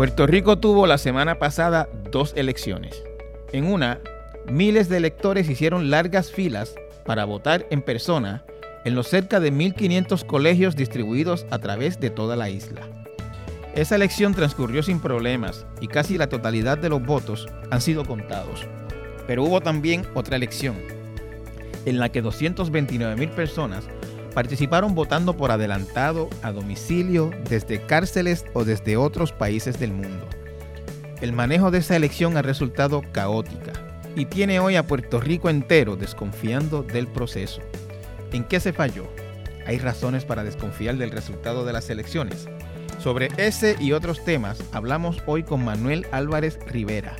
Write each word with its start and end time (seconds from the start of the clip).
Puerto 0.00 0.26
Rico 0.26 0.56
tuvo 0.56 0.86
la 0.86 0.96
semana 0.96 1.38
pasada 1.38 1.86
dos 2.10 2.32
elecciones. 2.34 3.02
En 3.52 3.66
una, 3.66 4.00
miles 4.50 4.88
de 4.88 4.96
electores 4.96 5.50
hicieron 5.50 5.90
largas 5.90 6.32
filas 6.32 6.74
para 7.04 7.26
votar 7.26 7.66
en 7.68 7.82
persona 7.82 8.42
en 8.86 8.94
los 8.94 9.08
cerca 9.08 9.40
de 9.40 9.52
1.500 9.52 10.24
colegios 10.24 10.74
distribuidos 10.74 11.44
a 11.50 11.58
través 11.58 12.00
de 12.00 12.08
toda 12.08 12.34
la 12.34 12.48
isla. 12.48 12.80
Esa 13.74 13.96
elección 13.96 14.32
transcurrió 14.32 14.82
sin 14.82 15.00
problemas 15.00 15.66
y 15.82 15.88
casi 15.88 16.16
la 16.16 16.30
totalidad 16.30 16.78
de 16.78 16.88
los 16.88 17.04
votos 17.04 17.46
han 17.70 17.82
sido 17.82 18.06
contados. 18.06 18.66
Pero 19.26 19.44
hubo 19.44 19.60
también 19.60 20.06
otra 20.14 20.36
elección, 20.36 20.78
en 21.84 21.98
la 21.98 22.08
que 22.08 22.24
229.000 22.24 23.34
personas 23.34 23.84
participaron 24.30 24.94
votando 24.94 25.36
por 25.36 25.50
adelantado 25.50 26.28
a 26.42 26.52
domicilio 26.52 27.30
desde 27.48 27.84
cárceles 27.86 28.44
o 28.52 28.64
desde 28.64 28.96
otros 28.96 29.32
países 29.32 29.78
del 29.78 29.92
mundo. 29.92 30.26
El 31.20 31.32
manejo 31.32 31.70
de 31.70 31.78
esa 31.78 31.96
elección 31.96 32.36
ha 32.36 32.42
resultado 32.42 33.02
caótica 33.12 33.72
y 34.16 34.26
tiene 34.26 34.58
hoy 34.60 34.76
a 34.76 34.86
Puerto 34.86 35.20
Rico 35.20 35.50
entero 35.50 35.96
desconfiando 35.96 36.82
del 36.82 37.06
proceso. 37.06 37.60
¿En 38.32 38.44
qué 38.44 38.60
se 38.60 38.72
falló? 38.72 39.06
¿Hay 39.66 39.78
razones 39.78 40.24
para 40.24 40.44
desconfiar 40.44 40.96
del 40.96 41.10
resultado 41.10 41.64
de 41.64 41.72
las 41.72 41.90
elecciones? 41.90 42.48
Sobre 42.98 43.28
ese 43.36 43.76
y 43.78 43.92
otros 43.92 44.24
temas 44.24 44.62
hablamos 44.72 45.22
hoy 45.26 45.42
con 45.42 45.64
Manuel 45.64 46.06
Álvarez 46.12 46.58
Rivera, 46.66 47.16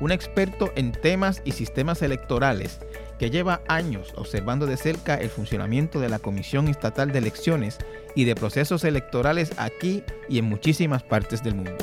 un 0.00 0.12
experto 0.12 0.72
en 0.76 0.92
temas 0.92 1.42
y 1.44 1.52
sistemas 1.52 2.02
electorales 2.02 2.80
que 3.24 3.30
lleva 3.30 3.62
años 3.68 4.12
observando 4.16 4.66
de 4.66 4.76
cerca 4.76 5.14
el 5.14 5.30
funcionamiento 5.30 5.98
de 5.98 6.10
la 6.10 6.18
Comisión 6.18 6.68
Estatal 6.68 7.10
de 7.10 7.20
Elecciones 7.20 7.78
y 8.14 8.24
de 8.24 8.34
procesos 8.34 8.84
electorales 8.84 9.52
aquí 9.56 10.02
y 10.28 10.36
en 10.36 10.44
muchísimas 10.44 11.02
partes 11.04 11.42
del 11.42 11.54
mundo. 11.54 11.74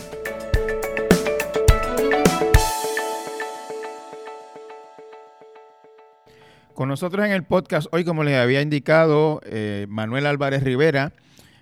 Con 6.76 6.90
nosotros 6.90 7.26
en 7.26 7.32
el 7.32 7.44
podcast 7.44 7.88
hoy, 7.92 8.06
como 8.06 8.24
les 8.24 8.38
había 8.38 8.62
indicado, 8.62 9.42
eh, 9.44 9.88
Manuel 9.90 10.28
Álvarez 10.28 10.64
Rivera. 10.64 11.12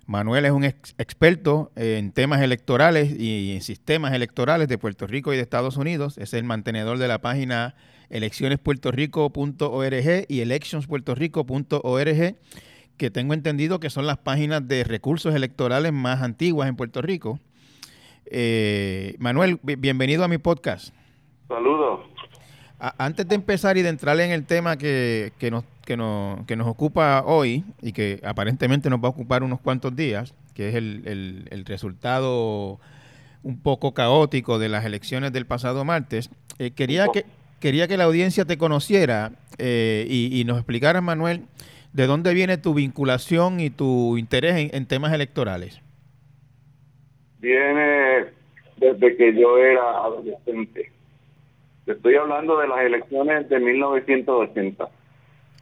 Manuel 0.10 0.46
es 0.46 0.52
un 0.52 0.64
experto 0.64 1.72
en 1.76 2.12
temas 2.12 2.42
electorales 2.42 3.14
y 3.16 3.54
en 3.54 3.62
sistemas 3.62 4.12
electorales 4.12 4.68
de 4.68 4.80
Puerto 4.80 5.06
Rico 5.06 5.32
y 5.32 5.36
de 5.36 5.44
Estados 5.44 5.78
Unidos. 5.78 6.18
Es 6.18 6.34
el 6.34 6.46
mantenedor 6.46 6.98
de 6.98 7.08
la 7.08 7.22
página 7.22 7.76
eleccionespuertorico.org 8.10 10.26
y 10.28 10.40
electionspuertorico.org, 10.40 12.36
que 12.98 13.12
tengo 13.12 13.36
entendido 13.36 13.80
que 13.80 13.92
son 13.92 14.08
las 14.08 14.18
páginas 14.18 14.68
de 14.68 14.84
recursos 14.84 15.36
electorales 15.36 15.94
más 15.94 16.23
antiguas 16.23 16.70
en 16.70 16.76
Puerto 16.76 17.04
Rico. 17.04 17.40
Eh, 18.26 19.16
Manuel, 19.20 19.60
bienvenido 19.62 20.23
a 20.23 20.28
mi 20.28 20.40
podcast. 20.40 20.92
Saludos. 21.48 22.00
Antes 22.80 23.28
de 23.28 23.36
empezar 23.36 23.78
y 23.78 23.84
de 23.84 23.90
entrar 23.90 24.20
en 24.20 24.32
el 24.32 24.48
tema 24.48 24.76
que, 24.76 25.34
que, 25.38 25.52
nos, 25.52 25.66
que, 25.90 25.98
nos, 25.98 26.45
que 26.45 26.56
nos 26.56 26.68
ocupa 26.68 27.23
hoy 27.26 27.64
y 27.82 27.94
que 27.94 28.20
aparentemente 28.23 28.92
nos 28.92 29.00
va 29.04 29.08
a 29.08 29.09
ocupar 29.09 29.42
unos 29.42 29.59
cuantos 29.59 29.95
días, 29.95 30.36
que 30.54 30.70
es 30.70 30.76
el, 30.76 31.02
el, 31.06 31.48
el 31.50 31.66
resultado 31.66 32.80
un 33.42 33.59
poco 33.59 33.95
caótico 33.95 34.60
de 34.60 34.70
las 34.70 34.86
elecciones 34.86 35.34
del 35.34 35.48
pasado 35.48 35.84
martes, 35.86 36.30
eh, 36.60 36.70
quería 36.76 37.08
que, 37.08 37.26
quería 37.60 37.88
que 37.88 37.98
la 37.98 38.04
audiencia 38.04 38.45
te 38.45 38.60
conociera 38.60 39.32
eh, 39.58 40.06
y, 40.08 40.44
nos 40.45 40.58
explicara, 40.58 41.02
Manuel, 41.02 41.45
de 41.94 42.06
dónde 42.06 42.36
viene 42.36 42.60
tu 42.60 42.76
vinculación 42.76 43.60
y 43.60 43.72
tu 43.72 44.20
interés 44.20 44.72
en, 44.72 44.86
temas 44.86 45.12
electorales. 45.12 45.82
Viene 47.40 48.26
desde 48.78 49.17
que 49.17 49.34
yo 49.34 49.58
era 49.58 49.90
adolescente. 50.04 50.92
estoy 51.88 52.14
hablando 52.14 52.60
de 52.60 52.67
las 52.67 52.82
elecciones 52.82 53.50
de 53.50 53.60
1980. 53.60 54.88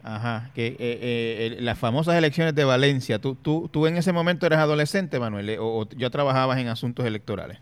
Ajá, 0.10 0.52
que 0.56 0.68
eh, 0.68 0.78
eh, 0.80 1.58
las 1.60 1.78
famosas 1.78 2.16
elecciones 2.16 2.56
de 2.56 2.64
Valencia. 2.64 3.20
¿Tú, 3.20 3.36
tú, 3.36 3.68
tú 3.68 3.88
en 3.88 3.98
ese 3.98 4.14
momento 4.14 4.46
eras 4.46 4.60
adolescente, 4.60 5.20
Manuel, 5.20 5.58
o, 5.60 5.82
o 5.82 5.90
ya 5.98 6.10
trabajabas 6.10 6.60
en 6.60 6.70
asuntos 6.70 7.06
electorales? 7.06 7.60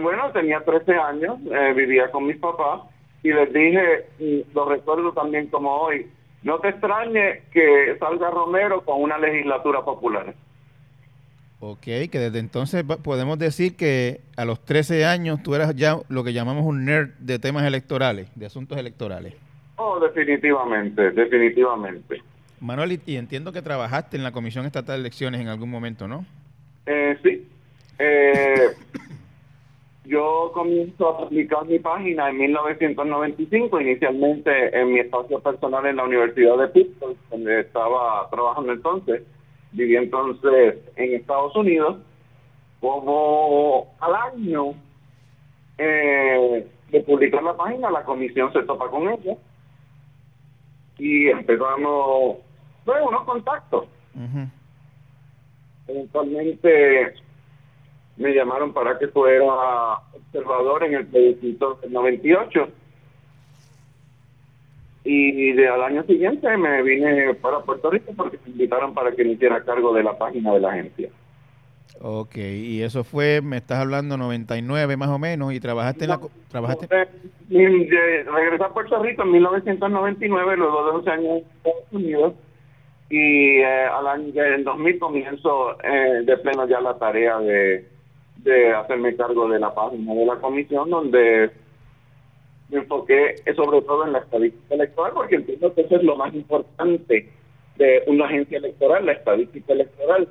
bueno, 0.00 0.30
tenía 0.30 0.60
13 0.60 0.92
años, 0.92 1.38
vivía 1.74 2.08
con 2.12 2.24
mis 2.24 2.36
papás 2.36 2.82
y 3.24 3.32
les 3.32 3.52
dije, 3.52 4.06
y 4.20 4.44
lo 4.54 4.68
recuerdo 4.68 5.12
también 5.12 5.48
como 5.48 5.74
hoy, 5.74 6.06
no 6.44 6.60
te 6.60 6.68
extrañe 6.68 7.42
que 7.52 7.96
salga 7.98 8.30
Romero 8.30 8.84
con 8.84 9.02
una 9.02 9.18
legislatura 9.18 9.84
popular. 9.84 10.34
Ok, 11.58 11.82
que 11.82 12.10
desde 12.12 12.38
entonces 12.38 12.84
podemos 12.84 13.40
decir 13.40 13.76
que 13.76 14.20
a 14.36 14.44
los 14.44 14.64
13 14.64 15.04
años 15.04 15.42
tú 15.42 15.56
eras 15.56 15.74
ya 15.74 15.98
lo 16.08 16.22
que 16.22 16.32
llamamos 16.32 16.64
un 16.64 16.84
nerd 16.84 17.10
de 17.18 17.40
temas 17.40 17.64
electorales, 17.64 18.28
de 18.36 18.46
asuntos 18.46 18.78
electorales. 18.78 19.34
Oh, 19.76 19.98
definitivamente, 19.98 21.10
definitivamente. 21.10 22.22
Manuel, 22.60 23.00
y 23.06 23.16
entiendo 23.16 23.52
que 23.52 23.62
trabajaste 23.62 24.16
en 24.16 24.22
la 24.22 24.32
Comisión 24.32 24.66
Estatal 24.66 24.96
de 24.96 25.00
Elecciones 25.00 25.40
en 25.40 25.48
algún 25.48 25.70
momento, 25.70 26.06
¿no? 26.06 26.24
Eh, 26.86 27.18
sí. 27.22 27.48
Eh, 27.98 28.68
yo 30.04 30.52
comienzo 30.54 31.08
a 31.08 31.18
publicar 31.18 31.64
mi 31.66 31.78
página 31.78 32.30
en 32.30 32.38
1995, 32.38 33.80
inicialmente 33.80 34.78
en 34.78 34.92
mi 34.92 35.00
espacio 35.00 35.40
personal 35.40 35.86
en 35.86 35.96
la 35.96 36.04
Universidad 36.04 36.56
de 36.58 36.68
Pittsburgh, 36.68 37.16
donde 37.30 37.60
estaba 37.60 38.28
trabajando 38.30 38.72
entonces. 38.72 39.22
Viví 39.72 39.96
entonces 39.96 40.76
en 40.96 41.14
Estados 41.14 41.56
Unidos. 41.56 41.98
Como 42.80 43.94
al 44.00 44.14
año 44.14 44.74
eh, 45.78 46.66
de 46.90 47.00
publicar 47.00 47.42
la 47.42 47.56
página, 47.56 47.90
la 47.90 48.04
comisión 48.04 48.52
se 48.52 48.62
topa 48.64 48.88
con 48.90 49.08
ella 49.08 49.36
y 50.98 51.28
empezamos 51.28 52.38
bueno, 52.84 53.08
unos 53.08 53.24
contactos. 53.24 53.86
Eventualmente 55.86 57.14
me 58.16 58.34
llamaron 58.34 58.72
para 58.72 58.98
que 58.98 59.08
fuera 59.08 59.44
observador 60.14 60.84
en 60.84 60.94
el 60.94 61.06
plebiscito 61.06 61.78
del 61.82 61.92
98. 61.92 62.68
Y 65.04 65.52
de, 65.52 65.68
al 65.68 65.82
año 65.82 66.04
siguiente 66.04 66.56
me 66.56 66.82
vine 66.82 67.34
para 67.34 67.60
Puerto 67.60 67.90
Rico 67.90 68.12
porque 68.16 68.38
me 68.44 68.52
invitaron 68.52 68.94
para 68.94 69.12
que 69.12 69.24
me 69.24 69.32
hiciera 69.32 69.64
cargo 69.64 69.92
de 69.92 70.04
la 70.04 70.16
página 70.16 70.52
de 70.52 70.60
la 70.60 70.70
agencia. 70.70 71.10
Ok, 72.00 72.36
y 72.36 72.82
eso 72.82 73.04
fue, 73.04 73.40
me 73.42 73.58
estás 73.58 73.80
hablando 73.80 74.16
99 74.16 74.96
más 74.96 75.08
o 75.08 75.18
menos, 75.18 75.52
y 75.52 75.60
trabajaste 75.60 76.04
en 76.04 76.10
la... 76.10 76.20
Trabajaste... 76.48 76.88
regresé 77.48 78.64
a 78.64 78.68
Puerto 78.68 79.02
Rico 79.02 79.22
en 79.22 79.32
1999, 79.32 80.56
luego 80.56 80.84
de 80.84 80.90
11 80.90 81.10
años 81.10 81.24
en 81.24 81.36
Estados 81.38 81.92
Unidos, 81.92 82.34
y 83.10 83.58
eh, 83.58 83.84
al 83.86 84.06
año, 84.06 84.42
en 84.42 84.64
2000 84.64 84.98
comienzo 84.98 85.76
eh, 85.82 86.22
de 86.24 86.36
pleno 86.38 86.66
ya 86.66 86.80
la 86.80 86.98
tarea 86.98 87.38
de 87.38 87.92
de 88.44 88.72
hacerme 88.72 89.14
cargo 89.16 89.48
de 89.48 89.58
la 89.58 89.74
página 89.74 90.14
de 90.14 90.26
la 90.26 90.36
comisión 90.36 90.90
donde 90.90 91.50
me 92.70 92.78
enfoqué 92.78 93.36
sobre 93.54 93.82
todo 93.82 94.06
en 94.06 94.12
la 94.12 94.18
estadística 94.20 94.74
electoral 94.74 95.12
porque 95.14 95.36
entiendo 95.36 95.72
que 95.74 95.82
eso 95.82 95.96
es 95.96 96.02
lo 96.02 96.16
más 96.16 96.34
importante 96.34 97.28
de 97.76 98.02
una 98.06 98.26
agencia 98.26 98.58
electoral, 98.58 99.06
la 99.06 99.12
estadística 99.12 99.72
electoral. 99.72 100.28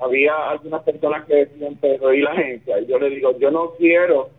Había 0.00 0.50
algunas 0.50 0.82
personas 0.82 1.26
que 1.26 1.34
decían, 1.34 1.76
pero 1.80 2.12
¿y 2.12 2.22
la 2.22 2.30
agencia? 2.30 2.80
Y 2.80 2.86
yo 2.86 2.98
le 2.98 3.10
digo, 3.10 3.38
yo 3.38 3.50
no 3.50 3.72
quiero, 3.78 4.30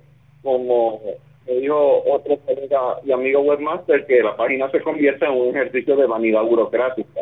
como 0.42 1.02
me 1.48 1.54
dijo 1.54 2.04
otro 2.08 2.38
colega 2.40 2.98
y 3.06 3.12
amigo 3.12 3.42
webmaster, 3.42 4.06
que 4.06 4.24
la 4.24 4.36
página 4.36 4.70
se 4.72 4.82
convierta 4.82 5.28
en 5.28 5.34
un 5.34 5.50
ejercicio 5.50 5.96
de 5.96 6.08
vanidad 6.08 6.44
burocrática 6.44 7.22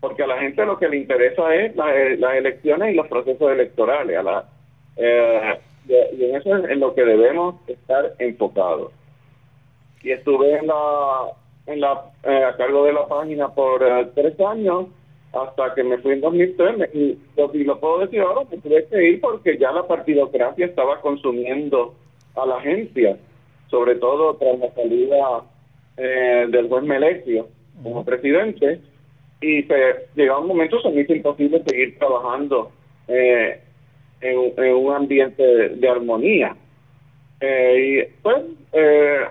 porque 0.00 0.22
a 0.22 0.26
la 0.26 0.38
gente 0.38 0.64
lo 0.64 0.78
que 0.78 0.88
le 0.88 0.98
interesa 0.98 1.54
es 1.54 1.72
eh, 1.72 2.16
las 2.18 2.34
elecciones 2.34 2.92
y 2.92 2.96
los 2.96 3.08
procesos 3.08 3.50
electorales. 3.50 4.16
A 4.16 4.22
la, 4.22 4.44
eh, 4.96 5.60
y 5.88 6.24
en 6.24 6.36
eso 6.36 6.56
es 6.56 6.70
en 6.70 6.80
lo 6.80 6.94
que 6.94 7.04
debemos 7.04 7.56
estar 7.66 8.14
enfocados. 8.18 8.92
Y 10.02 10.12
estuve 10.12 10.58
en 10.58 10.68
la, 10.68 11.32
en 11.66 11.80
la 11.80 12.04
eh, 12.22 12.44
a 12.44 12.56
cargo 12.56 12.84
de 12.84 12.92
la 12.92 13.06
página 13.06 13.48
por 13.48 13.80
tres 14.14 14.38
años 14.40 14.86
hasta 15.32 15.74
que 15.74 15.84
me 15.84 15.98
fui 15.98 16.12
en 16.12 16.20
2003 16.20 16.94
y, 16.94 17.18
lo 17.64 17.80
puedo 17.80 17.98
decir 18.00 18.20
ahora 18.20 18.48
me 18.50 18.58
tuve 18.58 18.86
que 18.86 19.10
ir 19.10 19.20
porque 19.20 19.58
ya 19.58 19.72
la 19.72 19.86
partidocracia 19.86 20.66
estaba 20.66 21.00
consumiendo 21.00 21.94
a 22.34 22.46
la 22.46 22.56
agencia 22.56 23.16
sobre 23.68 23.96
todo 23.96 24.34
tras 24.36 24.58
la 24.58 24.72
salida 24.72 25.42
del 25.96 26.66
buen 26.66 26.86
Melesio 26.86 27.48
como 27.82 28.04
presidente 28.04 28.80
y 29.40 29.62
se 29.64 30.08
llegaba 30.14 30.40
un 30.40 30.48
momento 30.48 30.80
se 30.80 30.90
me 30.90 31.02
hizo 31.02 31.14
imposible 31.14 31.62
seguir 31.64 31.98
trabajando 31.98 32.72
eh, 33.06 33.60
en, 34.20 34.74
un 34.74 34.92
ambiente 34.92 35.42
de, 35.42 35.88
armonía. 35.88 36.56
Eh, 37.40 38.04
y 38.10 38.22
pues 38.22 38.36
eh, 38.72 39.26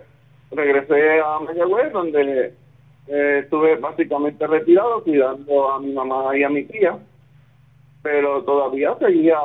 regresé 0.51 1.19
a 1.19 1.39
Mayagüez 1.39 1.91
donde 1.91 2.53
estuve 3.07 3.75
básicamente 3.77 4.45
retirado 4.45 5.03
cuidando 5.03 5.71
a 5.71 5.79
mi 5.79 5.93
mamá 5.93 6.37
y 6.37 6.43
a 6.43 6.49
mi 6.49 6.63
tía 6.65 6.97
pero 8.07 8.41
todavía 8.43 8.95
seguía 8.99 9.37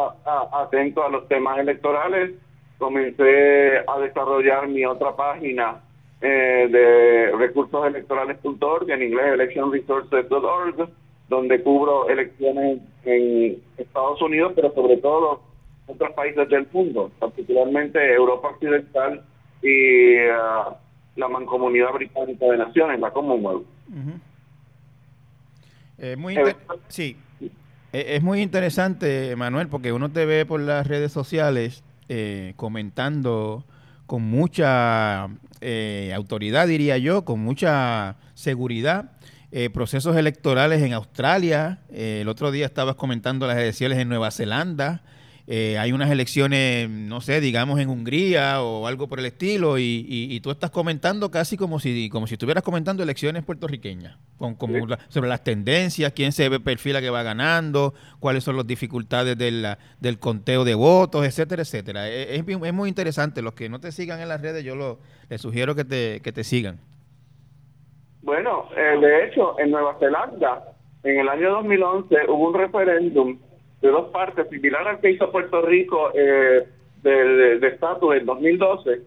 atento 0.53 1.03
a 1.03 1.09
los 1.09 1.27
temas 1.27 1.59
electorales. 1.59 2.31
Comencé 2.79 3.79
a 3.79 3.99
desarrollar 3.99 4.69
mi 4.69 4.85
otra 4.87 5.17
página 5.17 5.81
eh, 6.21 6.69
de 6.71 7.37
recursos 7.37 7.85
electorales.org, 7.87 8.89
en 8.89 9.03
inglés 9.03 9.33
electionresources.org, 9.35 10.89
donde 11.29 11.61
cubro 11.61 12.09
elecciones 12.09 12.79
en 13.05 13.61
Estados 13.79 14.23
Unidos, 14.23 14.53
pero 14.55 14.73
sobre 14.75 14.97
todo 14.99 15.41
otros 15.89 16.13
países 16.13 16.49
del 16.49 16.69
mundo, 16.73 17.11
particularmente 17.19 18.15
Europa 18.15 18.51
Occidental 18.51 19.25
y 19.61 20.19
uh, 20.19 20.75
la 21.17 21.29
Mancomunidad 21.29 21.93
Británica 21.93 22.47
de 22.47 22.59
Naciones, 22.59 23.01
la 23.01 23.11
Commonwealth. 23.11 23.67
Eh, 25.99 26.17
muy 26.17 26.37
sí, 26.89 27.17
eh, 27.93 28.17
es 28.17 28.23
muy 28.23 28.41
interesante, 28.41 29.37
Manuel, 29.37 29.69
porque 29.69 29.93
uno 29.93 30.11
te 30.11 30.25
ve 30.25 30.47
por 30.47 30.61
las 30.61 30.87
redes 30.87 31.13
sociales 31.13 31.85
eh, 32.09 32.55
comentando 32.57 33.65
con 34.07 34.23
mucha 34.23 35.29
eh, 35.61 36.13
autoridad, 36.15 36.67
diría 36.67 36.99
yo, 36.99 37.25
con 37.25 37.41
mucha 37.41 38.17
seguridad, 38.35 39.13
procesos 39.75 40.17
electorales 40.17 40.81
en 40.81 40.95
Australia. 40.95 41.81
el 41.93 42.27
otro 42.29 42.51
día 42.51 42.65
estabas 42.65 42.95
comentando 42.95 43.47
las 43.47 43.59
elecciones 43.59 43.99
en 43.99 44.09
Nueva 44.09 44.31
Zelanda. 44.31 45.03
Eh, 45.55 45.77
hay 45.77 45.93
unas 45.93 46.11
elecciones, 46.11 46.89
no 46.89 47.21
sé, 47.21 47.43
digamos 47.43 47.79
en 47.79 47.91
Hungría 47.91 48.63
o 48.63 48.87
algo 48.87 49.07
por 49.07 49.19
el 49.19 49.27
estilo, 49.27 49.77
y, 49.77 50.41
tú 50.43 50.51
estás 50.51 50.71
comentando 50.71 51.31
casi 51.31 51.59
como 51.59 51.79
si 51.79 52.09
como 52.09 52.27
si 52.27 52.37
estuvieras 52.37 52.65
comentando 52.65 53.03
elecciones 53.03 53.45
puertorriqueñas, 53.45 54.17
con, 54.39 54.57
sobre 55.09 55.29
las 55.29 55.45
tendencias, 55.45 56.15
quién 56.15 56.33
se 56.33 56.59
perfila 56.61 57.03
que 57.03 57.11
va 57.11 57.23
ganando, 57.23 57.93
cuáles 58.19 58.45
son 58.45 58.57
las 58.57 58.67
dificultades 58.67 59.37
del, 59.37 59.67
del 60.01 60.19
conteo 60.19 60.65
de 60.65 60.75
votos, 60.75 61.27
etcétera, 61.27 61.61
etcétera. 61.61 62.09
E, 62.09 62.37
es, 62.37 62.45
es, 62.49 62.73
muy 62.73 62.89
interesante. 62.89 63.43
Los 63.43 63.53
que 63.53 63.69
no 63.69 63.79
te 63.79 63.93
sigan 63.93 64.23
en 64.23 64.31
las 64.31 64.41
redes, 64.41 64.65
yo 64.65 64.75
lo, 64.75 65.01
les 65.29 65.43
sugiero 65.43 65.75
que 65.75 65.85
te, 65.85 66.21
que 66.23 66.33
te 66.33 66.45
sigan. 66.45 66.79
Bueno, 68.23 68.71
eh, 68.75 68.99
de 68.99 69.27
hecho, 69.27 69.61
en 69.61 69.71
Nueva 69.71 69.99
Zelanda, 70.01 70.65
en 71.05 71.21
el 71.21 71.29
año 71.29 71.51
2011, 71.51 72.17
hubo 72.31 72.49
un 72.49 72.55
referéndum 72.55 73.39
de 73.83 73.89
dos 73.89 74.11
partes, 74.11 74.49
similar 74.49 74.87
al 74.89 75.01
que 75.01 75.11
hizo 75.11 75.31
Puerto 75.31 75.61
Rico 75.61 76.11
eh, 76.15 76.67
de 77.03 77.67
estatus 77.67 78.15
en 78.15 78.25
2012, 78.25 79.01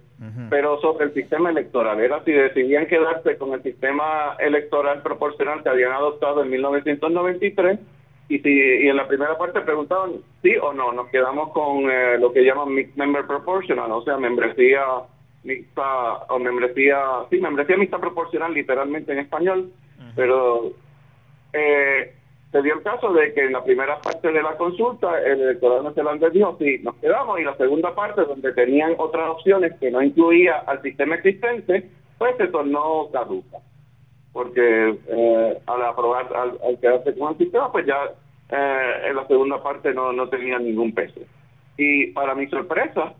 pero 0.49 0.79
sobre 0.81 1.05
el 1.05 1.13
sistema 1.13 1.49
electoral. 1.49 1.99
Era 1.99 2.23
si 2.23 2.31
decidían 2.31 2.87
quedarse 2.87 3.37
con 3.37 3.53
el 3.53 3.63
sistema 3.63 4.35
electoral 4.39 5.01
proporcional 5.01 5.63
que 5.63 5.69
habían 5.69 5.93
adoptado 5.93 6.43
en 6.43 6.49
1993 6.49 7.79
y, 8.27 8.39
si, 8.39 8.49
y 8.49 8.87
en 8.89 8.97
la 8.97 9.07
primera 9.07 9.37
parte 9.37 9.61
preguntaban 9.61 10.13
sí 10.41 10.55
o 10.61 10.73
no, 10.73 10.91
nos 10.91 11.07
quedamos 11.09 11.51
con 11.51 11.89
eh, 11.89 12.17
lo 12.19 12.33
que 12.33 12.43
llaman 12.43 12.73
Mixed 12.73 12.95
Member 12.95 13.25
Proportional, 13.25 13.91
o 13.91 14.01
sea, 14.03 14.17
membresía 14.17 14.83
mixta 15.43 16.25
o 16.29 16.39
membresía, 16.39 16.97
sí, 17.29 17.39
membresía 17.39 17.77
mixta 17.77 17.99
proporcional 17.99 18.53
literalmente 18.53 19.13
en 19.13 19.19
español, 19.19 19.71
pero 20.15 20.71
eh, 21.53 22.13
se 22.51 22.61
dio 22.61 22.75
el 22.75 22.83
caso 22.83 23.11
de 23.11 23.33
que 23.33 23.45
en 23.45 23.53
la 23.53 23.63
primera 23.63 23.99
parte 23.99 24.31
de 24.31 24.41
la 24.41 24.55
consulta 24.55 25.21
el 25.21 25.41
electorado 25.41 25.83
neozelandés 25.83 26.33
dijo 26.33 26.55
sí, 26.59 26.79
nos 26.83 26.95
quedamos 26.95 27.39
y 27.39 27.43
la 27.43 27.55
segunda 27.57 27.93
parte 27.93 28.21
donde 28.21 28.53
tenían 28.53 28.95
otras 28.97 29.29
opciones 29.29 29.73
que 29.79 29.91
no 29.91 30.01
incluía 30.01 30.59
al 30.65 30.81
sistema 30.81 31.15
existente, 31.15 31.89
pues 32.17 32.37
se 32.37 32.47
tornó 32.47 33.09
caduca. 33.11 33.57
Porque 34.31 34.97
eh, 35.07 35.57
al 35.65 35.81
aprobar, 35.83 36.27
al, 36.35 36.79
quedarse 36.79 37.17
con 37.17 37.33
el 37.33 37.37
sistema, 37.37 37.71
pues 37.71 37.85
ya 37.85 37.97
eh, 38.49 39.07
en 39.09 39.15
la 39.15 39.27
segunda 39.27 39.61
parte 39.61 39.93
no, 39.93 40.11
no 40.13 40.29
tenía 40.29 40.59
ningún 40.59 40.93
peso. 40.93 41.21
Y 41.77 42.07
para 42.07 42.35
mi 42.35 42.47
sorpresa, 42.47 43.13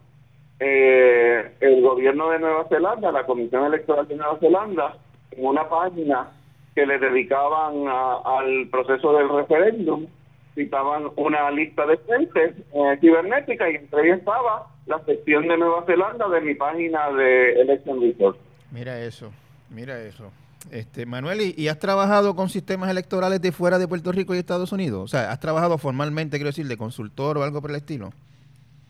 eh, 0.60 1.52
el 1.60 1.82
gobierno 1.82 2.30
de 2.30 2.40
Nueva 2.40 2.66
Zelanda, 2.70 3.12
la 3.12 3.26
Comisión 3.26 3.66
Electoral 3.66 4.08
de 4.08 4.16
Nueva 4.16 4.38
Zelanda, 4.40 4.98
en 5.32 5.46
una 5.46 5.68
página 5.68 6.32
que 6.76 6.86
le 6.86 7.00
dedicaban 7.00 7.88
al 7.88 8.68
proceso 8.70 9.14
del 9.14 9.30
referéndum, 9.30 10.08
citaban 10.54 11.04
una 11.16 11.50
lista 11.52 11.86
de 11.86 11.98
fuentes 11.98 12.56
eh, 12.74 12.98
cibernética 13.00 13.70
y 13.70 13.76
entre 13.76 14.08
ellas 14.08 14.20
estaba 14.20 14.68
la 14.86 15.04
sección 15.06 15.48
de 15.48 15.58
Nueva 15.58 15.84
Zelanda 15.86 16.28
de 16.30 16.42
mi 16.42 16.54
página 16.54 17.12
de 17.12 17.62
Election 17.62 18.02
Report. 18.02 18.38
Mira 18.72 19.00
eso, 19.00 19.32
mira 19.70 20.00
eso. 20.02 20.32
Este, 20.72 21.06
Manuel, 21.06 21.54
¿y, 21.56 21.68
has 21.68 21.80
trabajado 21.80 22.36
con 22.36 22.50
sistemas 22.50 22.90
electorales 22.90 23.40
de 23.42 23.52
fuera 23.52 23.78
de 23.78 23.88
Puerto 23.88 24.12
Rico 24.12 24.34
y 24.34 24.40
Estados 24.40 24.72
Unidos? 24.72 25.04
O 25.04 25.08
sea, 25.08 25.32
¿has 25.32 25.40
trabajado 25.40 25.78
formalmente, 25.78 26.38
quiero 26.38 26.50
decir, 26.50 26.68
de 26.68 26.76
consultor 26.76 27.38
o 27.38 27.44
algo 27.44 27.62
por 27.62 27.70
el 27.70 27.78
estilo? 27.78 28.12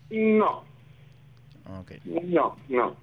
No. 0.09 0.63
No, 1.65 2.55
no. 2.69 2.95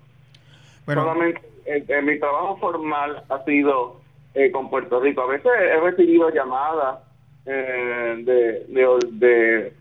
Bueno, 0.86 1.02
Solamente 1.02 1.42
eh, 1.66 2.02
mi 2.02 2.18
trabajo 2.18 2.56
formal 2.56 3.24
ha 3.28 3.44
sido 3.44 4.01
eh, 4.34 4.50
con 4.50 4.70
Puerto 4.70 4.98
Rico. 4.98 5.20
A 5.20 5.26
veces 5.26 5.52
he 5.54 5.78
recibido 5.78 6.30
llamadas 6.30 7.00
eh, 7.44 8.22
de, 8.24 8.66
de, 9.10 9.72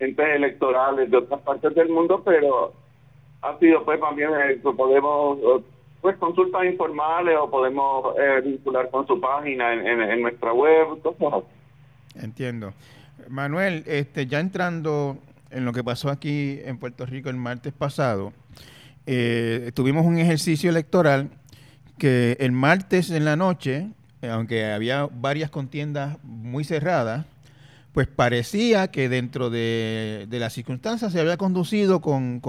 entes 0.00 0.26
electorales 0.26 1.08
de 1.08 1.18
otras 1.18 1.40
partes 1.42 1.72
del 1.76 1.88
mundo, 1.88 2.20
pero 2.24 2.72
ha 3.42 3.56
sido 3.60 3.84
pues 3.84 4.00
también 4.00 4.30
eh, 4.32 4.60
podemos 4.76 5.38
pues 6.00 6.16
consultas 6.16 6.64
informales 6.64 7.36
o 7.40 7.48
podemos 7.48 8.16
vincular 8.42 8.90
con 8.90 9.06
su 9.06 9.20
página 9.20 9.72
en, 9.72 10.20
nuestra 10.20 10.52
web, 10.52 10.98
Entiendo. 12.20 12.72
Manuel, 13.28 13.84
este, 13.86 14.26
ya 14.26 14.40
entrando 14.40 15.16
en 15.52 15.64
lo 15.64 15.72
que 15.72 15.84
pasó 15.84 16.10
aquí 16.10 16.58
en 16.64 16.78
Puerto 16.78 17.06
Rico 17.06 17.30
el 17.30 17.36
martes 17.36 17.72
pasado, 17.72 18.32
tuvimos 19.74 20.04
un 20.04 20.18
ejercicio 20.18 20.70
electoral 20.70 21.30
que 21.98 22.36
el 22.40 22.52
martes 22.52 23.10
en 23.10 23.24
la 23.24 23.36
noche, 23.36 23.88
aunque 24.22 24.72
había 24.72 25.06
varias 25.06 25.50
contiendas 25.50 26.18
muy 26.22 26.64
cerradas, 26.64 27.26
pues 27.92 28.08
parecía 28.08 28.90
que 28.90 29.08
dentro 29.08 29.50
de, 29.50 30.26
las 30.30 30.54
circunstancias 30.54 31.12
se 31.12 31.20
había 31.20 31.36
conducido 31.36 32.00
con, 32.00 32.40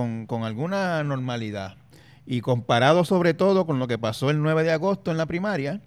alguna 0.44 1.04
normalidad. 1.04 1.76
Y 2.26 2.40
comparado 2.40 3.04
sobre 3.04 3.34
todo 3.34 3.66
con 3.66 3.80
lo 3.80 3.88
que 3.88 3.98
pasó 3.98 4.30
el 4.30 4.42
9 4.42 4.64
de 4.64 4.72
agosto 4.72 5.12
en 5.12 5.18
la 5.18 5.26
primaria, 5.26 5.82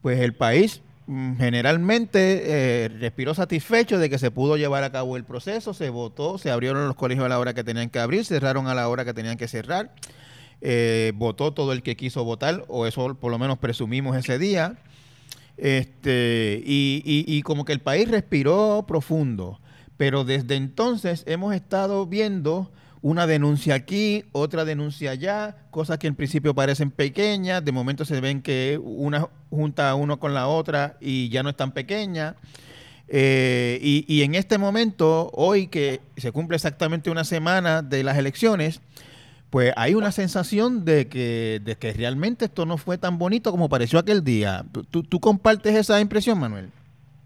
pues 0.00 0.20
el 0.20 0.32
país 0.32 0.80
mm, 1.08 1.36
generalmente 1.38 2.42
eh, 2.44 2.88
respiró 2.88 3.34
satisfecho 3.34 3.98
de 3.98 4.08
que 4.08 4.18
se 4.18 4.30
pudo 4.30 4.56
llevar 4.56 4.84
a 4.84 4.92
cabo 4.92 5.16
el 5.16 5.24
proceso, 5.24 5.74
se 5.74 5.90
votó, 5.90 6.38
se 6.38 6.52
abrieron 6.52 6.86
los 6.86 6.94
colegios 6.94 7.26
a 7.26 7.28
la 7.28 7.40
hora 7.40 7.52
que 7.52 7.64
tenían 7.64 7.90
que 7.90 7.98
abrir, 7.98 8.24
cerraron 8.24 8.68
a 8.68 8.74
la 8.74 8.88
hora 8.88 9.04
que 9.04 9.12
tenían 9.12 9.36
que 9.36 9.48
cerrar. 9.48 9.90
Eh, 10.64 11.10
votó 11.16 11.52
todo 11.52 11.72
el 11.72 11.82
que 11.82 11.96
quiso 11.96 12.22
votar, 12.22 12.64
o 12.68 12.86
eso 12.86 13.16
por 13.16 13.32
lo 13.32 13.38
menos 13.38 13.58
presumimos 13.58 14.16
ese 14.16 14.38
día. 14.38 14.76
Este, 15.56 16.62
y, 16.64 17.02
y, 17.04 17.42
como 17.42 17.64
que 17.64 17.72
el 17.72 17.80
país 17.80 18.08
respiró 18.08 18.84
profundo. 18.86 19.60
Pero 19.96 20.24
desde 20.24 20.54
entonces 20.54 21.24
hemos 21.26 21.52
estado 21.54 22.06
viendo 22.06 22.70
una 23.02 23.26
denuncia 23.26 23.74
aquí, 23.74 24.24
otra 24.30 24.64
denuncia 24.64 25.10
allá, 25.10 25.56
cosas 25.72 25.98
que 25.98 26.06
en 26.06 26.14
principio 26.14 26.54
parecen 26.54 26.92
pequeñas, 26.92 27.64
de 27.64 27.72
momento 27.72 28.04
se 28.04 28.20
ven 28.20 28.40
que 28.40 28.80
una 28.82 29.28
junta 29.50 29.94
uno 29.96 30.20
con 30.20 30.32
la 30.32 30.46
otra 30.46 30.96
y 31.00 31.28
ya 31.28 31.42
no 31.42 31.50
es 31.50 31.56
tan 31.56 31.72
pequeña. 31.72 32.36
Eh, 33.08 33.80
y, 33.82 34.04
y 34.08 34.22
en 34.22 34.36
este 34.36 34.58
momento, 34.58 35.30
hoy 35.34 35.66
que 35.66 36.00
se 36.16 36.30
cumple 36.30 36.54
exactamente 36.54 37.10
una 37.10 37.24
semana 37.24 37.82
de 37.82 38.04
las 38.04 38.16
elecciones, 38.16 38.80
pues 39.52 39.70
hay 39.76 39.94
una 39.94 40.12
sensación 40.12 40.86
de 40.86 41.10
que, 41.10 41.60
de 41.62 41.76
que 41.76 41.92
realmente 41.92 42.46
esto 42.46 42.64
no 42.64 42.78
fue 42.78 42.96
tan 42.96 43.18
bonito 43.18 43.50
como 43.50 43.68
pareció 43.68 43.98
aquel 43.98 44.24
día. 44.24 44.62
¿Tú, 44.90 45.02
¿Tú 45.02 45.20
compartes 45.20 45.74
esa 45.74 46.00
impresión, 46.00 46.40
Manuel? 46.40 46.70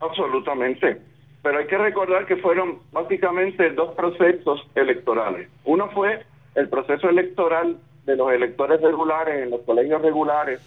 Absolutamente. 0.01 1.01
Pero 1.41 1.59
hay 1.59 1.69
que 1.69 1.79
recordar 1.79 2.27
que 2.27 2.35
fueron 2.39 2.81
básicamente 2.91 3.71
dos 3.71 3.95
procesos 3.95 4.61
electorales. 4.75 5.49
Uno 5.65 5.89
fue 5.91 6.25
el 6.57 6.69
proceso 6.69 7.09
electoral 7.09 7.77
de 8.07 8.17
los 8.17 8.33
electores 8.33 8.81
regulares 8.81 9.45
en 9.45 9.51
los 9.51 9.61
colegios 9.61 10.03
regulares 10.03 10.61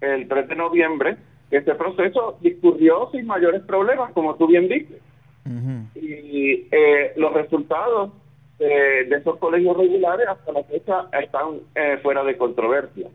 el 0.00 0.28
3 0.28 0.46
de 0.46 0.54
noviembre. 0.54 1.16
Este 1.50 1.74
proceso 1.74 2.38
discurrió 2.42 3.08
sin 3.10 3.26
mayores 3.26 3.62
problemas, 3.62 4.12
como 4.12 4.36
tú 4.36 4.46
bien 4.46 4.68
dices. 4.68 5.02
Y 5.96 6.68
eh, 6.70 7.12
los 7.16 7.32
resultados 7.32 8.12
de, 8.58 9.08
esos 9.10 9.38
colegios 9.38 9.76
regulares 9.76 10.26
hasta 10.28 10.52
la 10.52 10.62
fecha 10.64 11.06
están 11.20 11.60
eh, 11.74 11.98
fuera 12.02 12.22
de 12.24 12.36
controversia. 12.36 13.08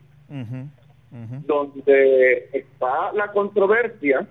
Donde 1.09 2.49
está 2.51 3.13
la 3.13 3.31
controversia 3.31 4.27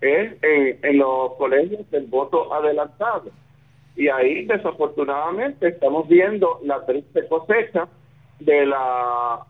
es 0.00 0.32
en, 0.42 0.98
los 0.98 1.34
colegios 1.34 1.90
del 1.90 2.06
voto 2.06 2.52
adelantado. 2.52 3.30
Y 3.96 4.08
ahí 4.08 4.44
desafortunadamente 4.44 5.68
estamos 5.68 6.06
viendo 6.06 6.60
la 6.64 6.84
triste 6.86 7.26
cosecha 7.28 7.88
de 8.38 8.66
la 8.66 9.40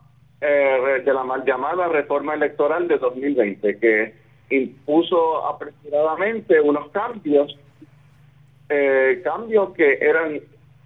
eh, 0.41 1.01
de 1.03 1.13
la 1.13 1.23
mal 1.23 1.43
llamada 1.45 1.89
reforma 1.89 2.33
electoral 2.33 2.87
de 2.87 2.97
2020 2.97 3.77
que 3.77 4.15
impuso 4.49 5.45
apresuradamente 5.45 6.61
unos 6.61 6.89
cambios 6.91 7.55
eh, 8.69 9.21
cambios 9.23 9.73
que 9.73 9.97
eran 9.99 10.39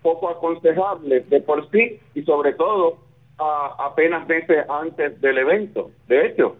poco 0.04 0.30
aconsejables 0.30 1.28
de 1.30 1.42
por 1.42 1.70
sí 1.72 2.00
y 2.14 2.22
sobre 2.24 2.54
todo 2.54 2.98
apenas 3.38 4.28
meses 4.28 4.66
antes 4.70 5.20
del 5.20 5.40
evento. 5.40 5.90
De 6.08 6.28
hecho, 6.28 6.56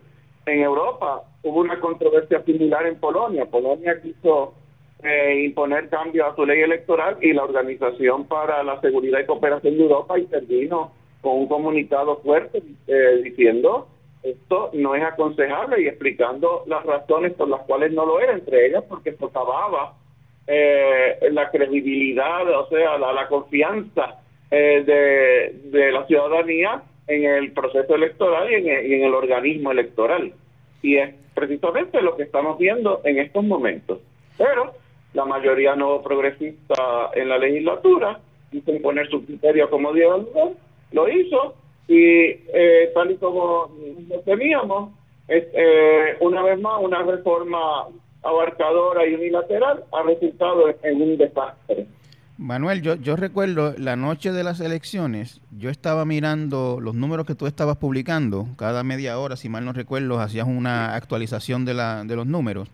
en 0.46 0.62
Europa 0.62 1.24
hubo 1.44 1.60
una 1.60 1.80
controversia 1.80 2.42
similar 2.44 2.88
en 2.88 3.00
Polonia. 3.00 3.46
Polonia 3.46 4.02
quiso 4.02 4.56
eh, 5.04 5.44
imponer 5.46 5.90
cambios 5.90 6.32
a 6.32 6.36
su 6.36 6.46
ley 6.46 6.62
electoral 6.62 7.18
y 7.22 7.34
la 7.34 7.44
Organización 7.44 8.26
para 8.26 8.64
la 8.64 8.82
Seguridad 8.82 9.20
y 9.20 9.26
Cooperación 9.26 9.78
de 9.78 9.84
Europa 9.84 10.18
intervino 10.18 10.92
con 11.22 11.40
un 11.40 11.48
comunicado 11.48 12.18
fuerte 12.18 12.64
eh, 12.88 13.22
diciendo 13.24 13.88
esto 14.24 14.70
no 14.74 14.96
es 14.96 15.04
aconsejable 15.04 15.82
y 15.82 15.88
explicando 15.88 16.64
las 16.68 16.86
razones 16.86 17.34
por 17.34 17.50
las 17.50 17.62
cuales 17.62 17.92
no 17.92 18.06
lo 18.06 18.22
era, 18.22 18.34
entre 18.34 18.68
ellas 18.68 18.84
porque 18.88 19.16
socavaba 19.18 19.96
eh, 20.48 21.18
la 21.32 21.50
credibilidad, 21.50 22.50
o 22.50 22.68
sea, 22.68 22.98
la, 22.98 23.28
confianza 23.28 24.20
eh, 24.52 24.84
de, 25.72 25.92
la 25.92 26.06
ciudadanía 26.06 26.84
en 27.08 27.26
el 27.26 27.52
proceso 27.52 27.96
electoral 27.96 28.52
y 28.52 28.56
en, 28.70 29.04
el, 29.04 29.14
organismo 29.14 29.72
electoral. 29.72 30.34
Y 30.82 30.98
es 30.98 31.14
precisamente 31.34 32.02
lo 32.02 32.16
que 32.16 32.24
estamos 32.24 32.58
viendo 32.58 33.02
en 33.04 33.20
estos 33.20 33.44
momentos. 33.44 34.00
Pero 34.38 34.74
la 35.14 35.26
mayoría 35.26 35.76
no 35.76 36.02
progresista 36.02 37.12
en 37.14 37.30
la 37.30 37.38
legislatura 37.38 38.20
quiso 38.52 38.72
imponer 38.72 39.10
su 39.10 39.26
criterio 39.26 39.70
como 39.70 39.94
Dios 39.94 40.28
lo 40.92 41.10
hizo 41.10 41.56
y 41.88 41.98
eh, 41.98 42.92
tal 42.94 43.12
y 43.12 43.18
como 43.18 43.70
lo 44.10 44.20
temíamos, 44.22 44.92
es, 45.28 45.46
eh, 45.54 46.18
una 46.20 46.44
vez 46.44 46.60
más 46.60 46.82
una 46.82 47.02
reforma 47.04 47.88
abarcadora 48.24 49.06
y 49.08 49.14
unilateral 49.16 49.84
ha 49.92 50.04
resultado 50.04 50.74
en 50.84 51.02
un 51.02 51.18
desastre. 51.18 51.88
Manuel, 52.38 52.82
yo, 52.82 52.96
yo 52.96 53.16
recuerdo 53.16 53.76
la 53.78 53.96
noche 53.96 54.32
de 54.32 54.44
las 54.44 54.60
elecciones, 54.60 55.40
yo 55.52 55.70
estaba 55.70 56.04
mirando 56.04 56.80
los 56.82 56.96
números 56.96 57.28
que 57.28 57.36
tú 57.36 57.46
estabas 57.46 57.78
publicando, 57.78 58.48
cada 58.58 58.84
media 58.84 59.20
hora, 59.20 59.36
si 59.36 59.50
mal 59.50 59.64
no 59.64 59.72
recuerdo, 59.72 60.20
hacías 60.20 60.48
una 60.48 60.96
actualización 60.96 61.64
de, 61.64 61.76
la, 61.76 62.04
de 62.04 62.16
los 62.16 62.26
números, 62.26 62.70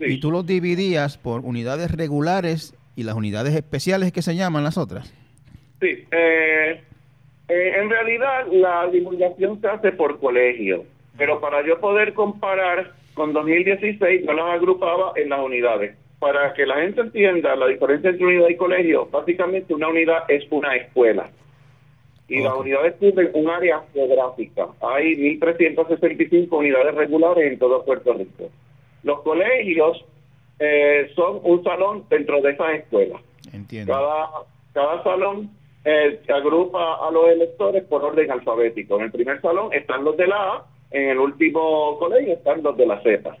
y 0.00 0.20
tú 0.20 0.30
los 0.30 0.46
dividías 0.46 1.18
por 1.18 1.42
unidades 1.42 1.90
regulares 1.90 2.74
y 2.96 3.02
las 3.04 3.14
unidades 3.14 3.54
especiales 3.54 4.12
que 4.12 4.22
se 4.22 4.36
llaman 4.36 4.64
las 4.64 4.78
otras. 4.78 5.12
Sí, 5.80 6.06
eh, 6.10 6.82
eh, 7.48 7.72
en 7.76 7.90
realidad 7.90 8.46
la 8.50 8.88
divulgación 8.88 9.60
se 9.60 9.68
hace 9.68 9.92
por 9.92 10.18
colegio, 10.18 10.84
pero 11.16 11.40
para 11.40 11.64
yo 11.64 11.78
poder 11.78 12.14
comparar 12.14 12.92
con 13.14 13.32
2016 13.32 14.24
yo 14.26 14.32
las 14.32 14.46
agrupaba 14.46 15.12
en 15.16 15.30
las 15.30 15.40
unidades. 15.40 15.96
Para 16.18 16.54
que 16.54 16.66
la 16.66 16.76
gente 16.76 17.00
entienda 17.00 17.54
la 17.56 17.66
diferencia 17.66 18.10
entre 18.10 18.26
unidad 18.26 18.48
y 18.48 18.56
colegio, 18.56 19.06
básicamente 19.10 19.74
una 19.74 19.88
unidad 19.88 20.24
es 20.28 20.44
una 20.50 20.74
escuela. 20.74 21.30
Y 22.28 22.42
las 22.42 22.54
unidades 22.54 22.94
cubren 22.98 23.30
un 23.34 23.50
área 23.50 23.82
geográfica. 23.92 24.68
Hay 24.80 25.38
1.365 25.38 26.48
unidades 26.50 26.94
regulares 26.94 27.52
en 27.52 27.58
todo 27.58 27.84
Puerto 27.84 28.14
Rico. 28.14 28.50
Los 29.02 29.20
colegios 29.20 30.02
eh, 30.58 31.10
son 31.14 31.40
un 31.42 31.62
salón 31.62 32.04
dentro 32.08 32.40
de 32.40 32.52
esas 32.52 32.74
escuelas. 32.76 33.20
Entiendo. 33.52 33.92
Cada, 33.92 34.30
cada 34.72 35.02
salón 35.02 35.50
eh, 35.84 36.20
agrupa 36.34 37.06
a 37.06 37.10
los 37.10 37.28
electores 37.28 37.84
por 37.84 38.02
orden 38.02 38.30
alfabético. 38.30 38.96
En 38.96 39.02
el 39.02 39.10
primer 39.12 39.40
salón 39.42 39.72
están 39.74 40.02
los 40.04 40.16
de 40.16 40.26
la 40.26 40.36
A, 40.36 40.66
en 40.94 41.10
el 41.10 41.18
último 41.18 41.98
colegio 41.98 42.34
están 42.34 42.62
los 42.62 42.76
de 42.76 42.86
la 42.86 43.02
Z. 43.02 43.36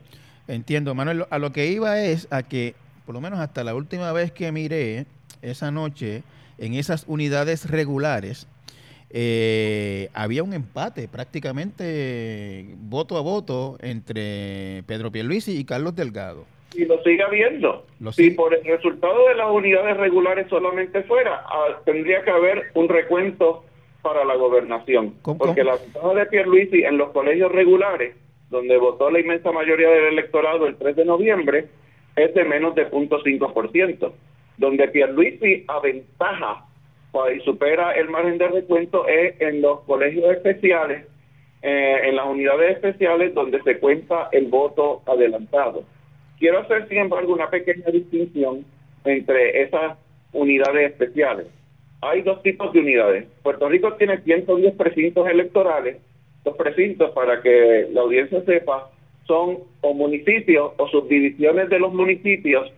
Entiendo, 0.48 0.94
Manuel. 0.94 1.24
A 1.30 1.38
lo 1.38 1.52
que 1.52 1.68
iba 1.68 2.02
es 2.02 2.28
a 2.30 2.42
que, 2.42 2.74
por 3.06 3.14
lo 3.14 3.20
menos 3.20 3.38
hasta 3.38 3.64
la 3.64 3.74
última 3.74 4.12
vez 4.12 4.32
que 4.32 4.52
miré 4.52 5.06
esa 5.40 5.70
noche, 5.70 6.22
en 6.58 6.74
esas 6.74 7.04
unidades 7.06 7.70
regulares, 7.70 8.48
eh, 9.10 10.08
había 10.12 10.42
un 10.42 10.52
empate 10.52 11.08
prácticamente 11.08 12.66
voto 12.78 13.16
a 13.16 13.20
voto 13.22 13.78
entre 13.80 14.82
Pedro 14.86 15.12
Pierluisi 15.12 15.56
y 15.56 15.64
Carlos 15.64 15.94
Delgado 15.94 16.44
y 16.76 16.84
lo 16.84 17.02
sigue 17.02 17.22
habiendo. 17.22 17.86
si 18.12 18.30
por 18.30 18.54
el 18.54 18.64
resultado 18.64 19.28
de 19.28 19.34
las 19.36 19.50
unidades 19.50 19.96
regulares 19.96 20.48
solamente 20.48 21.02
fuera, 21.04 21.42
ah, 21.46 21.80
tendría 21.84 22.22
que 22.22 22.30
haber 22.30 22.70
un 22.74 22.88
recuento 22.88 23.64
para 24.04 24.24
la 24.24 24.36
gobernación. 24.36 25.14
porque 25.22 25.64
la 25.64 25.76
ventaja 25.76 26.14
de 26.14 26.26
Pierluisi 26.26 26.84
en 26.84 26.98
los 26.98 27.10
colegios 27.10 27.50
regulares, 27.50 28.14
donde 28.50 28.76
votó 28.76 29.10
la 29.10 29.18
inmensa 29.18 29.50
mayoría 29.50 29.88
del 29.88 30.12
electorado 30.12 30.66
el 30.66 30.76
3 30.76 30.94
de 30.94 31.04
noviembre, 31.06 31.64
es 32.14 32.34
de 32.34 32.44
menos 32.44 32.74
de 32.74 32.88
0.5%. 32.90 34.12
Donde 34.58 34.88
Pierluisi 34.88 35.64
aventaja 35.66 36.66
pues, 37.10 37.38
y 37.38 37.40
supera 37.40 37.92
el 37.92 38.10
margen 38.10 38.36
de 38.36 38.48
recuento 38.48 39.08
es 39.08 39.40
en 39.40 39.62
los 39.62 39.80
colegios 39.80 40.30
especiales, 40.32 41.06
eh, 41.62 42.00
en 42.04 42.16
las 42.16 42.26
unidades 42.26 42.76
especiales 42.76 43.32
donde 43.32 43.62
se 43.62 43.78
cuenta 43.78 44.28
el 44.32 44.48
voto 44.48 45.02
adelantado. 45.06 45.84
Quiero 46.38 46.58
hacer, 46.58 46.86
sin 46.88 46.98
embargo, 46.98 47.32
una 47.32 47.48
pequeña 47.48 47.86
distinción 47.90 48.66
entre 49.04 49.62
esas 49.62 49.96
unidades 50.34 50.92
especiales. 50.92 51.46
Hay 52.04 52.22
dos 52.22 52.42
tipos 52.42 52.72
de 52.72 52.80
unidades. 52.80 53.26
Puerto 53.42 53.68
Rico 53.68 53.94
tiene 53.94 54.20
110 54.20 54.74
precintos 54.74 55.26
electorales. 55.28 55.96
Los 56.44 56.56
precintos, 56.56 57.10
para 57.12 57.40
que 57.40 57.88
la 57.92 58.02
audiencia 58.02 58.42
sepa, 58.44 58.90
son 59.26 59.60
o 59.80 59.94
municipios 59.94 60.72
o 60.76 60.88
subdivisiones 60.88 61.70
de 61.70 61.78
los 61.78 61.94
municipios 61.94 62.70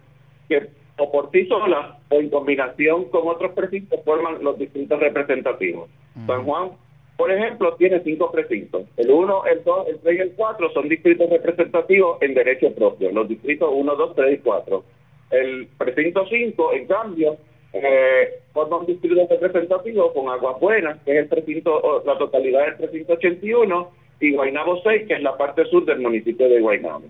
que 0.49 0.69
o 0.99 1.11
por 1.11 1.31
sí 1.33 1.45
solas 1.47 1.99
o 2.09 2.21
en 2.21 2.31
combinación 2.31 3.07
con 3.07 3.27
otros 3.27 3.53
precintos 3.53 4.01
forman 4.05 4.43
los 4.43 4.57
distritos 4.59 5.01
representativos. 5.01 5.91
San 6.27 6.45
Juan 6.45 6.71
por 7.17 7.33
ejemplo, 7.33 7.75
tiene 7.77 8.01
cinco 8.01 8.31
precintos. 8.31 8.83
El 8.99 9.11
1, 9.11 9.47
el 9.47 9.65
2, 9.65 9.89
el 9.89 9.99
3 10.01 10.19
y 10.19 10.21
el 10.21 10.33
4 10.37 10.71
son 10.73 10.89
distritos 10.89 11.31
representativos 11.31 12.21
en 12.21 12.35
derecho 12.35 12.75
propio. 12.75 13.11
Los 13.11 13.29
distritos 13.29 13.71
1, 13.73 13.97
2, 13.97 14.15
3 14.15 14.35
y 14.35 14.43
4. 14.43 14.85
El 15.31 15.67
precinto 15.79 16.27
5, 16.29 16.73
en 16.75 16.87
cambio, 16.87 17.39
eh, 17.83 18.41
forma 18.53 18.79
un 18.79 18.87
distrito 18.87 19.27
representativo 19.29 20.13
con 20.13 20.29
Aguas 20.29 20.61
Buenas, 20.61 20.99
que 21.05 21.13
es 21.13 21.19
el 21.19 21.29
precinto, 21.29 22.03
la 22.05 22.17
totalidad 22.19 22.65
del 22.67 22.77
precinto 22.77 23.15
81, 23.15 23.91
y 24.21 24.33
Guaynabo 24.35 24.81
6, 24.83 25.07
que 25.07 25.15
es 25.15 25.23
la 25.23 25.37
parte 25.37 25.65
sur 25.67 25.85
del 25.85 26.01
municipio 26.01 26.49
de 26.49 26.61
Guaynabo. 26.61 27.05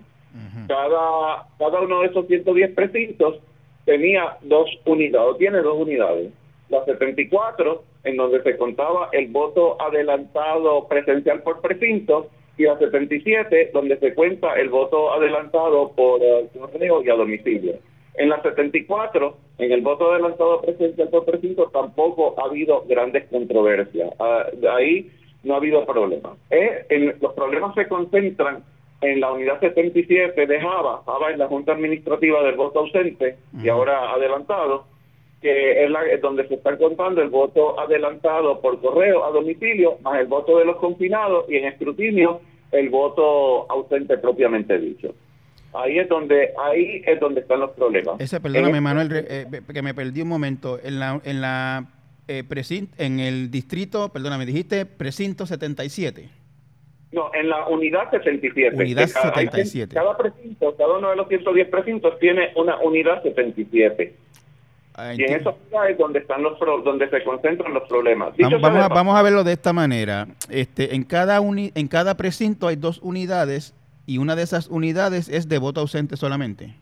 cada, 0.67 1.47
cada 1.57 1.81
uno 1.81 2.01
de 2.01 2.07
esos 2.07 2.27
110 2.27 2.73
precintos 2.73 3.39
tenía 3.85 4.37
dos 4.41 4.69
unidades, 4.85 5.29
o 5.29 5.35
tiene 5.37 5.61
dos 5.61 5.77
unidades. 5.79 6.31
La 6.69 6.83
74 6.83 7.83
en 8.03 8.17
donde 8.17 8.41
se 8.43 8.57
contaba 8.57 9.09
el 9.11 9.27
voto 9.27 9.81
adelantado 9.81 10.87
presencial 10.87 11.41
por 11.43 11.61
precinto, 11.61 12.29
y 12.57 12.65
a 12.65 12.77
77, 12.77 13.71
donde 13.73 13.97
se 13.97 14.13
cuenta 14.13 14.53
el 14.55 14.69
voto 14.69 15.13
adelantado 15.13 15.91
por 15.91 16.19
correo 16.59 17.03
y 17.03 17.09
a 17.09 17.13
domicilio. 17.13 17.75
En 18.17 18.29
la 18.29 18.41
74, 18.41 19.37
en 19.59 19.71
el 19.71 19.81
voto 19.81 20.11
adelantado 20.11 20.61
presencial 20.61 21.09
por 21.09 21.25
precinto, 21.25 21.69
tampoco 21.71 22.33
ha 22.39 22.45
habido 22.45 22.83
grandes 22.87 23.25
controversias. 23.25 24.09
Uh, 24.19 24.67
ahí 24.69 25.11
no 25.43 25.53
ha 25.53 25.57
habido 25.57 25.85
problemas. 25.85 26.33
Eh, 26.49 27.15
los 27.21 27.33
problemas 27.33 27.75
se 27.75 27.87
concentran 27.87 28.63
en 29.01 29.19
la 29.19 29.31
unidad 29.31 29.59
77 29.59 30.47
de 30.47 30.59
Java, 30.59 31.03
Java 31.05 31.31
es 31.31 31.37
la 31.37 31.47
Junta 31.47 31.73
Administrativa 31.73 32.41
del 32.43 32.55
Voto 32.55 32.79
Ausente 32.79 33.37
y 33.61 33.69
ahora 33.69 34.11
adelantado, 34.11 34.85
que 35.39 35.83
es, 35.83 35.91
la, 35.91 36.01
donde 36.19 36.47
se 36.47 36.55
está 36.55 36.75
contando 36.77 37.21
el 37.21 37.29
voto 37.29 37.79
adelantado 37.79 38.59
por 38.59 38.81
correo 38.81 39.23
a 39.23 39.29
domicilio, 39.29 39.97
más 40.01 40.19
el 40.19 40.25
voto 40.25 40.57
de 40.57 40.65
los 40.65 40.77
confinados 40.77 41.45
y 41.47 41.57
en 41.57 41.65
escrutinio 41.65 42.41
el 42.71 42.89
voto 42.89 43.69
ausente 43.69 44.17
propiamente 44.17 44.79
dicho. 44.79 45.13
Ahí 45.73 45.99
es 45.99 46.09
donde 46.09 46.53
ahí 46.59 47.03
es 47.05 47.19
donde 47.19 47.41
están 47.41 47.59
los 47.59 47.71
problemas. 47.71 48.19
Ese, 48.19 48.39
perdóname, 48.39 48.81
Manuel, 48.81 49.09
eh, 49.13 49.45
que 49.71 49.81
me 49.81 49.93
perdí 49.93 50.21
un 50.21 50.29
momento. 50.29 50.79
En 50.81 50.99
la 50.99 51.21
en 51.23 51.41
la 51.41 51.85
eh, 52.27 52.43
en 52.97 53.19
el 53.19 53.51
distrito, 53.51 54.09
perdóname, 54.09 54.45
dijiste 54.45 54.85
precinto 54.85 55.45
77. 55.45 56.29
No, 57.11 57.31
en 57.33 57.47
la 57.49 57.67
unidad 57.67 58.11
77. 58.11 58.75
Unidad 58.75 59.07
77. 59.07 59.95
Cada 59.95 60.17
precinto, 60.17 60.75
cada 60.75 60.97
uno 60.97 61.09
de 61.09 61.15
los 61.15 61.27
110 61.29 61.69
precintos 61.69 62.19
tiene 62.19 62.51
una 62.55 62.77
unidad 62.79 63.23
77. 63.23 64.13
Ah, 64.95 65.13
y 65.13 65.23
en 65.23 65.35
esos 65.35 65.53
es 65.89 65.97
donde 65.97 66.19
están 66.19 66.41
los 66.41 66.59
donde 66.59 67.07
se 67.09 67.23
concentran 67.23 67.73
los 67.73 67.87
problemas. 67.87 68.33
Vamos, 68.37 69.15
a, 69.15 69.21
verlo 69.21 69.43
de 69.43 69.53
esta 69.53 69.71
manera. 69.71 70.27
Este, 70.49 70.95
en 70.95 71.03
cada 71.03 71.37
en 71.37 71.87
cada 71.87 72.17
precinto 72.17 72.67
hay 72.67 72.75
dos 72.77 72.99
unidades 73.03 73.75
y 74.07 74.17
una 74.17 74.35
de 74.35 74.41
esas 74.41 74.67
unidades 74.69 75.29
es 75.29 75.47
de 75.47 75.59
voto 75.59 75.81
ausente 75.81 76.15
solamente. 76.15 76.73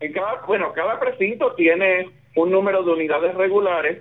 En 0.00 0.12
cada, 0.12 0.42
bueno, 0.46 0.72
cada 0.72 0.98
precinto 0.98 1.52
tiene 1.54 2.08
un 2.36 2.50
número 2.50 2.82
de 2.84 2.92
unidades 2.92 3.34
regulares 3.34 4.00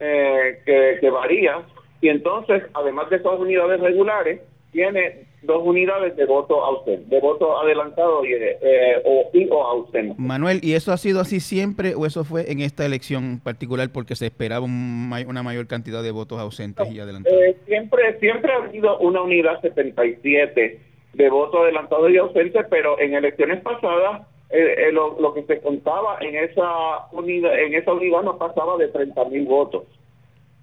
eh, 0.00 0.98
que, 1.00 1.10
varía 1.10 1.62
y 2.00 2.08
entonces, 2.08 2.64
además 2.74 3.10
de 3.10 3.16
esas 3.16 3.38
unidades 3.38 3.78
regulares, 3.80 4.40
tiene 4.72 5.26
dos 5.42 5.62
unidades 5.64 6.16
de 6.16 6.24
voto 6.24 6.64
ausente, 6.64 7.14
de 7.14 7.20
voto 7.20 7.60
adelantado 7.60 8.24
y, 8.24 8.32
eh, 8.32 9.02
o, 9.04 9.28
y 9.34 9.46
o 9.50 9.62
ausente. 9.62 10.14
Manuel, 10.16 10.60
¿y 10.62 10.72
eso 10.72 10.92
ha 10.92 10.96
sido 10.96 11.20
así 11.20 11.40
siempre 11.40 11.94
o 11.94 12.06
eso 12.06 12.24
fue 12.24 12.50
en 12.50 12.60
esta 12.60 12.86
elección 12.86 13.40
particular 13.44 13.90
porque 13.92 14.16
se 14.16 14.26
esperaba 14.26 14.64
una 14.64 15.42
mayor 15.42 15.66
cantidad 15.66 16.02
de 16.02 16.10
votos 16.10 16.38
ausentes 16.38 16.90
y 16.90 17.00
adelantados? 17.00 17.38
Eh, 17.38 17.56
siempre, 17.66 18.18
siempre 18.18 18.52
ha 18.52 18.64
habido 18.64 18.98
una 18.98 19.20
unidad 19.20 19.60
77 19.60 20.91
de 21.14 21.30
voto 21.30 21.62
adelantado 21.62 22.08
y 22.08 22.16
ausente, 22.16 22.64
pero 22.64 22.98
en 22.98 23.14
elecciones 23.14 23.60
pasadas 23.62 24.26
eh, 24.50 24.90
lo, 24.92 25.18
lo, 25.20 25.32
que 25.34 25.44
se 25.44 25.60
contaba 25.60 26.18
en 26.20 26.36
esa 26.36 27.06
unidad, 27.12 27.58
en 27.58 27.74
esa 27.74 27.92
unidad 27.92 28.22
no 28.22 28.36
pasaba 28.36 28.76
de 28.76 28.88
30 28.88 29.24
mil 29.26 29.46
votos. 29.46 29.84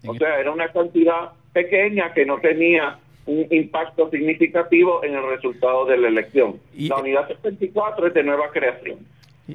O 0.07 0.13
sea, 0.13 0.39
era 0.39 0.51
una 0.51 0.71
cantidad 0.71 1.31
pequeña 1.53 2.13
que 2.13 2.25
no 2.25 2.39
tenía 2.39 2.99
un 3.25 3.45
impacto 3.51 4.09
significativo 4.09 5.03
en 5.03 5.15
el 5.15 5.27
resultado 5.29 5.85
de 5.85 5.97
la 5.97 6.07
elección. 6.07 6.59
la 6.75 6.97
unidad 6.97 7.27
74 7.27 8.07
es 8.07 8.13
de 8.13 8.23
nueva 8.23 8.49
creación. 8.51 8.99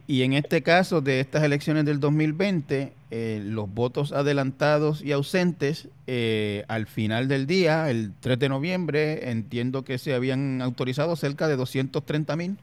Y 0.06 0.22
en 0.22 0.32
este 0.32 0.62
caso 0.62 1.00
de 1.00 1.20
estas 1.20 1.44
elecciones 1.44 1.84
del 1.84 2.00
2020, 2.00 2.92
eh, 3.10 3.40
los 3.44 3.72
votos 3.72 4.12
adelantados 4.12 5.04
y 5.04 5.12
ausentes, 5.12 5.88
eh, 6.06 6.64
al 6.68 6.86
final 6.86 7.28
del 7.28 7.46
día, 7.46 7.90
el 7.90 8.12
3 8.20 8.38
de 8.38 8.48
noviembre, 8.48 9.30
entiendo 9.30 9.84
que 9.84 9.98
se 9.98 10.14
habían 10.14 10.62
autorizado 10.62 11.16
cerca 11.16 11.48
de 11.48 11.56
230 11.56 12.36
mil. 12.36 12.56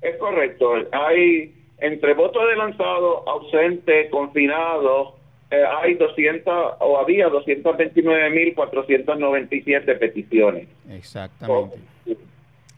Es 0.00 0.16
correcto. 0.16 0.74
Hay 0.92 1.54
entre 1.78 2.14
votos 2.14 2.42
adelantados, 2.42 3.22
ausentes, 3.26 4.10
confinados, 4.10 5.14
eh, 5.50 5.64
hay 5.80 5.94
200 5.94 6.74
o 6.80 6.98
había 6.98 7.28
229.497 7.28 9.98
peticiones. 9.98 10.68
Exactamente. 10.90 11.78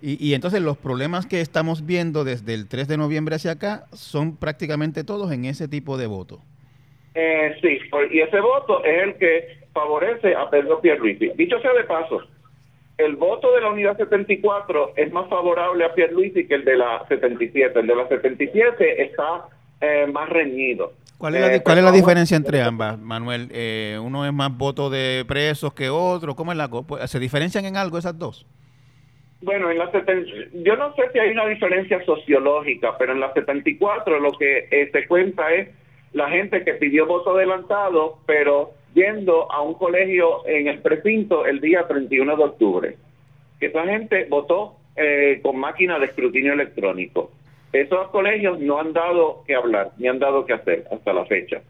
Y, 0.02 0.25
y, 0.25 0.35
entonces 0.35 0.61
los 0.62 0.76
problemas 0.76 1.26
que 1.26 1.40
estamos 1.40 1.87
viendo 1.87 2.25
desde 2.25 2.54
el 2.54 2.69
3 2.69 2.88
de 2.88 2.97
noviembre 2.97 3.37
hacia 3.37 3.52
acá 3.52 3.85
son 3.92 4.37
prácticamente 4.37 5.04
todos 5.04 5.33
en 5.33 5.45
ese 5.45 5.69
tipo 5.69 5.99
de 5.99 6.07
voto. 6.07 6.40
Eh, 7.14 7.57
sí, 7.61 7.78
y 8.12 8.21
ese 8.21 8.40
voto 8.40 8.85
es 8.85 9.02
el 9.02 9.14
que 9.16 9.61
favorece 9.73 10.35
a 10.35 10.49
Pedro 10.49 10.80
Pierluisi. 10.80 11.30
Dicho 11.37 11.61
sea 11.61 11.73
de 11.73 11.85
paso, 11.85 12.21
el 12.99 13.16
voto 13.16 13.52
de 13.52 13.61
la 13.61 13.71
unidad 13.71 13.97
74 13.97 14.92
es 14.97 15.12
más 15.12 15.28
favorable 15.28 15.85
a 15.85 15.95
Pierluisi 15.95 16.47
que 16.47 16.54
el 16.54 16.64
de 16.64 16.76
la 16.76 17.04
77. 17.09 17.78
El 17.78 17.87
de 17.87 17.97
la 17.97 18.09
77 18.09 19.02
está 19.02 19.49
eh, 19.80 20.07
más 20.12 20.28
reñido. 20.28 20.92
¿Cuál 21.19 21.35
es, 21.35 21.40
la, 21.40 21.54
eh, 21.54 21.62
¿Cuál 21.62 21.78
es 21.78 21.85
la 21.85 21.92
diferencia 21.92 22.37
entre 22.37 22.62
ambas, 22.62 22.99
Manuel? 22.99 23.49
Eh, 23.52 23.99
¿Uno 24.02 24.25
es 24.25 24.33
más 24.33 24.57
voto 24.57 24.88
de 24.88 25.25
presos 25.28 25.75
que 25.75 25.90
otro? 25.90 26.35
¿Cómo 26.35 26.52
es 26.52 26.59
la 26.59 26.71
¿Se 27.07 27.19
diferencian 27.19 27.66
en 27.66 27.76
algo 27.76 27.99
esas 27.99 28.19
dos? 28.19 28.47
Bueno, 29.43 29.71
en 29.71 29.79
la 29.79 29.91
yo 30.53 30.77
no 30.77 30.95
sé 30.95 31.03
si 31.13 31.19
hay 31.19 31.31
una 31.31 31.47
diferencia 31.47 32.05
sociológica, 32.05 32.97
pero 32.99 33.13
en 33.13 33.21
la 33.21 33.33
74 33.33 34.21
lo 34.21 34.33
que 34.33 34.69
eh, 34.71 34.91
se 34.93 35.07
cuenta 35.07 35.53
es 35.55 35.69
la 36.13 36.29
gente 36.29 36.63
que 36.63 36.75
pidió 36.75 37.07
voto 37.07 37.31
adelantado, 37.31 38.19
pero 38.27 38.73
yendo 38.95 39.51
a 39.51 39.63
un 39.63 39.75
colegio 39.75 40.47
en 40.47 40.69
el 40.69 40.81
precinto 40.81 41.47
el 41.47 41.61
día 41.61 41.87
31 41.87 42.37
de 42.37 42.45
octubre. 42.45 42.97
Esa 43.61 43.85
gente 43.85 44.27
votó 44.29 44.77
con 45.43 45.57
máquina 45.59 45.99
de 45.99 46.07
escrutinio 46.07 46.53
electrónico 46.53 47.31
esos 47.73 48.09
colegios 48.09 48.59
no 48.59 48.81
han 48.81 48.93
dado 48.93 49.45
que 49.47 49.55
hablar, 49.55 49.93
ni 49.99 50.09
han 50.09 50.19
dado 50.19 50.45
que 50.45 50.55
hacer 50.55 50.85
hasta 50.91 51.13
la 51.13 51.25
fecha. 51.27 51.61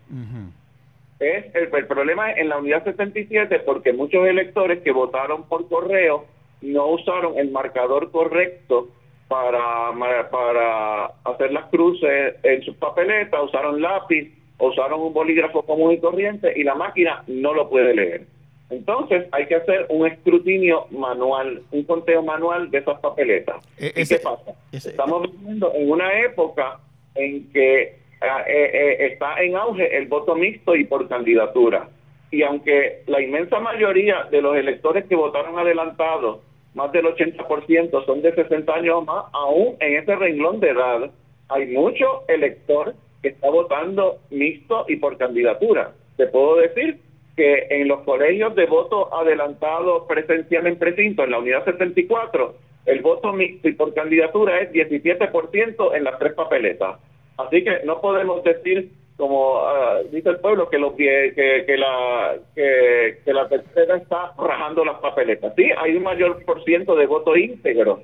es 1.18 1.54
el, 1.54 1.86
problema 1.86 2.32
es 2.32 2.38
en 2.38 2.48
la 2.48 2.58
unidad 2.58 2.84
77 2.84 3.60
porque 3.60 3.92
muchos 3.92 4.26
electores 4.26 4.80
que 4.80 4.92
votaron 4.92 5.46
por 5.46 5.68
correo 5.68 6.24
no 6.62 6.86
usaron 6.88 7.38
el 7.38 7.50
marcador 7.50 8.10
correcto 8.10 8.88
para, 9.28 9.92
para 10.30 11.06
hacer 11.24 11.52
las 11.52 11.66
cruces 11.66 12.34
en 12.42 12.62
sus 12.62 12.76
papeletas, 12.76 13.40
usaron 13.44 13.80
lápiz, 13.80 14.32
usaron 14.58 15.00
un 15.00 15.12
bolígrafo 15.12 15.62
común 15.62 15.92
y 15.92 15.98
corriente 15.98 16.52
y 16.56 16.64
la 16.64 16.74
máquina 16.74 17.22
no 17.28 17.54
lo 17.54 17.68
puede 17.68 17.94
leer. 17.94 18.26
Entonces 18.70 19.26
hay 19.32 19.46
que 19.46 19.56
hacer 19.56 19.86
un 19.88 20.06
escrutinio 20.06 20.86
manual, 20.90 21.62
un 21.72 21.84
conteo 21.84 22.22
manual 22.22 22.70
de 22.70 22.78
esas 22.78 23.00
papeletas. 23.00 23.56
E, 23.78 23.92
¿Y 23.96 24.06
qué 24.06 24.18
pasa? 24.18 24.52
Estamos 24.72 25.30
viviendo 25.30 25.72
en 25.74 25.90
una 25.90 26.20
época 26.20 26.78
en 27.16 27.50
que 27.52 27.96
ah, 28.20 28.44
eh, 28.46 28.70
eh, 28.72 29.06
está 29.12 29.42
en 29.42 29.56
auge 29.56 29.96
el 29.96 30.06
voto 30.06 30.36
mixto 30.36 30.76
y 30.76 30.84
por 30.84 31.08
candidatura. 31.08 31.88
Y 32.30 32.42
aunque 32.42 33.02
la 33.06 33.20
inmensa 33.20 33.58
mayoría 33.58 34.24
de 34.30 34.40
los 34.40 34.56
electores 34.56 35.04
que 35.06 35.16
votaron 35.16 35.58
adelantados, 35.58 36.38
más 36.74 36.92
del 36.92 37.04
80% 37.06 38.04
son 38.04 38.22
de 38.22 38.34
60 38.34 38.72
años 38.72 38.96
o 38.96 39.02
más, 39.02 39.24
aún 39.32 39.76
en 39.80 39.96
ese 39.96 40.14
renglón 40.14 40.60
de 40.60 40.70
edad 40.70 41.10
hay 41.48 41.66
mucho 41.66 42.22
elector 42.28 42.94
que 43.22 43.28
está 43.28 43.50
votando 43.50 44.18
mixto 44.30 44.84
y 44.88 44.96
por 44.96 45.18
candidatura. 45.18 45.92
Te 46.16 46.26
puedo 46.26 46.56
decir 46.56 46.98
que 47.36 47.66
en 47.70 47.88
los 47.88 48.00
colegios 48.00 48.54
de 48.54 48.66
voto 48.66 49.12
adelantado 49.14 50.06
presencial 50.06 50.66
en 50.66 50.78
precinto, 50.78 51.24
en 51.24 51.30
la 51.30 51.38
unidad 51.38 51.64
74, 51.64 52.54
el 52.86 53.00
voto 53.00 53.32
mixto 53.32 53.68
y 53.68 53.72
por 53.72 53.94
candidatura 53.94 54.60
es 54.60 54.72
17% 54.72 55.94
en 55.94 56.04
las 56.04 56.18
tres 56.18 56.34
papeletas. 56.34 56.98
Así 57.36 57.64
que 57.64 57.80
no 57.84 58.00
podemos 58.00 58.42
decir, 58.44 58.90
como 59.20 59.58
ah, 59.60 60.00
dice 60.10 60.30
el 60.30 60.40
pueblo, 60.40 60.68
que, 60.68 60.78
los, 60.78 60.94
que, 60.94 61.32
que, 61.66 61.76
la, 61.76 62.34
que, 62.54 63.32
la 63.32 63.48
tercera 63.48 63.96
está 63.96 64.32
rajando 64.36 64.84
las 64.84 64.98
papeletas. 64.98 65.52
Sí, 65.54 65.70
hay 65.78 65.94
un 65.94 66.02
mayor 66.02 66.44
por 66.44 66.64
ciento 66.64 66.96
de 66.96 67.06
voto 67.06 67.36
íntegro, 67.36 68.02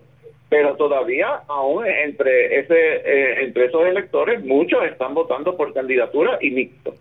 pero 0.49 0.77
todavía 0.77 1.43
aún 1.49 1.85
entre, 1.87 2.61
ese, 2.61 2.75
eh, 2.75 3.45
entre 3.45 3.67
esos 3.67 3.85
electores 3.85 4.45
muchos 4.45 4.85
están 4.85 5.15
votando 5.15 5.57
por 5.57 5.75
candidatura 5.75 6.39
y 6.41 6.51
mixto. 6.53 6.95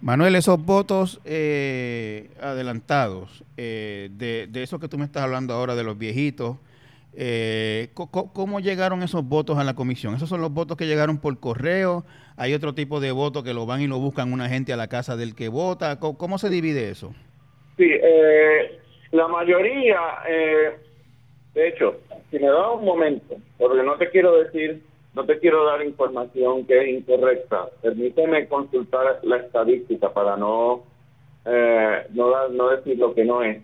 Manuel, 0.00 0.36
esos 0.36 0.64
votos 0.64 1.20
eh, 1.24 2.28
adelantados, 2.40 3.44
eh, 3.56 4.08
de, 4.12 4.46
de 4.48 4.62
eso 4.62 4.78
que 4.78 4.88
tú 4.88 4.98
me 4.98 5.04
estás 5.04 5.22
hablando 5.24 5.54
ahora, 5.54 5.74
de 5.74 5.84
los 5.84 5.96
viejitos, 5.98 6.58
eh, 7.14 7.90
¿cómo, 7.94 8.60
llegaron 8.60 9.02
esos 9.02 9.24
votos 9.24 9.58
a 9.58 9.64
la 9.64 9.74
comisión? 9.74 10.14
¿Esos 10.14 10.28
son 10.28 10.40
los 10.40 10.52
votos 10.52 10.76
que 10.76 10.86
llegaron 10.86 11.18
por 11.18 11.38
correo? 11.38 12.04
¿Hay 12.36 12.54
otro 12.54 12.74
tipo 12.74 13.00
de 13.00 13.12
votos 13.12 13.44
que 13.44 13.54
lo 13.54 13.66
van 13.66 13.80
y 13.82 13.86
lo 13.86 13.98
buscan 13.98 14.32
una 14.32 14.48
gente 14.48 14.72
a 14.72 14.76
la 14.76 14.88
casa 14.88 15.16
del 15.16 15.34
que 15.34 15.48
vota? 15.48 15.98
¿Cómo, 15.98 16.38
se 16.38 16.48
divide 16.48 16.90
eso? 16.90 17.12
Sí, 17.76 17.90
la 19.10 19.28
mayoría, 19.28 19.98
de 21.54 21.68
hecho, 21.68 21.96
si 22.30 22.38
me 22.38 22.46
da 22.46 22.70
un 22.70 22.84
momento, 22.84 23.36
porque 23.58 23.82
no 23.82 23.96
te 23.96 24.10
quiero 24.10 24.36
decir 24.38 24.82
no 25.14 25.26
te 25.26 25.38
quiero 25.38 25.64
dar 25.64 25.84
información 25.84 26.66
que 26.66 26.80
es 26.80 26.88
incorrecta. 26.88 27.68
Permíteme 27.82 28.48
consultar 28.48 29.20
la 29.22 29.36
estadística 29.36 30.12
para 30.12 30.36
no, 30.36 30.84
eh, 31.44 32.06
no, 32.10 32.48
no 32.48 32.68
decir 32.70 32.98
lo 32.98 33.14
que 33.14 33.24
no 33.24 33.42
es. 33.42 33.62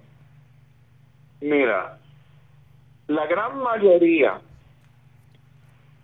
Mira, 1.41 1.99
la 3.07 3.27
gran 3.27 3.59
mayoría 3.59 4.41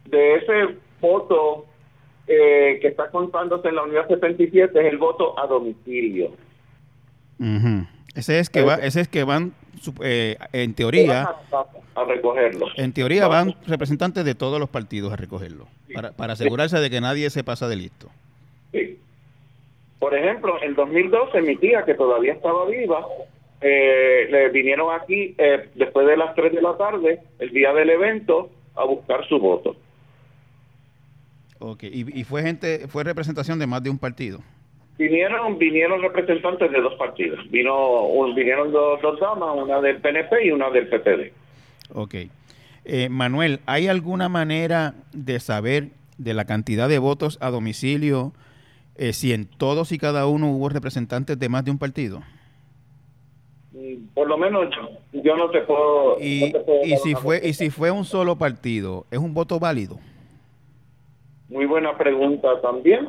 de 0.07 0.35
ese 0.37 0.77
voto 1.01 1.67
eh, 2.27 2.79
que 2.81 2.89
está 2.89 3.11
contándose 3.11 3.69
en 3.69 3.77
la 3.77 3.83
unidad 3.83 4.09
77 4.09 4.79
es 4.79 4.93
el 4.93 4.99
voto 4.99 5.39
a 5.39 5.47
domicilio. 5.47 6.33
Ese 8.15 8.39
es 8.39 8.49
que 8.49 8.63
va, 8.63 8.77
ese 8.77 9.01
es 9.01 9.09
que 9.09 9.25
van 9.25 9.53
eh, 10.03 10.37
en 10.53 10.75
teoría 10.75 11.35
a, 11.95 12.05
recogerlo. 12.05 12.67
En 12.77 12.93
teoría 12.93 13.27
van 13.29 13.55
representantes 13.67 14.25
de 14.25 14.35
todos 14.35 14.61
los 14.61 14.69
partidos 14.69 15.13
a 15.13 15.17
recogerlo 15.17 15.67
para, 15.93 16.13
para 16.13 16.33
asegurarse 16.35 16.79
de 16.79 16.91
que 16.91 17.01
nadie 17.01 17.29
se 17.31 17.45
pasa 17.45 17.69
de 17.69 17.77
listo. 17.77 18.09
Sí. 18.73 18.99
Por 19.99 20.15
ejemplo, 20.15 20.63
en 20.63 20.75
2012 20.75 21.43
mi 21.43 21.57
tía 21.57 21.85
que 21.85 21.95
todavía 21.95 22.35
estaba 22.35 22.67
viva 22.67 23.05
eh, 23.67 24.27
le 24.31 24.51
vinieron 24.51 24.93
aquí 24.93 25.35
eh, 25.39 25.71
después 25.75 26.07
de 26.07 26.19
las 26.19 26.35
3 26.35 26.53
de 26.53 26.61
la 26.61 26.77
tarde, 26.77 27.21
el 27.39 27.51
día 27.51 27.73
del 27.73 27.89
evento, 27.89 28.51
a 28.75 28.85
buscar 28.85 29.27
su 29.27 29.39
voto. 29.39 29.75
Ok, 31.59 31.85
y, 31.85 32.21
y 32.21 32.25
fue 32.25 32.43
gente, 32.43 32.89
fue 32.89 33.05
representación 33.05 33.59
de 33.59 33.67
más 33.67 33.83
de 33.83 33.91
un 33.91 33.99
partido. 33.99 34.41
Vinieron, 34.97 35.59
vinieron 35.59 36.03
representantes 36.03 36.71
de 36.71 36.81
dos 36.81 36.95
partidos. 36.95 37.51
Vino, 37.51 38.09
vinieron 38.35 38.73
dos, 38.73 39.03
dos 39.03 39.19
damas, 39.19 39.57
una 39.57 39.81
del 39.81 40.01
PNP 40.01 40.47
y 40.47 40.51
una 40.51 40.71
del 40.71 40.89
PPD. 40.89 41.33
Ok. 41.93 42.15
Eh, 42.85 43.09
Manuel, 43.09 43.61
¿hay 43.67 43.89
alguna 43.89 44.29
manera 44.29 44.95
de 45.13 45.41
saber 45.41 45.89
de 46.19 46.35
la 46.35 46.45
cantidad 46.45 46.89
de 46.89 46.99
votos 46.99 47.39
a 47.41 47.51
domicilio 47.51 48.33
eh, 48.97 49.13
si 49.13 49.33
en 49.33 49.47
todos 49.47 49.91
y 49.91 49.99
cada 49.99 50.27
uno 50.27 50.53
hubo 50.53 50.69
representantes 50.69 51.39
de 51.39 51.49
más 51.49 51.65
de 51.65 51.73
un 51.73 51.79
partido? 51.79 52.23
Mm, 53.73 54.07
por 54.15 54.29
lo 54.29 54.39
menos 54.39 54.69
yo, 55.13 55.37
no 55.37 55.51
te 55.51 55.63
puedo. 55.63 56.21
Y, 56.21 56.55
y 56.85 56.97
si 56.99 57.15
fue 57.17 57.41
y 57.43 57.55
si 57.55 57.71
fue 57.71 57.91
un 57.91 58.05
solo 58.05 58.37
partido, 58.37 59.07
¿es 59.11 59.19
un 59.19 59.35
voto 59.35 59.59
válido? 59.59 59.99
Muy 61.49 61.67
buena 61.67 61.97
pregunta 61.97 62.61
también. 62.61 63.09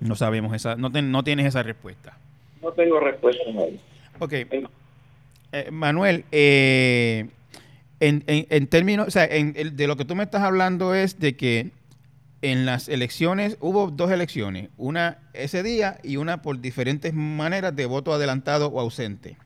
No 0.00 0.14
sabemos 0.16 0.54
esa, 0.54 0.76
no, 0.76 0.90
no 0.90 1.24
tienes 1.24 1.46
esa 1.46 1.62
respuesta. 1.62 2.16
No 2.62 2.72
tengo 2.72 3.00
respuesta. 3.00 3.42
Ok. 4.18 4.32
Eh, 4.32 5.70
Manuel, 5.70 6.24
eh, 6.32 7.28
en, 8.00 8.66
términos, 8.66 9.08
o 9.08 9.10
sea, 9.10 9.26
de 9.26 9.86
lo 9.86 9.96
que 9.96 10.04
tú 10.04 10.14
me 10.14 10.24
estás 10.24 10.42
hablando 10.42 10.94
es 10.94 11.20
de 11.20 11.36
que 11.36 11.70
en 12.42 12.66
las 12.66 12.88
elecciones, 12.88 13.56
hubo 13.60 13.90
dos 13.90 14.10
elecciones, 14.10 14.68
una 14.76 15.18
ese 15.32 15.62
día 15.62 15.98
y 16.02 16.16
una 16.16 16.42
por 16.42 16.60
diferentes 16.60 17.14
maneras 17.14 17.74
de 17.74 17.86
voto 17.86 18.12
adelantado 18.12 18.68
o 18.68 18.80
ausente. 18.80 19.36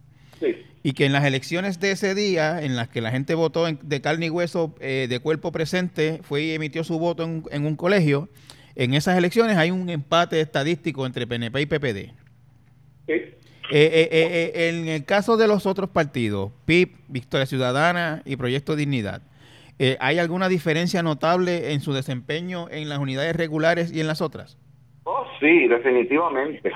Sí. 0.40 0.56
Y 0.82 0.92
que 0.92 1.06
en 1.06 1.12
las 1.12 1.24
elecciones 1.24 1.80
de 1.80 1.90
ese 1.90 2.14
día, 2.14 2.62
en 2.62 2.76
las 2.76 2.88
que 2.88 3.00
la 3.00 3.10
gente 3.10 3.34
votó 3.34 3.66
de 3.66 4.00
carne 4.00 4.26
y 4.26 4.30
hueso, 4.30 4.74
eh, 4.80 5.06
de 5.08 5.20
cuerpo 5.20 5.50
presente, 5.50 6.20
fue 6.22 6.42
y 6.42 6.52
emitió 6.52 6.84
su 6.84 6.98
voto 6.98 7.24
en, 7.24 7.66
un 7.66 7.76
colegio, 7.76 8.28
en 8.76 8.94
esas 8.94 9.18
elecciones 9.18 9.56
hay 9.56 9.70
un 9.70 9.88
empate 9.90 10.40
estadístico 10.40 11.04
entre 11.04 11.26
PNP 11.26 11.60
y 11.60 11.66
PPD. 11.66 12.12
Sí. 13.06 13.12
Eh, 13.70 14.08
eh, 14.10 14.68
en 14.68 14.88
el 14.88 15.04
caso 15.04 15.36
de 15.36 15.46
los 15.46 15.66
otros 15.66 15.90
partidos, 15.90 16.52
PIB, 16.64 16.96
Victoria 17.08 17.44
Ciudadana 17.44 18.22
y 18.24 18.36
Proyecto 18.36 18.76
Dignidad, 18.76 19.22
¿hay 20.00 20.18
alguna 20.18 20.48
diferencia 20.48 21.02
notable 21.02 21.72
en 21.72 21.80
su 21.80 21.92
desempeño 21.92 22.68
en 22.70 22.88
las 22.88 22.98
unidades 22.98 23.36
regulares 23.36 23.92
y 23.92 24.00
en 24.00 24.06
las 24.06 24.22
otras? 24.22 24.58
Oh, 25.04 25.26
sí, 25.38 25.68
definitivamente. 25.68 26.72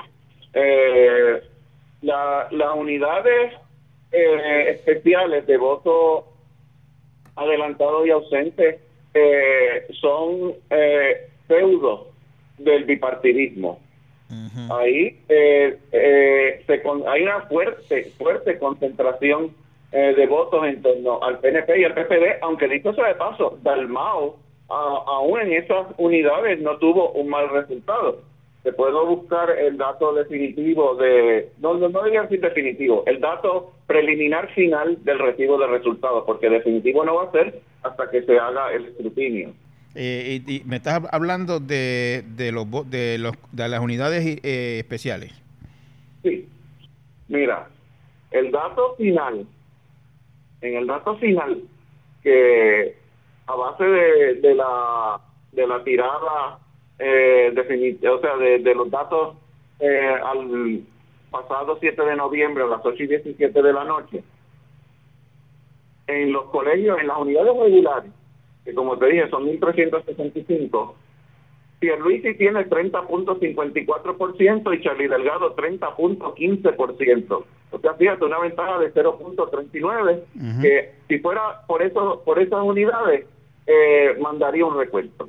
las 2.01 2.75
unidades 2.75 3.53
eh, 4.13 4.69
especiales 4.69 5.45
de 5.47 5.57
voto 5.57 6.27
adelantado 7.35 8.05
y 8.05 8.11
ausente 8.11 8.79
eh, 9.13 9.87
son 9.99 10.53
eh, 10.69 11.29
feudos 11.47 12.07
del 12.57 12.85
bipartidismo. 12.85 13.79
Ahí 14.71 15.19
eh, 15.29 15.77
eh, 15.91 16.63
se 16.65 16.81
hay 17.07 17.21
una 17.21 17.41
fuerte, 17.41 18.05
fuerte 18.17 18.57
concentración 18.57 19.55
de 19.91 20.25
votos 20.25 20.65
en 20.65 20.81
torno 20.81 21.21
al 21.21 21.37
PNP 21.37 21.79
y 21.79 21.83
al 21.83 21.93
PPD, 21.93 22.41
aunque 22.41 22.67
dicho 22.67 22.93
sea 22.93 23.09
de 23.09 23.13
paso, 23.13 23.59
Dalmao, 23.61 24.39
aún 24.67 25.39
en 25.41 25.53
esas 25.53 25.85
unidades, 25.97 26.59
no 26.61 26.77
tuvo 26.77 27.11
un 27.11 27.29
mal 27.29 27.47
resultado 27.49 28.23
se 28.63 28.71
puede 28.71 28.93
buscar 29.05 29.49
el 29.51 29.77
dato 29.77 30.13
definitivo 30.13 30.95
de, 30.95 31.51
no, 31.59 31.73
no, 31.73 31.89
no 31.89 32.03
decir 32.03 32.39
definitivo, 32.39 33.03
el 33.05 33.19
dato 33.19 33.73
preliminar 33.87 34.53
final 34.53 35.03
del 35.03 35.19
recibo 35.19 35.57
de 35.57 35.67
resultados, 35.67 36.23
porque 36.25 36.49
definitivo 36.49 37.03
no 37.03 37.15
va 37.15 37.25
a 37.25 37.31
ser 37.31 37.61
hasta 37.83 38.09
que 38.09 38.23
se 38.23 38.39
haga 38.39 38.71
el 38.71 38.85
escrutinio. 38.85 39.53
Eh, 39.95 40.41
y, 40.47 40.63
me 40.65 40.77
estás 40.77 41.01
hablando 41.11 41.59
de, 41.59 42.23
de, 42.35 42.51
los, 42.51 42.65
de, 42.89 43.17
los, 43.19 43.33
de 43.51 43.67
las 43.67 43.81
unidades 43.81 44.39
eh, 44.41 44.79
especiales. 44.79 45.33
Sí. 46.23 46.47
Mira, 47.27 47.67
el 48.31 48.49
dato 48.49 48.95
final, 48.95 49.45
en 50.61 50.77
el 50.77 50.87
dato 50.87 51.17
final, 51.17 51.61
que 52.23 52.95
a 53.45 53.55
base 53.55 53.83
de, 53.83 54.35
de 54.35 54.55
la 54.55 55.19
de 55.53 55.67
la 55.67 55.83
tirada 55.83 56.59
eh, 57.03 58.09
o 58.09 58.19
sea, 58.19 58.37
de, 58.37 58.75
los 58.75 58.89
datos 58.89 59.35
eh, 59.79 60.15
al 60.23 60.81
pasado 61.29 61.77
7 61.79 62.01
de 62.01 62.15
noviembre 62.15 62.63
a 62.63 62.67
las 62.67 62.85
8 62.85 63.03
y 63.03 63.07
17 63.07 63.61
de 63.61 63.73
la 63.73 63.83
noche, 63.83 64.23
en 66.07 66.31
los 66.31 66.45
colegios, 66.45 66.97
en 66.99 67.07
las 67.07 67.17
unidades 67.17 67.57
regulares, 67.57 68.11
que 68.63 68.73
como 68.73 68.97
te 68.97 69.07
dije 69.07 69.29
son 69.29 69.45
1.365, 69.45 70.93
Pierluisi 71.79 72.35
tiene 72.35 72.65
30.54% 72.69 74.73
y 74.73 74.81
Charlie 74.81 75.09
Delgado 75.09 75.53
30.15%. 75.53 77.43
O 77.71 77.79
sea, 77.79 77.93
fíjate, 77.95 78.23
una 78.23 78.39
ventaja 78.39 78.79
de 78.79 78.93
0.39, 78.93 80.61
que 80.61 80.93
si 81.09 81.19
fuera 81.19 81.65
por 81.67 81.81
eso 81.81 82.21
por 82.23 82.39
esas 82.39 82.63
unidades, 82.63 83.25
eh, 83.67 84.15
mandaría 84.21 84.65
un 84.65 84.77
recuento. 84.77 85.27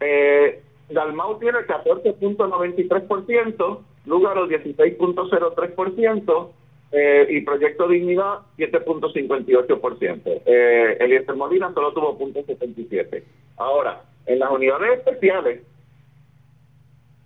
Eh, 0.00 0.60
Dalmau 0.88 1.38
tiene 1.38 1.60
14.93%, 1.60 3.78
Lúgaro 4.06 4.48
16.03% 4.48 6.48
eh, 6.92 7.26
y 7.30 7.42
Proyecto 7.42 7.86
Dignidad 7.86 8.40
7.58%. 8.58 10.42
Eh, 10.44 10.96
Eliezer 11.00 11.36
Molina 11.36 11.72
solo 11.72 11.92
tuvo 11.92 12.18
.77. 12.18 13.22
Ahora, 13.56 14.02
en 14.26 14.40
las 14.40 14.50
unidades 14.50 14.98
especiales, 14.98 15.62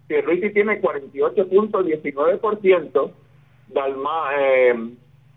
Pierluisi 0.07 0.53
tiene 0.53 0.83
48.19%, 0.83 3.11
Dalma, 3.69 4.29
eh, 4.39 4.75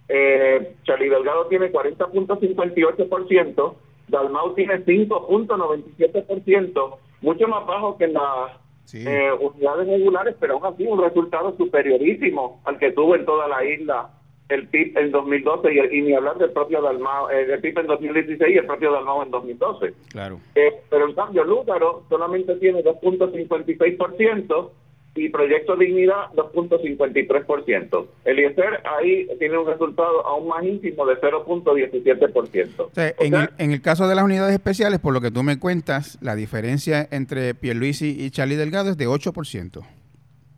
eh, 0.10 0.76
Charlie 0.84 1.10
Delgado 1.10 1.48
tiene 1.48 1.72
40.58%, 1.72 3.76
Dalmau 4.10 4.54
tiene 4.56 4.84
5.97%, 4.84 6.98
mucho 7.22 7.48
más 7.48 7.66
bajo 7.66 7.98
que 7.98 8.06
en 8.06 8.14
las 8.14 8.52
eh, 8.94 9.32
unidades 9.40 9.88
regulares, 9.88 10.36
pero 10.40 10.56
aún 10.56 10.66
así 10.66 10.86
un 10.86 11.02
resultado 11.02 11.56
superiorísimo 11.58 12.62
al 12.66 12.78
que 12.80 12.92
tuvo 12.92 13.16
en 13.16 13.26
toda 13.26 13.48
la 13.48 13.64
isla 13.66 14.10
el 14.50 14.68
PIB 14.68 14.98
en 14.98 15.12
2012 15.12 15.70
y, 15.92 16.02
ni 16.02 16.14
hablar 16.14 16.38
del 16.38 16.52
propio 16.52 16.82
Dalmao, 16.82 17.30
eh, 17.30 17.52
el 17.52 17.60
PIB 17.60 17.80
en 17.80 17.88
2016 17.88 18.56
y 18.56 18.58
el 18.58 18.66
propio 18.66 18.94
Dalmao 18.94 19.24
en 19.24 19.32
2012. 19.32 19.94
Claro. 20.10 20.40
Eh, 20.56 20.74
pero 20.90 21.10
en 21.10 21.16
cambio 21.16 21.44
Lúgaro 21.44 22.04
solamente 22.08 22.56
tiene 22.56 22.84
2.56%, 22.84 24.70
y 25.18 25.30
Proyecto 25.30 25.76
Dignidad 25.76 26.32
2.53%. 26.36 28.08
El 28.26 28.40
IESER 28.40 28.82
ahí 28.86 29.28
tiene 29.40 29.58
un 29.58 29.68
resultado 29.68 30.26
aún 30.26 30.48
más 30.48 30.64
íntimo 30.64 31.06
de 31.06 31.16
0.17%. 31.16 33.16
en, 33.20 33.34
el, 33.34 33.50
en 33.58 33.72
el 33.72 33.82
caso 33.82 34.08
de 34.08 34.16
las 34.16 34.24
unidades 34.24 34.54
especiales, 34.54 35.00
por 35.00 35.14
lo 35.14 35.22
que 35.22 35.32
tú 35.32 35.44
me 35.44 35.60
cuentas, 35.60 36.18
la 36.22 36.36
diferencia 36.36 37.08
entre 37.12 37.56
Pierluisi 37.56 38.24
y 38.24 38.30
Charlie 38.30 38.56
Delgado 38.56 38.92
es 38.92 38.98
de 38.98 39.08
8%. 39.08 39.84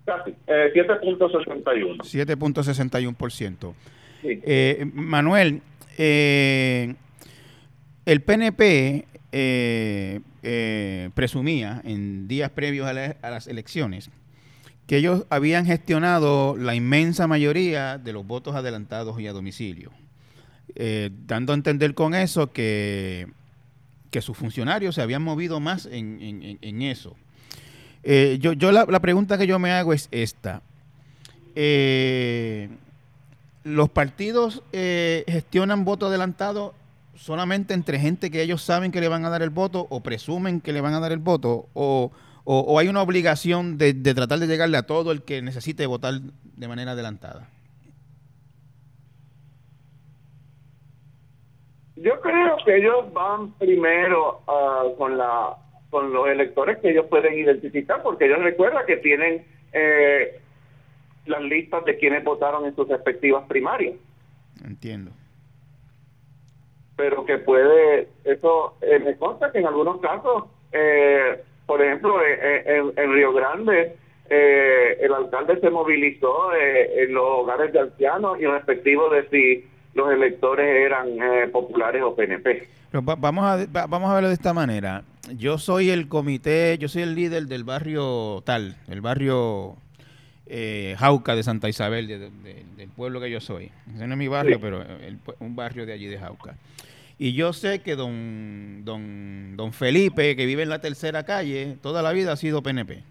Casi, 0.05 0.31
eh, 0.47 0.71
7.61. 0.73 2.03
7.61%. 2.03 3.73
Eh, 4.23 4.85
Manuel, 4.93 5.61
eh, 5.97 6.93
el 8.05 8.21
PNP 8.21 9.05
eh, 9.31 10.19
eh, 10.41 11.09
presumía 11.13 11.81
en 11.83 12.27
días 12.27 12.49
previos 12.49 12.87
a, 12.87 13.15
a 13.21 13.29
las 13.29 13.47
elecciones 13.47 14.09
que 14.89 14.97
ellos 14.97 15.27
habían 15.29 15.67
gestionado 15.67 16.57
la 16.57 16.73
inmensa 16.73 17.27
mayoría 17.27 17.99
de 17.99 18.11
los 18.11 18.25
votos 18.25 18.55
adelantados 18.55 19.19
y 19.19 19.27
a 19.27 19.33
domicilio, 19.33 19.91
eh, 20.73 21.11
dando 21.27 21.53
a 21.53 21.55
entender 21.55 21.93
con 21.93 22.15
eso 22.15 22.51
que, 22.51 23.27
que, 24.09 24.23
sus 24.23 24.35
funcionarios 24.35 24.95
se 24.95 25.03
habían 25.03 25.21
movido 25.21 25.59
más 25.59 25.87
en, 25.91 26.81
eso. 26.81 27.15
Eh, 28.01 28.39
yo 28.41 28.53
yo 28.53 28.71
la, 28.71 28.99
pregunta 28.99 29.37
que 29.37 29.45
yo 29.45 29.59
me 29.59 29.71
hago 29.73 29.93
es 29.93 30.07
esta. 30.09 30.63
Eh, 31.53 32.69
¿Los 33.63 33.89
partidos 33.89 34.63
gestionan 34.71 35.85
voto 35.85 36.07
adelantado 36.07 36.73
solamente 37.15 37.75
entre 37.75 37.99
gente 37.99 38.31
que 38.31 38.41
ellos 38.41 38.63
saben 38.63 38.91
que 38.91 39.01
le 39.01 39.07
van 39.07 39.23
a 39.23 39.29
dar 39.29 39.43
el 39.43 39.51
voto 39.51 39.85
o 39.91 40.01
presumen 40.01 40.61
que 40.61 40.73
le 40.73 40.81
van 40.81 40.95
a 40.95 40.99
dar 40.99 41.11
el 41.11 41.19
voto? 41.19 41.67
¿O, 41.75 42.11
o, 42.43 42.79
hay 42.79 42.87
una 42.87 43.01
obligación 43.01 43.77
de, 43.77 43.93
tratar 43.93 44.39
de 44.39 44.47
llegarle 44.47 44.77
a 44.77 44.83
todo 44.83 45.11
el 45.11 45.23
que 45.23 45.41
necesite 45.41 45.85
votar 45.85 46.15
de 46.19 46.67
manera 46.67 46.91
adelantada? 46.91 47.47
Yo 51.95 52.19
creo 52.21 52.57
que 52.65 52.77
ellos 52.77 53.11
van 53.13 53.51
primero 53.53 54.41
ah, 54.47 54.83
con 54.97 55.17
la 55.17 55.57
con 55.89 56.13
los 56.13 56.27
electores 56.27 56.77
que 56.79 56.91
ellos 56.91 57.07
pueden 57.07 57.33
identificar, 57.33 58.01
porque 58.03 58.25
ellos 58.25 58.39
recuerdan 58.39 58.85
que 58.85 58.97
tienen 58.97 59.45
eh, 59.73 60.39
las 61.25 61.41
listas 61.41 61.83
de 61.85 61.97
quienes 61.97 62.23
votaron 62.23 62.65
en 62.65 62.75
sus 62.75 62.87
respectivas 62.87 63.45
primarias. 63.47 63.95
Entiendo. 64.63 65.11
Pero 66.95 67.25
que 67.25 67.37
puede, 67.37 68.09
eso 68.23 68.75
eh, 68.81 68.99
me 68.99 69.15
consta 69.17 69.51
que 69.51 69.59
en 69.59 69.65
algunos 69.65 69.99
casos 69.99 70.45
eh, 70.71 71.43
por 71.69 71.83
ejemplo, 71.83 72.19
eh, 72.19 72.63
eh, 72.65 72.93
en, 72.95 73.13
Río 73.13 73.31
Grande, 73.31 73.95
eh, 74.27 74.97
el 75.01 75.13
alcalde 75.13 75.59
se 75.59 75.69
movilizó 75.69 76.51
en 76.55 77.13
los 77.13 77.23
hogares 77.23 77.71
de 77.71 77.79
ancianos 77.79 78.39
y 78.41 78.47
respectivo 78.47 79.07
de 79.09 79.29
si 79.29 79.69
los 79.93 80.11
electores 80.11 80.65
eran 80.65 81.09
populares 81.51 82.01
o 82.01 82.15
PNP. 82.15 82.67
vamos, 82.91 83.45
a, 83.45 83.85
vamos 83.85 84.09
a 84.09 84.15
verlo 84.15 84.29
de 84.29 84.33
esta 84.33 84.51
manera. 84.51 85.03
Yo 85.37 85.59
soy 85.59 85.91
el 85.91 86.07
comité, 86.07 86.75
yo 86.79 86.87
soy 86.87 87.03
el 87.03 87.13
líder 87.13 87.45
del 87.45 87.63
barrio 87.63 88.41
tal, 88.43 88.75
el 88.87 89.01
barrio 89.01 89.75
Jauca 90.97 91.35
de 91.35 91.43
Santa 91.43 91.69
Isabel, 91.69 92.07
del 92.07 92.89
pueblo 92.95 93.21
que 93.21 93.29
yo 93.29 93.41
soy. 93.41 93.69
Ese 93.93 94.07
no 94.07 94.15
es 94.15 94.17
mi 94.17 94.27
barrio, 94.27 94.59
pero 94.59 94.83
un 95.39 95.55
barrio 95.55 95.85
de 95.85 95.93
allí 95.93 96.07
de 96.07 96.17
Jauca. 96.17 96.55
Y 97.21 97.33
yo 97.33 97.51
sé 97.51 97.81
que 97.81 97.97
don, 97.97 98.83
don, 98.85 99.57
don 99.57 99.73
Felipe, 99.73 100.37
que 100.37 100.45
vive 100.45 100.63
en 100.63 100.69
la 100.69 100.79
tercera 100.79 101.23
calle, 101.23 101.77
toda 101.81 102.01
la 102.01 102.13
vida 102.13 102.31
ha 102.31 102.37
sido 102.37 102.63
PNP. 102.63 103.03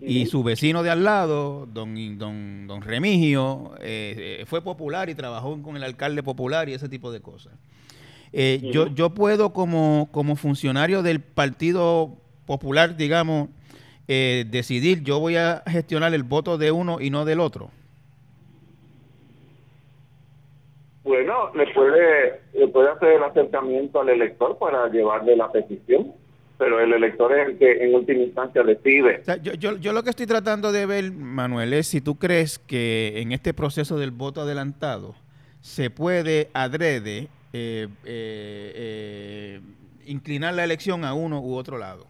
y 0.00 0.26
su 0.26 0.44
vecino 0.44 0.84
de 0.84 0.90
al 0.90 1.02
lado, 1.02 1.66
don, 1.66 2.16
don, 2.16 2.68
don 2.68 2.80
Remigio, 2.80 3.74
eh, 3.80 4.44
fue 4.46 4.62
popular 4.62 5.10
y 5.10 5.16
trabajó 5.16 5.60
con 5.60 5.76
el 5.76 5.82
alcalde 5.82 6.22
popular 6.22 6.68
y 6.68 6.74
ese 6.74 6.88
tipo 6.88 7.10
de 7.10 7.20
cosas. 7.20 7.52
Eh, 8.32 8.70
yo, 8.72 8.86
yo 8.94 9.10
puedo 9.10 9.52
como, 9.52 10.08
como 10.12 10.36
funcionario 10.36 11.02
del 11.02 11.20
Partido 11.20 12.16
Popular, 12.46 12.96
digamos, 12.96 13.48
eh, 14.06 14.46
decidir, 14.48 15.02
yo 15.02 15.18
voy 15.18 15.36
a 15.36 15.62
gestionar 15.66 16.14
el 16.14 16.22
voto 16.22 16.56
de 16.56 16.70
uno 16.70 17.00
y 17.00 17.10
no 17.10 17.24
del 17.24 17.40
otro. 17.40 17.70
Bueno, 21.08 21.50
le 21.54 21.66
puede, 21.72 22.40
le 22.52 22.68
puede 22.68 22.90
hacer 22.90 23.14
el 23.14 23.22
acercamiento 23.22 24.00
al 24.00 24.10
elector 24.10 24.58
para 24.58 24.88
llevarle 24.88 25.36
la 25.36 25.50
petición, 25.50 26.12
pero 26.58 26.80
el 26.80 26.92
elector 26.92 27.36
es 27.36 27.48
el 27.48 27.58
que 27.58 27.82
en 27.82 27.94
última 27.94 28.22
instancia 28.22 28.62
decide. 28.62 29.22
yo, 29.42 29.54
yo, 29.54 29.76
yo 29.78 29.92
lo 29.92 30.02
que 30.02 30.10
estoy 30.10 30.26
tratando 30.26 30.70
de 30.70 30.84
ver, 30.84 31.10
Manuel, 31.12 31.72
es 31.72 31.88
si 31.88 32.00
tú 32.00 32.18
crees 32.18 32.58
que 32.58 33.20
en 33.20 33.32
este 33.32 33.54
proceso 33.54 33.98
del 33.98 34.10
voto 34.10 34.42
adelantado 34.42 35.14
se 35.60 35.90
puede 35.90 36.48
adrede 36.52 37.28
eh, 37.54 37.88
eh, 38.04 38.72
eh, 38.74 39.60
inclinar 40.04 40.52
la 40.52 40.64
elección 40.64 41.04
a 41.04 41.14
uno 41.14 41.40
u 41.40 41.54
otro 41.56 41.78
lado? 41.78 42.06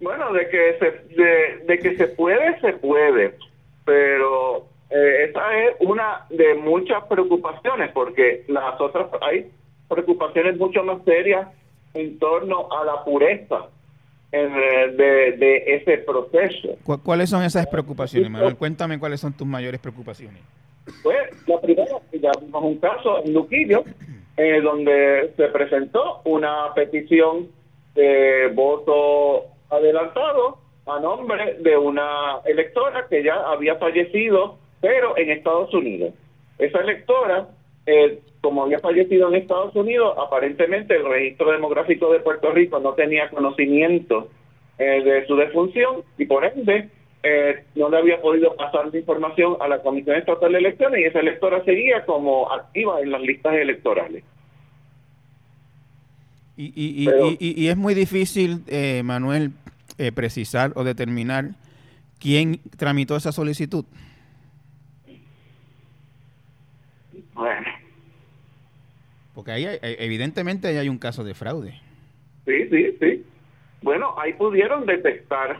Bueno, 0.00 0.32
de 0.32 0.48
que 0.48 0.78
se, 0.78 1.66
de, 1.66 1.78
que 1.78 1.96
se 1.96 2.08
puede, 2.08 2.60
se 2.60 2.74
puede, 2.74 3.36
pero 3.84 4.68
esa 4.94 5.58
es 5.58 5.76
una 5.80 6.26
de 6.30 6.54
muchas 6.54 7.04
preocupaciones, 7.04 7.90
porque 7.92 8.44
las 8.48 8.80
otras, 8.80 9.08
hay 9.22 9.50
preocupaciones 9.88 10.56
mucho 10.56 10.82
más 10.84 11.02
serias 11.04 11.48
en 11.94 12.18
torno 12.18 12.68
a 12.72 12.84
la 12.84 13.04
pureza 13.04 13.68
de, 14.32 15.36
de, 15.38 15.62
ese 15.76 15.98
proceso. 15.98 16.76
¿Cuáles 17.02 17.30
son 17.30 17.42
esas 17.44 17.66
preocupaciones, 17.66 18.30
Manuel? 18.30 18.56
Cuéntame 18.56 18.98
cuáles 18.98 19.20
son 19.20 19.32
tus 19.32 19.46
mayores 19.46 19.80
preocupaciones. 19.80 20.42
Pues 21.02 21.18
la 21.46 21.60
primera, 21.60 21.96
ya 22.12 22.30
vimos 22.40 22.62
un 22.62 22.78
caso 22.78 23.24
en 23.24 23.32
Luquillo, 23.32 23.84
eh, 24.36 24.60
donde 24.60 25.32
se 25.36 25.48
presentó 25.48 26.20
una 26.24 26.74
petición 26.74 27.48
de 27.94 28.50
voto 28.54 29.46
adelantado 29.70 30.58
a 30.86 31.00
nombre 31.00 31.58
de 31.60 31.76
una 31.76 32.40
electora 32.44 33.06
que 33.08 33.22
ya 33.22 33.34
había 33.46 33.76
fallecido, 33.76 34.58
pero 34.84 35.16
en 35.16 35.30
Estados 35.30 35.72
Unidos. 35.72 36.12
Esa 36.58 36.80
electora, 36.80 37.48
eh, 37.86 38.18
como 38.42 38.64
había 38.64 38.80
fallecido 38.80 39.28
en 39.28 39.36
Estados 39.36 39.74
Unidos, 39.74 40.14
aparentemente 40.18 40.94
el 40.94 41.06
registro 41.06 41.52
demográfico 41.52 42.12
de 42.12 42.20
Puerto 42.20 42.52
Rico 42.52 42.78
no 42.80 42.92
tenía 42.92 43.30
conocimiento 43.30 44.28
eh, 44.78 45.02
de 45.02 45.26
su 45.26 45.36
defunción 45.36 46.02
y 46.18 46.26
por 46.26 46.44
ende 46.44 46.90
eh, 47.22 47.64
no 47.76 47.88
le 47.88 47.96
había 47.96 48.20
podido 48.20 48.54
pasar 48.56 48.88
la 48.92 48.98
información 48.98 49.56
a 49.58 49.68
la 49.68 49.80
Comisión 49.80 50.16
Estatal 50.16 50.52
de 50.52 50.58
Elecciones 50.58 51.00
y 51.00 51.04
esa 51.04 51.20
electora 51.20 51.64
seguía 51.64 52.04
como 52.04 52.52
activa 52.52 53.00
en 53.00 53.10
las 53.10 53.22
listas 53.22 53.54
electorales. 53.54 54.22
Y, 56.58 56.72
y, 56.76 57.08
y, 57.40 57.68
es 57.68 57.76
muy 57.76 57.94
difícil, 57.94 58.62
eh, 58.68 59.00
Manuel, 59.02 59.52
eh, 59.96 60.12
precisar 60.12 60.72
o 60.76 60.84
determinar 60.84 61.52
quién 62.20 62.60
tramitó 62.76 63.16
esa 63.16 63.32
solicitud. 63.32 63.86
Bueno. 67.34 67.66
Porque 69.34 69.50
ahí 69.52 69.66
evidentemente 69.82 70.68
hay 70.78 70.88
un 70.88 70.98
caso 70.98 71.24
de 71.24 71.34
fraude. 71.34 71.80
Sí, 72.46 72.68
sí, 72.70 72.96
sí. 73.00 73.24
Bueno, 73.82 74.14
ahí 74.18 74.32
pudieron 74.34 74.86
detectar 74.86 75.58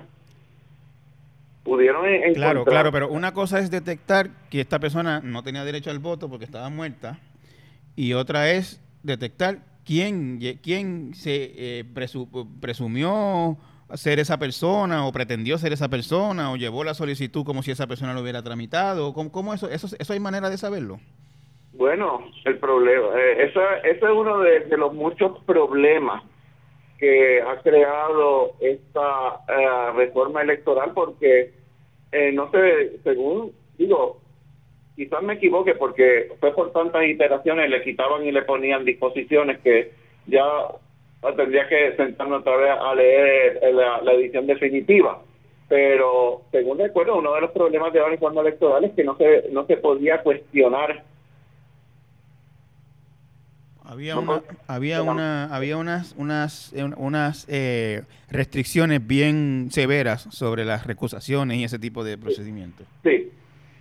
pudieron 1.64 2.06
encontrar... 2.06 2.34
Claro, 2.34 2.64
claro, 2.64 2.92
pero 2.92 3.08
una 3.08 3.32
cosa 3.32 3.58
es 3.58 3.70
detectar 3.70 4.30
que 4.50 4.60
esta 4.60 4.78
persona 4.78 5.20
no 5.24 5.42
tenía 5.42 5.64
derecho 5.64 5.90
al 5.90 5.98
voto 5.98 6.28
porque 6.28 6.44
estaba 6.44 6.68
muerta 6.68 7.18
y 7.96 8.12
otra 8.12 8.50
es 8.50 8.80
detectar 9.02 9.60
quién, 9.84 10.38
quién 10.62 11.14
se 11.14 11.52
eh, 11.56 11.84
presumió 12.60 13.56
ser 13.94 14.18
esa 14.18 14.38
persona 14.38 15.06
o 15.06 15.12
pretendió 15.12 15.58
ser 15.58 15.72
esa 15.72 15.88
persona 15.88 16.52
o 16.52 16.56
llevó 16.56 16.84
la 16.84 16.94
solicitud 16.94 17.44
como 17.44 17.62
si 17.62 17.70
esa 17.70 17.86
persona 17.86 18.14
lo 18.14 18.20
hubiera 18.20 18.42
tramitado. 18.42 19.12
¿Cómo, 19.14 19.32
cómo 19.32 19.54
eso, 19.54 19.70
eso, 19.70 19.88
eso 19.98 20.12
hay 20.12 20.20
manera 20.20 20.50
de 20.50 20.58
saberlo? 20.58 21.00
Bueno, 21.76 22.30
el 22.44 22.58
problema, 22.58 23.20
eh, 23.20 23.50
eso, 23.50 23.60
es 23.82 24.00
uno 24.00 24.38
de, 24.38 24.64
los 24.76 24.94
muchos 24.94 25.42
problemas 25.44 26.22
que 26.98 27.42
ha 27.42 27.60
creado 27.62 28.52
esta 28.60 29.40
eh, 29.48 29.90
reforma 29.96 30.42
electoral 30.42 30.92
porque 30.94 31.50
eh, 32.12 32.30
no 32.30 32.48
sé, 32.52 33.00
según 33.02 33.50
digo, 33.76 34.20
quizás 34.94 35.20
me 35.24 35.34
equivoque 35.34 35.74
porque 35.74 36.30
fue 36.38 36.54
por 36.54 36.72
tantas 36.72 37.06
iteraciones, 37.06 37.68
le 37.68 37.82
quitaban 37.82 38.24
y 38.24 38.30
le 38.30 38.42
ponían 38.42 38.84
disposiciones 38.84 39.58
que 39.58 39.90
ya 40.26 40.46
tendría 41.36 41.68
que 41.68 41.96
sentarme 41.96 42.36
otra 42.36 42.56
vez 42.56 42.70
a 42.70 42.94
leer 42.94 43.74
la, 43.74 44.12
edición 44.12 44.46
definitiva. 44.46 45.22
Pero 45.68 46.42
según 46.52 46.78
recuerdo, 46.78 47.16
uno 47.16 47.34
de 47.34 47.40
los 47.40 47.50
problemas 47.50 47.92
de 47.92 47.98
la 47.98 48.10
reforma 48.10 48.42
electoral 48.42 48.84
es 48.84 48.92
que 48.92 49.02
no 49.02 49.16
se, 49.16 49.48
no 49.50 49.66
se 49.66 49.78
podía 49.78 50.22
cuestionar 50.22 51.02
había, 53.84 54.18
una, 54.18 54.42
había, 54.66 55.02
una, 55.02 55.54
había 55.54 55.76
unas, 55.76 56.14
unas, 56.16 56.74
unas 56.96 57.46
eh, 57.48 58.02
restricciones 58.30 59.06
bien 59.06 59.68
severas 59.70 60.22
sobre 60.30 60.64
las 60.64 60.86
recusaciones 60.86 61.58
y 61.58 61.64
ese 61.64 61.78
tipo 61.78 62.02
de 62.02 62.16
procedimientos. 62.16 62.86
Sí. 63.02 63.30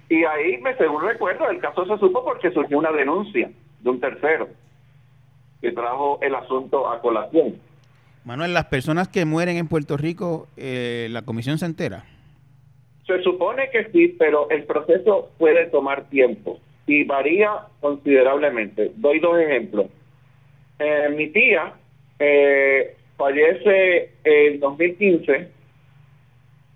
Y 0.10 0.24
ahí, 0.26 0.58
me 0.62 0.76
según 0.76 1.04
recuerdo, 1.04 1.50
el 1.50 1.60
caso 1.60 1.86
se 1.86 1.98
supo 1.98 2.24
porque 2.24 2.52
surgió 2.52 2.78
una 2.78 2.92
denuncia 2.92 3.50
de 3.82 3.90
un 3.90 4.00
tercero 4.00 4.50
que 5.62 5.72
trajo 5.72 6.20
el 6.22 6.36
asunto 6.36 6.90
a 6.90 7.02
colación. 7.02 7.56
Manuel, 8.26 8.54
las 8.54 8.66
personas 8.66 9.08
que 9.08 9.26
mueren 9.26 9.58
en 9.58 9.68
Puerto 9.68 9.98
Rico, 9.98 10.48
eh, 10.58 11.08
¿la 11.10 11.24
comisión 11.24 11.58
se 11.58 11.66
entera? 11.66 12.06
Se 13.08 13.22
supone 13.22 13.70
que 13.72 13.90
sí, 13.92 14.16
pero 14.20 14.50
el 14.50 14.64
proceso 14.64 15.32
puede 15.38 15.66
tomar 15.68 16.10
tiempo 16.10 16.60
y 16.88 17.04
varía 17.04 17.52
considerablemente. 17.80 18.92
Doy 18.96 19.20
dos 19.20 19.40
ejemplos. 19.40 19.88
Eh, 20.80 21.10
mi 21.16 21.28
tía 21.30 21.74
eh, 22.20 22.96
fallece 23.18 24.12
en 24.24 24.60
2015, 24.60 25.48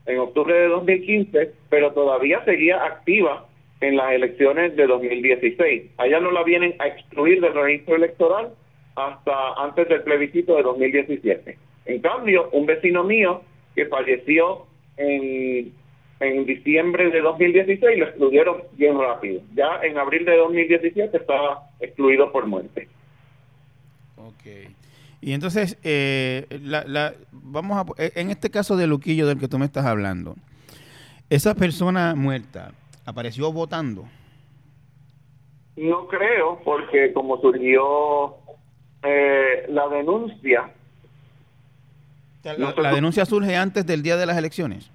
en 0.06 0.20
octubre 0.20 0.54
de 0.54 0.68
2015, 0.68 1.52
pero 1.70 1.92
todavía 1.92 2.44
seguía 2.46 2.84
activa 2.84 3.46
en 3.82 3.98
las 3.98 4.12
elecciones 4.14 4.76
de 4.76 4.88
2016. 4.88 5.92
Allá 5.98 6.20
no 6.20 6.32
la 6.32 6.44
vienen 6.44 6.76
a 6.80 6.88
excluir 6.88 7.42
del 7.42 7.54
registro 7.54 7.96
electoral 7.96 8.54
hasta 8.96 9.54
antes 9.58 9.88
del 9.90 10.02
plebiscito 10.04 10.56
de 10.56 10.64
2017. 10.64 11.58
En 11.86 12.02
cambio, 12.02 12.50
un 12.52 12.66
vecino 12.66 13.04
mío 13.04 13.42
que 13.76 13.86
falleció 13.86 14.66
en 14.98 15.72
en 16.20 16.46
diciembre 16.46 17.10
de 17.12 17.22
2016 17.22 18.00
lo 18.00 18.06
excluyeron 18.06 18.64
bien 18.74 18.98
rápido. 18.98 19.42
Ya 19.54 19.80
en 19.84 19.98
abril 19.98 20.26
de 20.26 20.38
2017 20.38 21.16
estaba 21.16 21.70
excluido 21.80 22.32
por 22.32 22.48
muerte. 22.48 22.88
Ok. 24.18 24.72
Y 25.22 25.34
entonces, 25.34 25.78
eh, 25.84 26.46
la, 26.62 27.14
vamos 27.32 27.78
a, 27.78 28.04
eh, 28.04 28.12
en 28.16 28.30
este 28.30 28.50
caso 28.50 28.78
de 28.78 28.88
Luquillo 28.88 29.28
del 29.28 29.40
que 29.40 29.48
tú 29.48 29.60
me 29.60 29.66
estás 29.66 29.86
hablando, 29.86 30.36
¿esa 31.30 31.56
persona 31.56 32.16
muerta 32.16 32.72
apareció 33.06 33.52
votando? 33.52 34.06
No 35.76 36.08
creo, 36.08 36.60
porque 36.64 37.14
como 37.14 37.40
surgió 37.40 38.36
eh, 39.04 39.66
la 39.70 39.88
denuncia... 39.90 40.72
la 42.44 42.94
denuncia 42.94 43.26
surge 43.26 43.56
antes 43.56 43.86
del 43.86 44.02
día 44.02 44.18
de 44.18 44.26
las 44.26 44.38
elecciones 44.38 44.90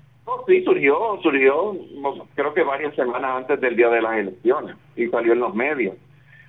sí, 0.47 0.63
surgió, 0.65 1.19
surgió, 1.23 1.77
creo 2.35 2.55
que 2.55 2.63
varias 2.63 2.95
semanas 2.95 3.31
antes 3.39 3.61
del 3.61 3.77
día 3.77 3.89
de 3.89 4.03
las 4.03 4.17
elecciones 4.19 4.77
y 4.97 5.09
salió 5.09 5.33
en 5.33 5.41
los 5.41 5.55
medios. 5.55 5.97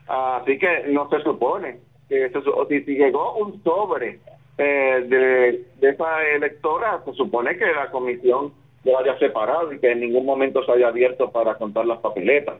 Así 0.08 0.58
que 0.58 0.86
no 0.90 1.10
se 1.10 1.22
supone 1.22 1.80
que 2.10 2.30
si, 2.86 2.96
llegó 2.96 3.36
un 3.36 3.64
sobre 3.64 4.20
eh, 4.58 5.06
de, 5.08 5.90
esa 5.90 6.24
electora, 6.36 7.02
se 7.06 7.14
supone 7.14 7.58
que 7.58 7.66
la 7.66 7.90
comisión 7.90 8.54
lo 8.84 9.00
haya 9.00 9.18
separado 9.18 9.72
y 9.72 9.80
que 9.80 9.92
en 9.92 10.02
ningún 10.02 10.26
momento 10.26 10.64
se 10.66 10.72
haya 10.74 10.90
abierto 10.90 11.32
para 11.32 11.56
contar 11.56 11.86
las 11.86 12.00
papeletas. 12.00 12.56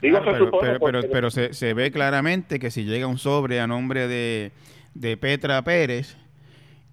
Digo, 0.00 0.18
pero, 0.24 0.50
pero, 0.80 1.00
pero, 1.12 1.30
se, 1.30 1.54
se, 1.54 1.74
ve 1.74 1.92
claramente 1.92 2.58
que 2.58 2.72
si 2.72 2.84
llega 2.84 3.06
un 3.06 3.18
sobre 3.18 3.60
a 3.60 3.68
nombre 3.68 4.08
de, 4.08 4.50
de 4.94 5.16
Petra 5.16 5.62
Pérez, 5.62 6.16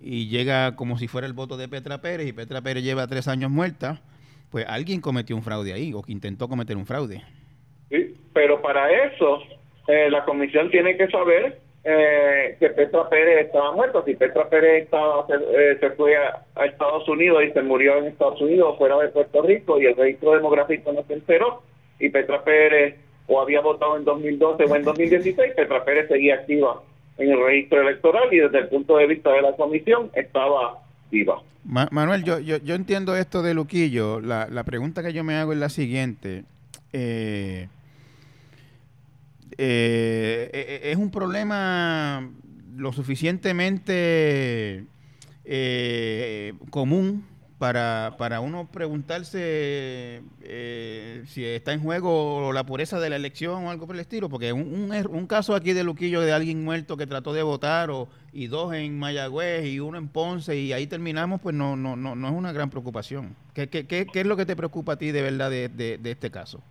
y 0.01 0.27
llega 0.27 0.75
como 0.75 0.97
si 0.97 1.07
fuera 1.07 1.27
el 1.27 1.33
voto 1.33 1.57
de 1.57 1.67
Petra 1.67 1.99
Pérez 2.01 2.27
y 2.27 2.33
Petra 2.33 2.61
Pérez 2.61 2.83
lleva 2.83 3.07
tres 3.07 3.27
años 3.27 3.51
muerta, 3.51 4.01
pues 4.51 4.65
alguien 4.67 5.01
cometió 5.01 5.35
un 5.35 5.43
fraude 5.43 5.73
ahí 5.73 5.93
o 5.93 6.01
que 6.01 6.11
intentó 6.11 6.47
cometer 6.47 6.77
un 6.77 6.85
fraude. 6.85 7.21
Pero 8.33 8.61
para 8.61 8.89
eso 9.05 9.41
eh, 9.87 10.09
la 10.09 10.23
comisión 10.25 10.69
tiene 10.69 10.95
que 10.95 11.07
saber 11.07 11.59
eh, 11.83 12.55
que 12.59 12.69
Petra 12.69 13.09
Pérez 13.09 13.47
estaba 13.47 13.71
muerto. 13.71 14.03
Si 14.05 14.15
Petra 14.15 14.47
Pérez 14.49 14.83
estaba, 14.83 15.25
se, 15.27 15.33
eh, 15.33 15.91
fue 15.97 16.15
a, 16.15 16.65
Estados 16.65 17.07
Unidos 17.09 17.43
y 17.43 17.51
se 17.51 17.61
murió 17.61 17.97
en 17.97 18.05
Estados 18.05 18.39
Unidos 18.41 18.77
fuera 18.77 18.97
de 18.97 19.09
Puerto 19.09 19.41
Rico 19.41 19.79
y 19.79 19.85
el 19.85 19.95
registro 19.95 20.33
demográfico 20.33 20.91
no 20.93 21.03
se 21.03 21.13
enteró 21.13 21.63
y 21.99 22.09
Petra 22.09 22.43
Pérez 22.43 22.95
o 23.27 23.41
había 23.41 23.61
votado 23.61 23.97
en 23.97 24.05
2012 24.05 24.63
o 24.63 24.75
en 24.75 24.83
2016, 24.83 25.53
Petra 25.55 25.83
Pérez 25.83 26.07
seguía 26.07 26.35
activa 26.35 26.81
en 27.19 27.31
el 27.31 27.45
registro 27.45 27.81
electoral 27.81 28.33
y 28.33 28.37
desde 28.37 28.59
el 28.59 28.69
punto 28.69 28.97
de 28.97 29.07
vista 29.07 29.31
de 29.31 29.41
la 29.41 29.55
comisión 29.55 30.09
estaba 30.15 30.81
viva. 31.11 31.41
Manuel, 31.63 32.23
yo, 32.23 32.39
yo, 32.39 32.57
yo 32.57 32.73
entiendo 32.75 33.15
esto 33.15 33.43
de 33.43 33.53
Luquillo. 33.53 34.21
La, 34.21 34.47
la 34.49 34.63
pregunta 34.63 35.03
que 35.03 35.13
yo 35.13 35.23
me 35.23 35.35
hago 35.35 35.53
es 35.53 35.59
la 35.59 35.69
siguiente. 35.69 36.43
Eh, 36.93 37.67
eh, 39.57 40.49
eh, 40.53 40.79
es 40.85 40.97
un 40.97 41.11
problema 41.11 42.27
lo 42.75 42.93
suficientemente 42.93 44.85
eh, 45.43 46.53
común 46.69 47.25
para, 47.59 48.15
para 48.17 48.39
uno 48.39 48.67
preguntarse 48.71 50.21
si 51.27 51.45
está 51.45 51.73
en 51.73 51.81
juego 51.81 52.51
la 52.53 52.65
pureza 52.65 52.99
de 52.99 53.09
la 53.09 53.17
elección 53.17 53.65
o 53.65 53.69
algo 53.69 53.85
por 53.85 53.95
el 53.95 54.01
estilo, 54.01 54.29
porque 54.29 54.53
un, 54.53 54.91
un, 54.91 55.27
caso 55.27 55.53
aquí 55.53 55.73
de 55.73 55.83
Luquillo 55.83 56.21
de 56.21 56.31
alguien 56.31 56.63
muerto 56.63 56.97
que 56.97 57.05
trató 57.05 57.33
de 57.33 57.43
votar 57.43 57.91
o, 57.91 58.07
y 58.33 58.47
dos 58.47 58.73
en 58.73 58.97
Mayagüez 58.97 59.65
y 59.65 59.79
uno 59.79 59.97
en 59.97 60.07
Ponce 60.07 60.55
y 60.55 60.73
ahí 60.73 60.87
terminamos, 60.87 61.41
pues 61.41 61.53
no, 61.53 61.75
no, 61.75 61.95
no, 61.95 62.15
no 62.15 62.27
es 62.27 62.33
una 62.33 62.53
gran 62.53 62.69
preocupación. 62.69 63.35
¿Qué, 63.53 63.67
qué, 63.67 63.85
qué, 63.85 64.07
qué 64.11 64.21
es 64.21 64.25
lo 64.25 64.37
que 64.37 64.45
te 64.45 64.55
preocupa 64.55 64.93
a 64.93 64.97
ti 64.97 65.11
de 65.11 65.21
verdad 65.21 65.49
de, 65.49 65.67
de 65.69 66.11
este 66.11 66.31
caso? 66.31 66.61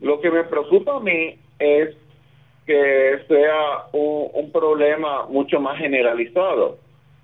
Lo 0.00 0.20
que 0.20 0.30
me 0.30 0.44
preocupa 0.44 0.96
a 0.96 1.00
mí 1.00 1.38
es 1.58 1.96
que 2.66 3.18
sea 3.28 3.86
un, 3.92 4.50
problema 4.52 5.26
mucho 5.26 5.60
más 5.60 5.78
generalizado. 5.78 6.78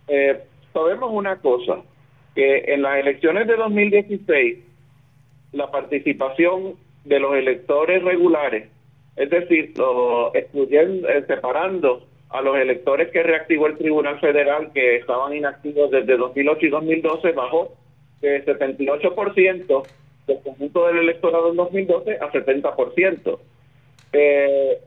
Eh, 0.08 0.40
sabemos 0.72 1.10
una 1.12 1.36
cosa, 1.36 1.78
que 2.34 2.64
en 2.68 2.82
las 2.82 2.98
elecciones 2.98 3.46
de 3.46 3.56
2016, 3.56 4.58
la 5.52 5.70
participación 5.70 6.76
de 7.04 7.20
los 7.20 7.34
electores 7.34 8.02
regulares, 8.02 8.68
es 9.16 9.30
decir, 9.30 9.74
excluyendo, 10.34 11.08
eh, 11.08 11.24
separando 11.26 12.06
a 12.30 12.40
los 12.42 12.56
electores 12.56 13.10
que 13.10 13.22
reactivó 13.22 13.66
el 13.66 13.76
Tribunal 13.76 14.20
Federal 14.20 14.70
que 14.72 14.96
estaban 14.96 15.34
inactivos 15.34 15.90
desde 15.90 16.16
2008 16.16 16.66
y 16.66 16.68
2012, 16.68 17.32
bajó 17.32 17.72
de 18.20 18.44
78% 18.44 19.82
del 20.26 20.40
conjunto 20.42 20.86
del 20.86 20.98
electorado 20.98 21.50
en 21.50 21.56
2012 21.56 22.18
a 22.20 22.30
70%. 22.30 23.38
Eh, 24.12 24.78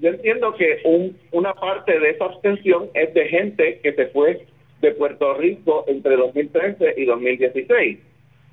yo 0.00 0.10
entiendo 0.10 0.54
que 0.54 0.80
un, 0.84 1.16
una 1.32 1.54
parte 1.54 1.98
de 1.98 2.10
esa 2.10 2.26
abstención 2.26 2.90
es 2.94 3.14
de 3.14 3.28
gente 3.28 3.80
que 3.82 3.92
se 3.92 4.06
fue 4.06 4.46
de 4.80 4.92
Puerto 4.92 5.34
Rico 5.34 5.84
entre 5.88 6.16
2013 6.16 6.94
y 6.96 7.04
2016. 7.04 7.98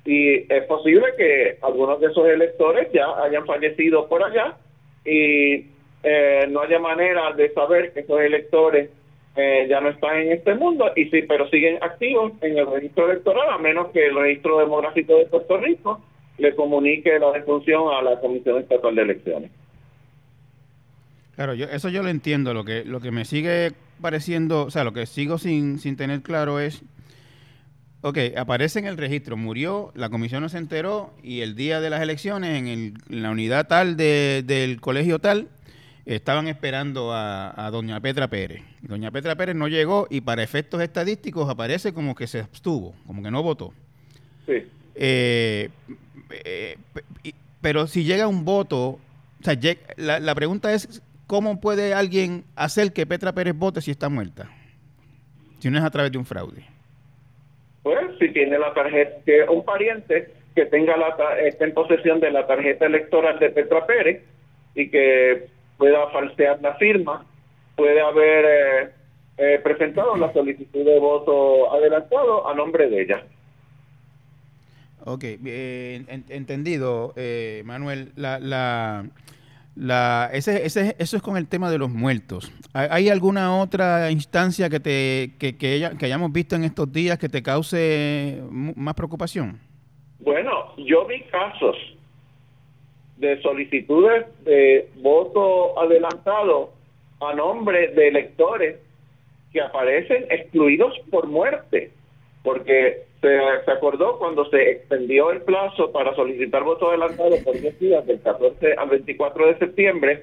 Y 0.04 0.52
es 0.52 0.64
posible 0.64 1.06
que 1.16 1.58
algunos 1.62 2.00
de 2.00 2.06
esos 2.08 2.26
electores 2.28 2.88
ya 2.92 3.06
hayan 3.22 3.44
fallecido 3.44 4.08
por 4.08 4.22
allá 4.22 4.56
y 5.04 5.66
eh, 6.02 6.46
no 6.48 6.60
haya 6.60 6.78
manera 6.78 7.32
de 7.32 7.52
saber 7.52 7.92
que 7.92 8.00
esos 8.00 8.20
electores 8.20 8.90
eh, 9.36 9.66
ya 9.68 9.80
no 9.80 9.90
están 9.90 10.16
en 10.18 10.32
este 10.32 10.54
mundo, 10.54 10.90
y 10.96 11.04
sí, 11.06 11.22
pero 11.28 11.48
siguen 11.50 11.78
activos 11.82 12.32
en 12.40 12.56
el 12.56 12.66
registro 12.66 13.10
electoral, 13.10 13.50
a 13.50 13.58
menos 13.58 13.88
que 13.92 14.06
el 14.06 14.14
registro 14.14 14.60
demográfico 14.60 15.18
de 15.18 15.26
Puerto 15.26 15.58
Rico 15.58 16.00
le 16.38 16.54
comunique 16.54 17.18
la 17.18 17.32
defunción 17.32 17.92
a 17.92 18.02
la 18.02 18.18
Comisión 18.20 18.58
Estatal 18.58 18.94
de 18.94 19.02
Elecciones. 19.02 19.50
Claro, 21.34 21.52
eso 21.52 21.88
yo 21.90 22.02
lo 22.02 22.08
entiendo. 22.08 22.54
Lo 22.54 22.64
que, 22.64 22.84
lo 22.84 23.00
que 23.00 23.10
me 23.10 23.26
sigue 23.26 23.72
pareciendo, 24.00 24.64
o 24.64 24.70
sea, 24.70 24.84
lo 24.84 24.92
que 24.92 25.06
sigo 25.06 25.38
sin, 25.38 25.78
sin 25.78 25.96
tener 25.96 26.22
claro 26.22 26.60
es, 26.60 26.82
ok, 28.02 28.18
aparece 28.36 28.78
en 28.78 28.86
el 28.86 28.96
registro, 28.96 29.36
murió, 29.36 29.92
la 29.94 30.08
comisión 30.08 30.42
no 30.42 30.48
se 30.48 30.58
enteró 30.58 31.12
y 31.22 31.40
el 31.40 31.56
día 31.56 31.80
de 31.80 31.90
las 31.90 32.02
elecciones 32.02 32.58
en, 32.58 32.68
el, 32.68 32.94
la 33.08 33.30
unidad 33.30 33.66
tal 33.66 33.96
del 33.96 34.80
colegio 34.80 35.18
tal, 35.18 35.48
estaban 36.04 36.46
esperando 36.46 37.10
a, 37.12 37.68
doña 37.72 38.00
Petra 38.00 38.28
Pérez. 38.28 38.62
Doña 38.80 39.10
Petra 39.10 39.34
Pérez 39.34 39.56
no 39.56 39.66
llegó 39.66 40.06
y 40.08 40.20
para 40.20 40.42
efectos 40.42 40.80
estadísticos 40.80 41.50
aparece 41.50 41.92
como 41.92 42.14
que 42.14 42.28
se 42.28 42.40
abstuvo, 42.40 42.94
como 43.06 43.22
que 43.22 43.30
no 43.30 43.42
votó. 43.42 43.74
Sí. 44.46 44.64
Eh, 44.94 45.68
eh, 46.30 46.78
pero 47.60 47.88
si 47.88 48.04
llega 48.04 48.28
un 48.28 48.44
voto, 48.44 48.78
o 48.80 49.00
sea, 49.42 49.58
la, 49.96 50.20
la 50.20 50.34
pregunta 50.36 50.72
es 50.72 51.02
¿cómo 51.26 51.60
puede 51.60 51.94
alguien 51.94 52.44
hacer 52.54 52.92
que 52.92 53.06
Petra 53.06 53.32
Pérez 53.32 53.54
vote 53.56 53.80
si 53.80 53.90
está 53.90 54.08
muerta? 54.08 54.50
Si 55.58 55.70
no 55.70 55.78
es 55.78 55.84
a 55.84 55.90
través 55.90 56.12
de 56.12 56.18
un 56.18 56.26
fraude. 56.26 56.64
Pues 57.82 58.18
si 58.18 58.28
tiene 58.30 58.58
la 58.58 58.74
tarjeta, 58.74 59.50
un 59.50 59.64
pariente 59.64 60.32
que 60.54 60.66
tenga 60.66 60.96
la, 60.96 61.38
esté 61.40 61.64
en 61.64 61.74
posesión 61.74 62.18
de 62.20 62.30
la 62.30 62.46
tarjeta 62.46 62.86
electoral 62.86 63.38
de 63.38 63.50
Petra 63.50 63.86
Pérez 63.86 64.22
y 64.74 64.88
que 64.88 65.48
pueda 65.76 66.08
falsear 66.08 66.60
la 66.62 66.74
firma, 66.76 67.24
puede 67.76 68.00
haber 68.00 68.44
eh, 68.44 68.90
eh, 69.38 69.60
presentado 69.62 70.16
la 70.16 70.32
solicitud 70.32 70.84
de 70.84 70.98
voto 70.98 71.72
adelantado 71.72 72.48
a 72.48 72.54
nombre 72.54 72.88
de 72.88 73.02
ella. 73.02 73.22
Ok, 75.04 75.22
entendido, 76.28 77.12
eh, 77.14 77.62
Manuel. 77.64 78.10
La, 78.16 78.40
la, 78.40 79.04
la, 79.76 80.30
ese, 80.32 80.64
ese, 80.64 80.96
eso 80.98 81.16
es 81.16 81.22
con 81.22 81.36
el 81.36 81.46
tema 81.46 81.70
de 81.70 81.78
los 81.78 81.90
muertos. 81.90 82.50
¿Hay 82.72 83.08
alguna 83.08 83.58
otra 83.58 84.10
instancia 84.10 84.68
que, 84.70 84.80
te, 84.80 85.32
que, 85.38 85.56
que, 85.56 85.90
que 85.98 86.06
hayamos 86.06 86.32
visto 86.32 86.56
en 86.56 86.64
estos 86.64 86.90
días 86.92 87.18
que 87.18 87.28
te 87.28 87.42
cause 87.42 88.42
más 88.50 88.94
preocupación? 88.94 89.60
Bueno, 90.20 90.74
yo 90.78 91.06
vi 91.06 91.20
casos 91.24 91.76
de 93.18 93.40
solicitudes 93.42 94.26
de 94.44 94.90
voto 94.96 95.78
adelantado 95.80 96.72
a 97.20 97.34
nombre 97.34 97.88
de 97.88 98.08
electores 98.08 98.76
que 99.52 99.60
aparecen 99.60 100.26
excluidos 100.30 100.92
por 101.10 101.26
muerte, 101.26 101.90
porque 102.42 103.04
se, 103.64 103.70
acordó 103.70 104.18
cuando 104.18 104.44
se 104.50 104.70
extendió 104.70 105.30
el 105.30 105.42
plazo 105.42 105.90
para 105.90 106.14
solicitar 106.14 106.62
voto 106.62 106.88
adelantado 106.88 107.36
por 107.44 107.58
10 107.58 107.78
días, 107.78 108.06
del 108.06 108.20
14 108.20 108.74
al 108.74 108.88
24 108.88 109.46
de 109.46 109.58
septiembre, 109.58 110.22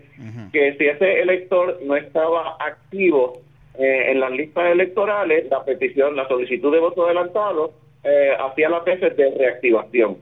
que 0.51 0.75
si 0.77 0.85
ese 0.85 1.21
elector 1.21 1.79
no 1.83 1.95
estaba 1.95 2.55
activo 2.59 3.41
eh, 3.77 4.11
en 4.11 4.19
las 4.19 4.31
listas 4.31 4.71
electorales, 4.71 5.49
la 5.49 5.63
petición, 5.63 6.15
la 6.15 6.27
solicitud 6.27 6.71
de 6.71 6.79
voto 6.79 7.05
adelantado, 7.05 7.73
eh, 8.03 8.31
hacía 8.39 8.69
las 8.69 8.85
veces 8.85 9.15
de 9.17 9.31
reactivación. 9.31 10.17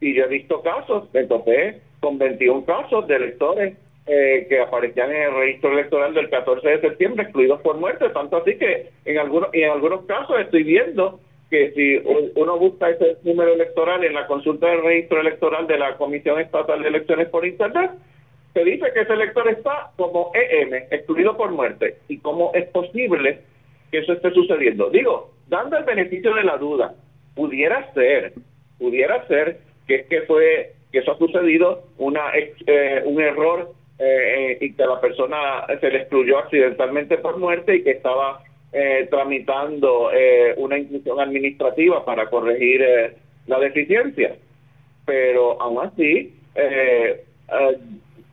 Y 0.00 0.14
yo 0.14 0.24
he 0.24 0.28
visto 0.28 0.62
casos, 0.62 1.12
me 1.12 1.24
topé 1.24 1.80
con 2.00 2.18
21 2.18 2.64
casos 2.64 3.06
de 3.08 3.16
electores 3.16 3.74
eh, 4.06 4.46
que 4.48 4.60
aparecían 4.60 5.10
en 5.10 5.22
el 5.22 5.34
registro 5.34 5.72
electoral 5.72 6.14
del 6.14 6.28
14 6.28 6.68
de 6.68 6.80
septiembre, 6.80 7.22
excluidos 7.24 7.60
por 7.62 7.76
muerte, 7.78 8.08
tanto 8.10 8.36
así 8.36 8.56
que 8.56 8.90
en 9.04 9.18
algunos, 9.18 9.48
en 9.52 9.70
algunos 9.70 10.04
casos 10.04 10.38
estoy 10.40 10.62
viendo 10.62 11.20
que 11.50 11.72
si 11.72 11.96
uno 12.34 12.58
busca 12.58 12.90
ese 12.90 13.18
número 13.22 13.52
electoral 13.52 14.04
en 14.04 14.14
la 14.14 14.26
consulta 14.26 14.68
del 14.68 14.82
registro 14.82 15.20
electoral 15.20 15.66
de 15.66 15.78
la 15.78 15.96
Comisión 15.96 16.40
Estatal 16.40 16.82
de 16.82 16.88
Elecciones 16.88 17.28
por 17.28 17.46
Internet, 17.46 17.90
se 18.54 18.64
dice 18.64 18.86
que 18.94 19.00
ese 19.00 19.12
elector 19.12 19.48
está 19.48 19.90
como 19.96 20.30
EM, 20.34 20.74
excluido 20.90 21.36
por 21.36 21.50
muerte. 21.50 21.98
¿Y 22.08 22.18
cómo 22.18 22.52
es 22.54 22.66
posible 22.68 23.40
que 23.90 23.98
eso 23.98 24.12
esté 24.12 24.30
sucediendo? 24.30 24.90
Digo, 24.90 25.32
dando 25.48 25.76
el 25.76 25.84
beneficio 25.84 26.34
de 26.34 26.44
la 26.44 26.56
duda, 26.56 26.94
pudiera 27.34 27.92
ser, 27.94 28.32
pudiera 28.78 29.26
ser 29.26 29.58
que 29.86 29.96
es 29.96 30.06
que 30.06 30.22
fue 30.22 30.72
que 30.92 31.00
eso 31.00 31.12
ha 31.12 31.18
sucedido 31.18 31.82
una 31.98 32.32
eh, 32.34 33.02
un 33.04 33.20
error 33.20 33.72
eh, 33.98 34.56
y 34.60 34.72
que 34.72 34.86
la 34.86 35.00
persona 35.00 35.66
se 35.80 35.90
le 35.90 35.98
excluyó 35.98 36.38
accidentalmente 36.38 37.18
por 37.18 37.38
muerte 37.38 37.76
y 37.76 37.82
que 37.82 37.90
estaba 37.90 38.42
eh, 38.76 39.06
tramitando 39.08 40.10
eh, 40.12 40.52
una 40.56 40.76
inclusión 40.76 41.20
administrativa 41.20 42.04
para 42.04 42.28
corregir 42.28 42.82
eh, 42.82 43.16
la 43.46 43.60
deficiencia. 43.60 44.36
Pero 45.06 45.62
aún 45.62 45.86
así, 45.86 46.34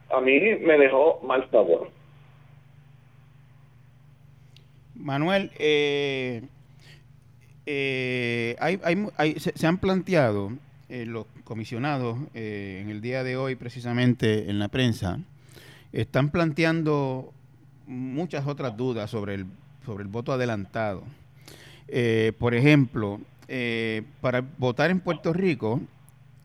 a 0.10 0.20
mí 0.20 0.40
me 0.66 0.80
dejó 0.80 1.22
mal 1.24 1.48
sabor. 1.52 1.92
Manuel, 4.96 5.52
hay, 5.60 6.50
hay, 9.18 9.40
se, 9.40 9.68
han 9.68 9.78
planteado 9.78 10.54
los 10.90 11.28
comisionados 11.44 12.18
en 12.34 12.90
el 12.90 13.02
día 13.02 13.24
de 13.24 13.38
hoy, 13.38 13.56
precisamente 13.56 14.50
en 14.50 14.58
la 14.58 14.70
prensa, 14.70 15.20
están 15.94 16.32
planteando 16.32 17.32
muchas 17.86 18.48
otras 18.48 18.76
dudas 18.76 19.12
sobre 19.12 19.36
el 19.36 19.46
sobre 19.86 20.04
el 20.04 20.10
voto 20.10 20.34
adelantado. 20.34 21.04
Eh, 21.88 22.34
por 22.40 22.54
ejemplo, 22.56 23.20
eh, 23.48 24.04
para 24.22 24.42
votar 24.58 24.92
en 24.92 25.00
Puerto 25.00 25.34
Rico, 25.34 25.82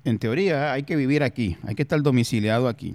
en 0.05 0.19
teoría 0.19 0.73
hay 0.73 0.83
que 0.83 0.97
vivir 0.97 1.23
aquí, 1.23 1.57
hay 1.65 1.75
que 1.75 1.83
estar 1.83 2.03
domiciliado 2.03 2.69
aquí. 2.69 2.95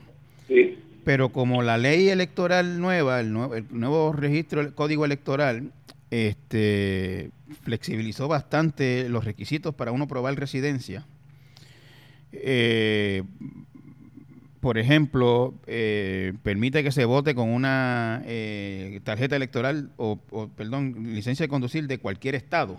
Pero 1.03 1.29
como 1.29 1.63
la 1.63 1.77
ley 1.77 2.09
electoral 2.09 2.79
nueva, 2.79 3.19
el 3.21 3.33
nuevo, 3.33 3.55
el 3.55 3.65
nuevo 3.71 4.13
registro, 4.13 4.61
el 4.61 4.73
código 4.73 5.03
electoral, 5.03 5.71
este, 6.11 7.31
flexibilizó 7.63 8.27
bastante 8.27 9.09
los 9.09 9.25
requisitos 9.25 9.73
para 9.73 9.91
uno 9.91 10.07
probar 10.07 10.35
residencia. 10.35 11.05
Eh, 12.33 13.23
por 14.62 14.78
ejemplo, 14.78 15.53
eh, 15.68 16.34
permite 16.43 16.84
que 16.84 16.91
se 16.91 17.05
vote 17.05 17.36
con 17.36 17.49
una 17.49 18.22
eh, 18.26 19.01
tarjeta 19.03 19.36
electoral 19.36 19.89
o, 19.97 20.20
perdón, 20.55 21.14
licencia 21.14 21.45
de 21.45 21.49
conducir 21.49 21.88
de 21.88 21.97
cualquier 21.97 22.36
estado. 22.36 22.78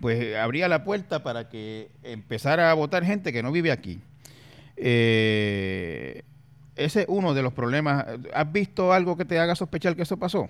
pues 0.00 0.36
abría 0.36 0.68
la 0.68 0.84
puerta 0.84 1.22
para 1.22 1.48
que 1.48 1.88
empezara 2.02 2.70
a 2.70 2.74
votar 2.74 3.04
gente 3.04 3.32
que 3.32 3.42
no 3.42 3.52
vive 3.52 3.72
aquí. 3.72 4.00
ese 4.76 6.24
es 6.76 7.06
uno 7.08 7.32
de 7.34 7.42
los 7.42 7.52
problemas. 7.52 8.04
¿Has 8.34 8.52
visto 8.52 8.92
algo 8.92 9.16
que 9.16 9.24
te 9.24 9.38
haga 9.38 9.54
sospechar 9.54 9.96
que 9.96 10.02
eso 10.02 10.18
pasó? 10.18 10.48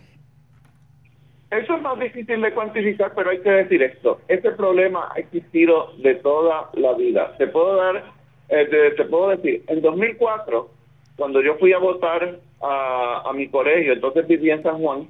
Eso 1.51 1.75
es 1.75 1.83
más 1.83 1.99
difícil 1.99 2.41
de 2.41 2.55
cuantificar, 2.55 3.13
pero 3.17 3.31
hay 3.31 3.41
que 3.41 3.51
decir 3.51 3.83
esto. 3.83 4.21
Este 4.29 4.53
problema 4.53 5.09
ha 5.13 5.19
existido 5.19 5.93
de 5.99 6.15
toda 6.17 6.71
la 6.75 6.93
vida. 6.95 7.37
Te 7.39 7.49
puedo 7.49 7.75
dar, 7.75 8.05
eh, 8.51 8.95
te, 8.97 9.05
puedo 9.05 9.29
decir, 9.29 9.63
en 9.69 9.81
2004, 9.81 10.69
cuando 11.17 11.41
yo 11.41 11.57
fui 11.57 11.73
a 11.73 11.79
votar 11.79 12.39
a, 12.61 13.31
mi 13.35 13.49
colegio, 13.49 13.93
entonces 13.93 14.27
vivía 14.27 14.55
en 14.55 14.63
San 14.63 14.79
Juan, 14.79 15.07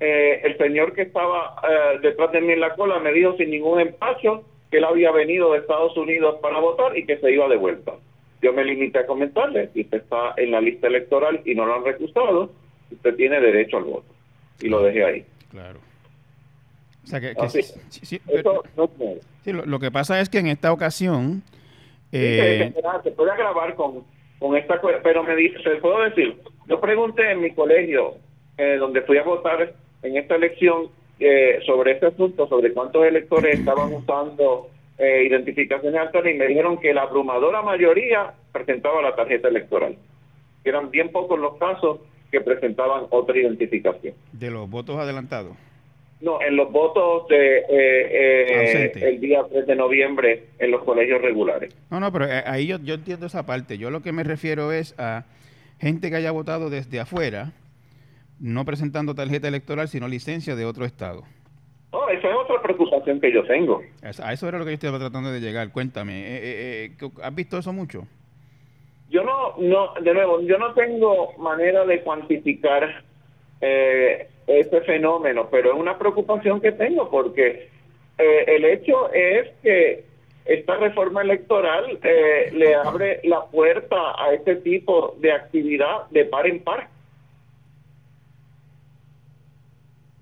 eh, 0.00 0.40
el 0.44 0.56
señor 0.56 0.94
que 0.94 1.02
estaba 1.02 1.56
eh, 1.68 1.98
detrás 2.02 2.32
de 2.32 2.40
mí 2.40 2.52
en 2.52 2.60
la 2.60 2.74
cola 2.74 2.98
me 2.98 3.12
dijo 3.12 3.36
sin 3.36 3.50
ningún 3.50 3.80
empacho 3.80 4.44
que 4.70 4.78
él 4.78 4.84
había 4.84 5.10
venido 5.10 5.52
de 5.52 5.58
Estados 5.58 5.94
Unidos 5.96 6.36
para 6.40 6.58
votar 6.58 6.96
y 6.96 7.04
que 7.04 7.18
se 7.18 7.30
iba 7.30 7.48
de 7.48 7.56
vuelta. 7.56 7.92
Yo 8.40 8.54
me 8.54 8.64
limité 8.64 9.00
a 9.00 9.06
comentarle, 9.06 9.68
si 9.74 9.82
usted 9.82 9.98
está 9.98 10.32
en 10.38 10.52
la 10.52 10.60
lista 10.62 10.86
electoral 10.86 11.42
y 11.44 11.54
no 11.54 11.66
lo 11.66 11.74
han 11.74 11.84
recusado, 11.84 12.50
usted 12.90 13.14
tiene 13.16 13.40
derecho 13.40 13.76
al 13.76 13.84
voto. 13.84 14.06
Y 14.60 14.68
lo 14.68 14.82
dejé 14.82 15.04
ahí. 15.04 15.24
Claro. 15.50 15.80
O 17.04 17.06
sea 17.06 17.20
que, 17.20 17.34
lo, 19.52 19.80
que 19.80 19.90
pasa 19.90 20.20
es 20.20 20.28
que 20.28 20.38
en 20.38 20.46
esta 20.46 20.72
ocasión... 20.72 21.42
Eh, 22.12 22.72
se 23.04 23.10
puede 23.12 23.30
agravar 23.30 23.74
con, 23.74 24.04
con 24.38 24.56
esta... 24.56 24.80
Pero 25.02 25.22
me 25.22 25.36
dice, 25.36 25.62
se 25.62 25.76
puedo 25.76 26.02
decir, 26.02 26.36
yo 26.66 26.80
pregunté 26.80 27.30
en 27.30 27.40
mi 27.40 27.52
colegio, 27.52 28.14
eh, 28.58 28.76
donde 28.78 29.02
fui 29.02 29.18
a 29.18 29.22
votar 29.22 29.74
en 30.02 30.16
esta 30.16 30.36
elección, 30.36 30.88
eh, 31.22 31.60
sobre 31.66 31.92
este 31.92 32.06
asunto, 32.06 32.48
sobre 32.48 32.72
cuántos 32.72 33.04
electores 33.04 33.58
estaban 33.58 33.92
usando 33.92 34.70
eh, 34.96 35.24
identificaciones 35.26 36.00
actuales 36.00 36.34
y 36.34 36.38
me 36.38 36.46
dijeron 36.46 36.78
que 36.80 36.94
la 36.94 37.02
abrumadora 37.02 37.60
mayoría 37.60 38.32
presentaba 38.52 39.02
la 39.02 39.14
tarjeta 39.14 39.48
electoral. 39.48 39.96
Eran 40.64 40.90
bien 40.90 41.12
pocos 41.12 41.38
los 41.38 41.58
casos 41.58 42.00
que 42.30 42.40
presentaban 42.40 43.04
otra 43.10 43.38
identificación. 43.38 44.14
¿De 44.32 44.50
los 44.50 44.70
votos 44.70 44.96
adelantados? 44.96 45.52
No, 46.20 46.40
en 46.42 46.54
los 46.54 46.70
votos 46.70 47.28
de 47.28 47.58
eh, 47.58 47.64
eh, 47.70 48.92
el 49.00 49.20
día 49.20 49.42
3 49.48 49.66
de 49.66 49.74
noviembre 49.74 50.48
en 50.58 50.70
los 50.70 50.84
colegios 50.84 51.22
regulares. 51.22 51.74
No, 51.90 51.98
no, 51.98 52.12
pero 52.12 52.26
eh, 52.26 52.42
ahí 52.46 52.66
yo, 52.66 52.78
yo 52.82 52.94
entiendo 52.94 53.26
esa 53.26 53.46
parte. 53.46 53.78
Yo 53.78 53.90
lo 53.90 54.02
que 54.02 54.12
me 54.12 54.22
refiero 54.22 54.70
es 54.70 54.94
a 54.98 55.24
gente 55.78 56.10
que 56.10 56.16
haya 56.16 56.30
votado 56.30 56.68
desde 56.68 57.00
afuera, 57.00 57.52
no 58.38 58.66
presentando 58.66 59.14
tarjeta 59.14 59.48
electoral, 59.48 59.88
sino 59.88 60.08
licencia 60.08 60.56
de 60.56 60.66
otro 60.66 60.84
estado. 60.84 61.22
No, 61.90 62.08
esa 62.10 62.28
es 62.28 62.34
otra 62.34 62.62
preocupación 62.62 63.18
que 63.18 63.32
yo 63.32 63.42
tengo. 63.44 63.82
A 64.02 64.32
eso 64.32 64.46
era 64.46 64.58
lo 64.58 64.64
que 64.64 64.72
yo 64.72 64.74
estaba 64.74 64.98
tratando 64.98 65.32
de 65.32 65.40
llegar. 65.40 65.72
Cuéntame, 65.72 66.92
¿has 67.22 67.34
visto 67.34 67.58
eso 67.58 67.72
mucho? 67.72 68.06
Yo 69.08 69.24
no, 69.24 69.56
no, 69.58 69.94
de 70.00 70.14
nuevo, 70.14 70.40
yo 70.42 70.56
no 70.58 70.72
tengo 70.74 71.32
manera 71.38 71.84
de 71.84 72.00
cuantificar 72.02 73.02
eh, 73.60 74.28
ese 74.58 74.80
fenómeno, 74.82 75.48
pero 75.50 75.72
es 75.72 75.78
una 75.78 75.98
preocupación 75.98 76.60
que 76.60 76.72
tengo 76.72 77.08
porque 77.10 77.68
eh, 78.18 78.44
el 78.46 78.64
hecho 78.64 79.12
es 79.12 79.48
que 79.62 80.04
esta 80.44 80.76
reforma 80.76 81.22
electoral 81.22 81.98
eh, 82.02 82.50
le 82.52 82.74
abre 82.74 83.20
la 83.24 83.44
puerta 83.46 83.96
a 84.18 84.32
este 84.32 84.56
tipo 84.56 85.14
de 85.20 85.32
actividad 85.32 86.08
de 86.10 86.24
par 86.24 86.46
en 86.46 86.60
par. 86.60 86.88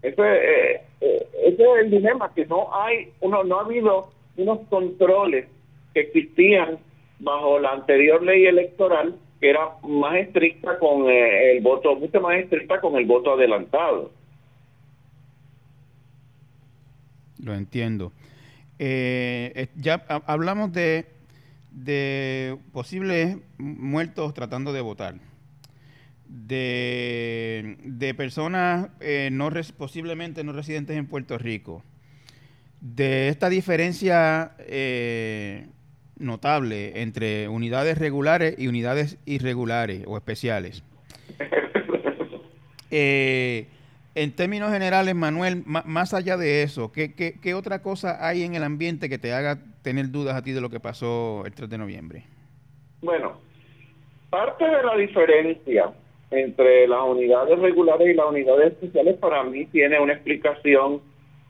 Ese, 0.03 0.23
eh, 0.23 0.81
ese 1.01 1.63
es 1.63 1.79
el 1.81 1.91
dilema, 1.91 2.33
que 2.35 2.45
no 2.47 2.69
hay, 2.75 3.13
uno, 3.21 3.45
no 3.45 3.59
ha 3.59 3.65
habido 3.65 4.11
unos 4.37 4.61
controles 4.69 5.47
que 5.95 6.01
existían 6.01 6.79
bajo 7.19 7.59
la 7.59 7.71
anterior 7.71 8.23
ley 8.23 8.47
electoral 8.47 9.15
que 9.41 9.51
era 9.51 9.71
más 9.83 10.17
estricta 10.17 10.79
con 10.79 11.09
eh, 11.09 11.53
el 11.53 11.63
voto, 11.63 11.95
mucho 11.95 12.21
más 12.21 12.39
estricta 12.39 12.81
con 12.81 12.97
el 12.97 13.07
voto 13.07 13.35
adelantado. 13.35 14.11
Lo 17.39 17.55
entiendo. 17.55 18.13
Eh, 18.79 19.69
ya 19.77 20.05
hablamos 20.27 20.73
de, 20.73 21.07
de 21.73 22.57
posibles 22.73 23.39
muertos 23.59 24.35
tratando 24.35 24.73
de 24.73 24.81
votar, 24.81 25.17
de, 26.29 27.77
de 27.83 28.15
personas 28.15 28.91
eh, 29.01 29.31
no 29.33 29.51
posiblemente 29.77 30.45
no 30.45 30.53
residentes 30.53 30.97
en 30.97 31.07
Puerto 31.07 31.39
Rico, 31.39 31.83
de 32.81 33.29
esta 33.29 33.49
diferencia 33.49 34.53
notable 36.19 37.01
entre 37.03 37.49
unidades 37.49 37.99
regulares 37.99 38.55
y 38.59 38.69
unidades 38.69 39.19
irregulares 39.27 40.05
o 40.07 40.17
especiales. 40.17 40.83
Eh, 42.91 43.67
en 44.19 44.35
términos 44.35 44.73
generales, 44.73 45.15
Manuel, 45.15 45.63
más 45.65 46.13
allá 46.13 46.37
de 46.37 46.65
eso, 46.65 46.91
¿qué, 46.91 47.15
¿qué, 47.15 47.55
otra 47.55 47.83
cosa 47.83 48.27
hay 48.27 48.43
en 48.43 48.57
el 48.57 48.65
ambiente 48.65 49.09
que 49.09 49.19
te 49.19 49.33
haga 49.33 49.59
tener 49.83 50.11
dudas 50.11 50.35
a 50.35 50.43
ti 50.43 50.51
de 50.51 50.61
lo 50.61 50.71
que 50.71 50.81
pasó 50.81 51.45
el 51.47 51.55
3 51.55 51.71
de 51.71 51.79
noviembre? 51.79 52.25
Bueno, 53.01 53.39
parte 54.29 54.65
de 54.65 54.83
la 54.83 54.97
diferencia 54.97 55.93
entre 56.33 56.89
las 56.89 57.01
unidades 57.03 57.59
regulares 57.61 58.09
y 58.09 58.15
las 58.15 58.27
unidades 58.27 58.73
especiales 58.73 59.17
para 59.19 59.45
mí 59.45 59.67
tiene 59.67 60.01
una 60.01 60.15
explicación 60.15 61.01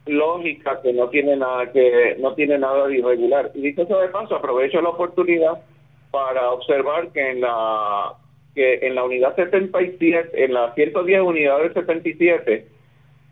lógica 0.04 0.80
que 0.82 0.92
no 0.92 1.08
tiene 1.08 1.36
nada 1.36 1.72
que 1.72 2.16
no 2.20 2.34
tiene 2.34 2.58
nada 2.58 2.86
de 2.86 2.98
irregular. 2.98 3.50
Y 3.54 3.62
dicho 3.62 3.82
eso 3.82 3.98
de 3.98 4.08
paso, 4.08 4.36
aprovecho 4.36 4.80
la 4.82 4.90
oportunidad 4.90 5.62
para 6.10 6.50
observar 6.50 7.08
que 7.12 7.30
en 7.30 7.40
la 7.40 8.12
que 8.55 8.86
en 8.86 8.94
la 8.94 9.05
unidad 9.05 9.34
77, 9.36 10.44
en 10.44 10.55
las 10.55 10.74
110 10.74 11.20
unidades 11.22 11.72
77, 11.74 12.66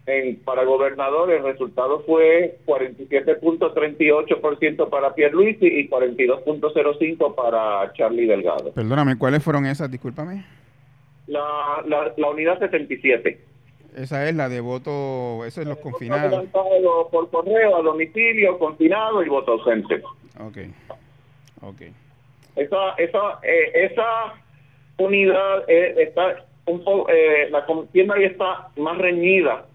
en, 0.06 0.36
para 0.36 0.64
gobernador 0.64 1.30
el 1.30 1.42
resultado 1.42 2.00
fue 2.06 2.56
47.38% 2.66 4.88
para 4.88 5.14
Pierluisi 5.14 5.66
y 5.66 5.86
42.05 5.88 7.34
para 7.34 7.92
Charlie 7.94 8.26
Delgado. 8.26 8.72
Perdóname, 8.72 9.18
¿cuáles 9.18 9.42
fueron 9.42 9.66
esas? 9.66 9.90
Discúlpame. 9.90 10.44
La, 11.26 11.82
la, 11.86 12.12
la 12.16 12.30
unidad 12.30 12.60
77. 12.60 13.40
Esa 13.96 14.28
es 14.28 14.36
la 14.36 14.48
de 14.50 14.60
voto, 14.60 15.44
eso 15.46 15.62
es 15.62 15.66
los 15.66 15.78
confinados. 15.78 16.44
por 17.10 17.30
correo, 17.30 17.76
a 17.76 17.82
domicilio, 17.82 18.58
confinado 18.58 19.24
y 19.24 19.28
voto 19.28 19.52
ausente. 19.52 20.02
Ok, 20.38 20.58
ok. 21.62 21.80
Esa, 22.56 22.90
esa, 22.98 23.38
eh, 23.42 23.88
esa 23.90 24.34
unidad 24.98 25.64
eh, 25.68 25.94
está 25.98 26.44
un 26.66 26.82
poco, 26.82 27.08
eh, 27.10 27.48
la 27.50 27.64
contienda 27.64 28.14
ahí 28.14 28.24
está 28.24 28.68
más 28.76 28.98
reñida. 28.98 29.66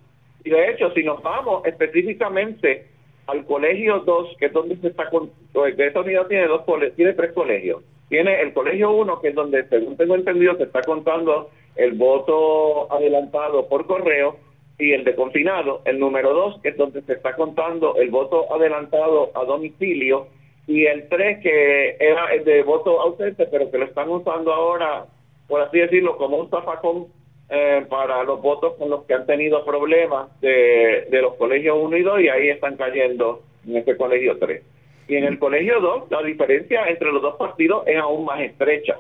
Y 0.44 0.50
de 0.50 0.72
hecho, 0.72 0.92
si 0.94 1.04
nos 1.04 1.22
vamos 1.22 1.66
específicamente 1.66 2.88
al 3.28 3.46
colegio 3.46 4.00
2, 4.00 4.36
que 4.38 4.48
es 4.48 4.54
donde 4.54 4.76
se 4.78 4.88
está, 4.88 5.10
con, 5.10 5.30
que 5.54 5.88
esta 5.88 6.02
unidad 6.02 6.28
tiene 6.28 6.48
dos 6.48 6.64
tiene 6.96 7.14
tres 7.14 7.32
colegios. 7.34 7.84
Tiene 8.10 8.42
el 8.42 8.52
colegio 8.54 8.92
1, 8.92 9.22
que 9.22 9.30
es 9.30 9.36
donde, 9.36 9.68
según 9.70 9.96
tengo 9.96 10.16
entendido, 10.16 10.58
se 10.58 10.64
está 10.64 10.82
contando 10.82 11.50
el 11.76 11.94
voto 11.94 12.92
adelantado 12.92 13.68
por 13.70 13.86
correo 13.86 14.38
y 14.78 14.92
el 14.94 15.04
de 15.04 15.16
confinado, 15.16 15.82
el 15.86 16.00
número 16.00 16.34
dos, 16.34 16.60
que 16.62 16.70
es 16.70 16.78
donde 16.78 17.02
se 17.04 17.14
está 17.14 17.36
contando 17.36 17.96
el 17.98 18.10
voto 18.10 18.52
adelantado 18.54 19.32
a 19.36 19.46
domicilio, 19.46 20.28
y 20.72 20.86
el 20.86 21.10
tres, 21.10 21.40
que 21.40 21.98
era 22.00 22.34
el 22.34 22.46
de 22.46 22.64
voto 22.64 23.02
ausente, 23.02 23.46
pero 23.48 23.70
que 23.70 23.78
lo 23.78 23.86
están 23.86 24.10
usando 24.10 24.54
ahora, 24.54 25.06
por 25.48 25.62
así 25.62 25.80
decirlo, 25.80 26.18
como 26.18 26.38
un 26.38 26.50
zafacón 26.50 27.08
eh, 27.50 27.86
para 27.90 28.24
los 28.24 28.42
votos 28.42 28.76
con 28.78 28.90
los 28.90 29.04
que 29.04 29.14
han 29.14 29.26
tenido 29.26 29.66
problemas 29.66 30.30
de, 30.40 31.08
de 31.12 31.22
los 31.22 31.36
colegios 31.36 31.78
1 31.80 31.98
y 31.98 32.02
2, 32.04 32.22
y 32.22 32.30
ahí 32.30 32.50
están 32.50 32.78
cayendo 32.78 33.44
en 33.68 33.78
este 33.78 33.98
colegio 33.98 34.38
3. 34.38 34.64
Y 35.10 35.16
en 35.16 35.26
el 35.26 35.40
colegio 35.40 35.82
2, 35.82 36.10
la 36.10 36.24
diferencia 36.24 36.88
entre 36.88 37.12
los 37.12 37.22
dos 37.22 37.36
partidos 37.36 37.86
es 37.86 37.98
aún 37.98 38.24
más 38.24 38.40
estrecha. 38.40 38.96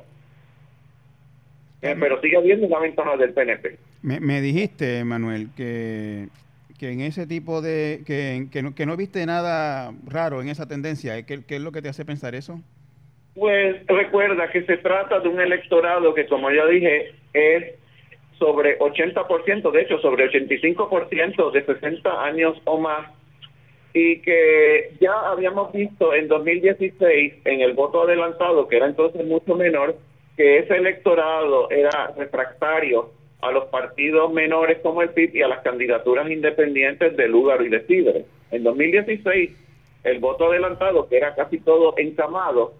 Eh, 1.81 1.95
pero 1.97 2.19
sigue 2.21 2.37
habiendo 2.37 2.67
una 2.67 2.79
ventaja 2.79 3.15
del 3.15 3.33
PNP. 3.33 3.77
Me, 4.03 4.41
dijiste, 4.41 5.03
Manuel, 5.03 5.47
que, 5.55 6.27
que 6.81 6.91
en 6.91 7.01
ese 7.01 7.27
tipo 7.27 7.61
de... 7.61 8.01
Que, 8.07 8.47
que, 8.51 8.63
no, 8.63 8.73
que 8.73 8.87
no 8.87 8.97
viste 8.97 9.23
nada 9.27 9.93
raro 10.07 10.41
en 10.41 10.49
esa 10.49 10.67
tendencia. 10.67 11.23
¿Qué, 11.27 11.45
¿Qué, 11.47 11.57
es 11.57 11.61
lo 11.61 11.71
que 11.71 11.83
te 11.83 11.89
hace 11.89 12.05
pensar 12.05 12.33
eso? 12.33 12.59
Pues 13.35 13.85
recuerda 13.85 14.49
que 14.49 14.63
se 14.63 14.77
trata 14.77 15.19
de 15.19 15.29
un 15.29 15.39
electorado 15.39 16.11
que, 16.15 16.25
como 16.25 16.49
ya 16.49 16.65
dije, 16.65 17.13
es 17.33 17.75
sobre 18.39 18.79
80%, 18.79 19.71
de 19.71 19.81
hecho 19.81 19.99
sobre 19.99 20.27
85% 20.31 21.51
de 21.51 21.65
60 21.65 22.23
años 22.23 22.59
o 22.65 22.79
más, 22.79 23.11
y 23.93 24.19
que 24.21 24.95
ya 24.99 25.13
habíamos 25.29 25.71
visto 25.73 26.15
en 26.15 26.27
2016 26.29 27.33
en 27.45 27.61
el 27.61 27.73
voto 27.73 28.01
adelantado, 28.01 28.67
que 28.67 28.77
era 28.77 28.87
entonces 28.87 29.23
mucho 29.27 29.55
menor, 29.55 29.97
que 30.35 30.57
ese 30.57 30.77
electorado 30.77 31.69
era 31.69 32.11
refractario 32.17 33.11
a 33.41 33.51
los 33.51 33.65
partidos 33.65 34.31
menores 34.31 34.79
como 34.81 35.01
el 35.01 35.09
PIB 35.09 35.35
y 35.35 35.41
a 35.41 35.47
las 35.47 35.61
candidaturas 35.61 36.29
independientes 36.29 37.17
de 37.17 37.27
Lugaro 37.27 37.65
y 37.65 37.69
de 37.69 37.85
Sidre. 37.87 38.25
En 38.51 38.63
2016, 38.63 39.51
el 40.03 40.19
voto 40.19 40.47
adelantado, 40.49 41.07
que 41.07 41.17
era 41.17 41.33
casi 41.35 41.59
todo 41.59 41.95
encamado, 41.97 42.73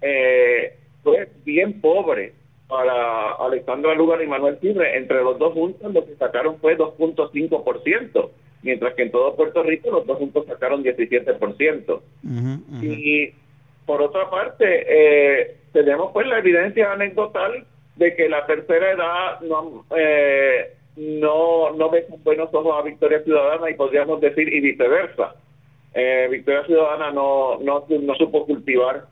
eh, 0.00 0.76
fue 1.02 1.28
bien 1.44 1.80
pobre 1.80 2.32
para 2.68 3.32
Alexandra 3.32 3.94
Lugar 3.94 4.22
y 4.22 4.26
Manuel 4.26 4.58
Sidre. 4.60 4.96
Entre 4.96 5.22
los 5.22 5.38
dos 5.38 5.52
juntos 5.52 5.92
lo 5.92 6.04
que 6.04 6.14
sacaron 6.16 6.58
fue 6.58 6.78
2.5%, 6.78 8.30
mientras 8.62 8.94
que 8.94 9.02
en 9.02 9.10
todo 9.10 9.34
Puerto 9.34 9.62
Rico 9.62 9.90
los 9.90 10.06
dos 10.06 10.18
juntos 10.18 10.46
sacaron 10.46 10.84
17%. 10.84 12.00
Y 12.82 13.32
por 13.84 14.00
otra 14.00 14.30
parte, 14.30 14.64
eh, 14.88 15.56
tenemos 15.72 16.12
pues 16.12 16.26
la 16.26 16.38
evidencia 16.38 16.92
anecdotal 16.92 17.66
de 17.96 18.14
que 18.16 18.28
la 18.28 18.46
tercera 18.46 18.92
edad 18.92 19.40
no, 19.42 19.84
eh, 19.96 20.74
no, 20.96 21.72
no 21.72 21.90
ve 21.90 22.06
con 22.06 22.22
buenos 22.24 22.52
ojos 22.52 22.74
a 22.78 22.82
Victoria 22.82 23.22
Ciudadana 23.22 23.70
y 23.70 23.74
podríamos 23.74 24.20
decir 24.20 24.52
y 24.52 24.60
viceversa. 24.60 25.34
Eh, 25.94 26.28
Victoria 26.30 26.64
Ciudadana 26.64 27.10
no, 27.12 27.58
no, 27.60 27.84
no 27.88 28.14
supo 28.16 28.46
cultivar 28.46 29.04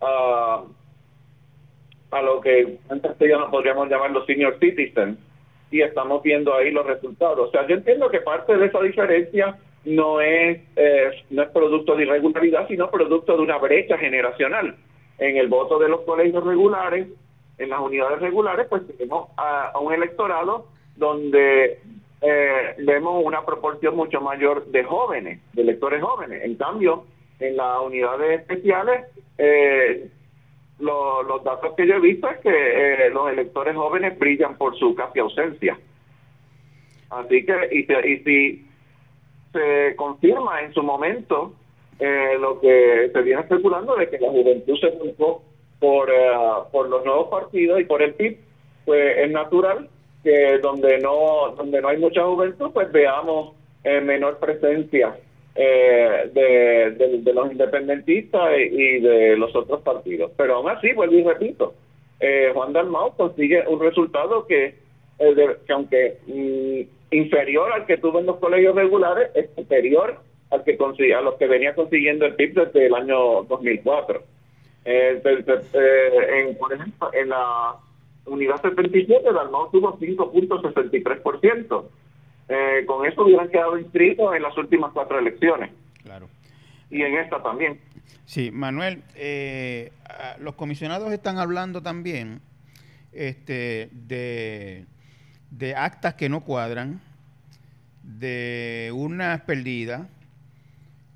a, 0.00 0.64
a 2.10 2.22
lo 2.22 2.40
que 2.40 2.78
en 2.90 3.00
castellano 3.00 3.50
podríamos 3.50 3.88
llamar 3.88 4.10
los 4.10 4.26
senior 4.26 4.58
citizens 4.58 5.18
y 5.70 5.82
estamos 5.82 6.22
viendo 6.22 6.54
ahí 6.54 6.70
los 6.70 6.86
resultados. 6.86 7.48
O 7.48 7.50
sea, 7.50 7.66
yo 7.66 7.76
entiendo 7.76 8.08
que 8.10 8.20
parte 8.20 8.56
de 8.56 8.66
esa 8.66 8.80
diferencia 8.80 9.58
no 9.84 10.20
es, 10.20 10.60
eh, 10.76 11.10
no 11.30 11.42
es 11.42 11.48
producto 11.50 11.94
de 11.94 12.04
irregularidad, 12.04 12.66
sino 12.68 12.90
producto 12.90 13.36
de 13.36 13.42
una 13.42 13.58
brecha 13.58 13.96
generacional. 13.98 14.76
En 15.18 15.36
el 15.36 15.48
voto 15.48 15.78
de 15.78 15.88
los 15.88 16.00
colegios 16.02 16.44
regulares, 16.44 17.06
en 17.60 17.68
las 17.68 17.80
unidades 17.80 18.20
regulares, 18.20 18.66
pues 18.68 18.82
tenemos 18.86 19.28
a, 19.36 19.78
un 19.78 19.92
electorado 19.92 20.66
donde 20.96 21.78
eh, 22.22 22.74
vemos 22.78 23.22
una 23.24 23.44
proporción 23.44 23.96
mucho 23.96 24.20
mayor 24.20 24.66
de 24.66 24.82
jóvenes, 24.82 25.40
de 25.52 25.62
electores 25.62 26.02
jóvenes. 26.02 26.42
En 26.42 26.56
cambio, 26.56 27.04
en 27.38 27.56
las 27.56 27.80
unidades 27.82 28.40
especiales, 28.40 29.06
eh, 29.38 30.08
los 30.78 31.44
datos 31.44 31.74
que 31.76 31.86
yo 31.86 31.96
he 31.96 32.00
visto 32.00 32.28
es 32.30 32.38
que 32.38 32.50
eh, 32.50 33.10
los 33.10 33.30
electores 33.30 33.76
jóvenes 33.76 34.18
brillan 34.18 34.56
por 34.56 34.76
su 34.78 34.94
casi 34.94 35.18
ausencia. 35.18 35.78
Así 37.10 37.44
que, 37.44 37.68
y, 37.72 37.80
y 37.80 38.18
si 38.24 38.66
se 39.52 39.94
confirma 39.96 40.62
en 40.62 40.72
su 40.72 40.82
momento 40.82 41.52
eh, 41.98 42.38
lo 42.40 42.58
que 42.60 43.10
se 43.12 43.22
viene 43.22 43.42
especulando 43.42 43.94
de 43.96 44.08
que 44.08 44.18
la 44.18 44.30
juventud 44.30 44.78
se 44.78 44.88
volcó 44.90 45.42
por, 45.80 46.10
eh, 46.10 46.30
por 46.70 46.88
los 46.88 47.04
nuevos 47.04 47.28
partidos 47.28 47.80
y 47.80 47.84
por 47.84 48.02
el 48.02 48.14
PIB, 48.14 48.38
pues 48.84 49.18
es 49.18 49.30
natural 49.30 49.88
que 50.22 50.58
donde 50.58 50.98
no 50.98 51.54
donde 51.56 51.80
no 51.80 51.88
hay 51.88 51.96
mucha 51.96 52.22
juventud, 52.24 52.70
pues 52.72 52.92
veamos 52.92 53.54
eh, 53.84 54.00
menor 54.00 54.38
presencia 54.38 55.16
de, 55.54 56.94
de, 57.22 57.32
los 57.34 57.50
independentistas 57.50 58.52
y, 58.58 59.00
de 59.00 59.36
los 59.36 59.54
otros 59.54 59.82
partidos. 59.82 60.30
Pero 60.36 60.56
aún 60.56 60.70
así, 60.70 60.92
vuelvo 60.92 61.14
y 61.14 61.24
repito, 61.24 61.74
Juan 62.54 62.72
Dalmau 62.72 63.14
consigue 63.16 63.66
un 63.66 63.80
resultado 63.80 64.46
que, 64.46 64.76
que 65.18 65.72
aunque 65.72 66.18
mm, 66.26 67.14
inferior 67.14 67.72
al 67.72 67.86
que 67.86 67.98
tuvo 67.98 68.20
en 68.20 68.26
los 68.26 68.36
colegios 68.36 68.74
regulares, 68.74 69.30
es 69.34 69.50
superior 69.54 70.18
al 70.50 70.64
que 70.64 70.76
a 71.14 71.20
los 71.20 71.34
que 71.36 71.46
venía 71.46 71.74
consiguiendo 71.74 72.26
el 72.26 72.34
PIB 72.34 72.54
desde 72.54 72.86
el 72.86 72.94
año 72.94 73.44
2004. 73.44 74.22
Eh, 74.84 75.22
en, 75.24 76.56
por 76.56 76.72
ejemplo, 76.72 77.10
en 77.12 77.28
la 77.28 77.76
unidad 78.26 78.60
77, 78.60 79.32
Dalmau 79.32 79.70
tuvo 79.70 79.98
5.63%. 79.98 81.84
Eh, 82.48 82.84
con 82.86 83.06
eso 83.06 83.22
hubieran 83.24 83.48
quedado 83.48 83.78
inscritos 83.78 84.34
en 84.34 84.42
las 84.42 84.56
últimas 84.56 84.92
cuatro 84.92 85.18
elecciones. 85.18 85.70
Claro. 86.02 86.28
Y 86.90 87.02
en 87.02 87.16
esta 87.16 87.42
también. 87.42 87.80
Sí, 88.24 88.50
Manuel, 88.50 89.02
eh, 89.14 89.92
los 90.40 90.54
comisionados 90.54 91.12
están 91.12 91.38
hablando 91.38 91.82
también 91.82 92.40
este, 93.12 93.88
de, 93.92 94.86
de 95.50 95.74
actas 95.76 96.14
que 96.14 96.28
no 96.28 96.40
cuadran, 96.40 97.00
de 98.02 98.90
unas 98.94 99.42
perdidas, 99.42 100.08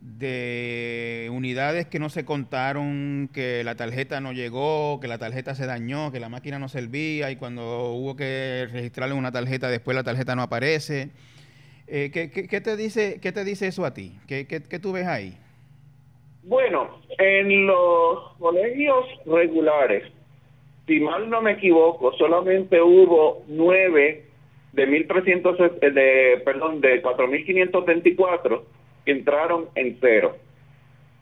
de 0.05 1.31
unidades 1.33 1.87
que 1.87 1.99
no 1.99 2.11
se 2.11 2.27
contaron, 2.27 3.31
que 3.33 3.65
la 3.65 3.75
tarjeta 3.75 4.21
no 4.21 4.33
llegó, 4.33 5.01
que 5.01 5.09
la 5.09 5.17
tarjeta 5.17 5.55
se 5.55 5.65
dañó, 5.65 6.13
que 6.13 6.21
la 6.21 6.29
máquina 6.29 6.59
no 6.59 6.69
servía 6.69 7.31
y 7.31 7.37
cuando 7.37 7.93
hubo 7.93 8.15
que 8.15 8.69
registrarle 8.71 9.15
una 9.15 9.33
tarjeta, 9.33 9.69
después 9.69 9.95
la 9.95 10.05
tarjeta 10.05 10.37
no 10.37 10.43
aparece. 10.43 11.11
Eh, 11.87 12.11
¿qué, 12.13 12.31
qué, 12.31 12.61
te 12.61 12.77
dice, 12.77 13.19
¿Qué 13.21 13.33
te 13.33 13.45
dice 13.45 13.67
eso 13.67 13.87
a 13.87 13.95
ti? 13.95 14.19
¿Qué, 14.29 14.47
qué, 14.47 14.63
qué 14.63 14.79
tú 14.79 14.93
ves 14.93 15.07
ahí? 15.07 15.39
Bueno, 16.43 17.01
en 17.19 17.67
los 17.67 18.35
colegios 18.39 19.07
regulares, 19.25 20.05
si 20.87 21.01
mal 21.01 21.31
no 21.31 21.41
me 21.41 21.53
equivoco, 21.53 22.13
solamente 22.19 22.81
hubo 22.83 23.43
nueve 23.49 24.27
de 24.75 24.87
1300 24.87 25.61
eh, 25.61 25.91
de 25.91 26.43
perdón 26.45 26.83
de 26.83 27.01
4524 27.01 28.74
entraron 29.13 29.67
en 29.75 29.99
cero. 30.01 30.37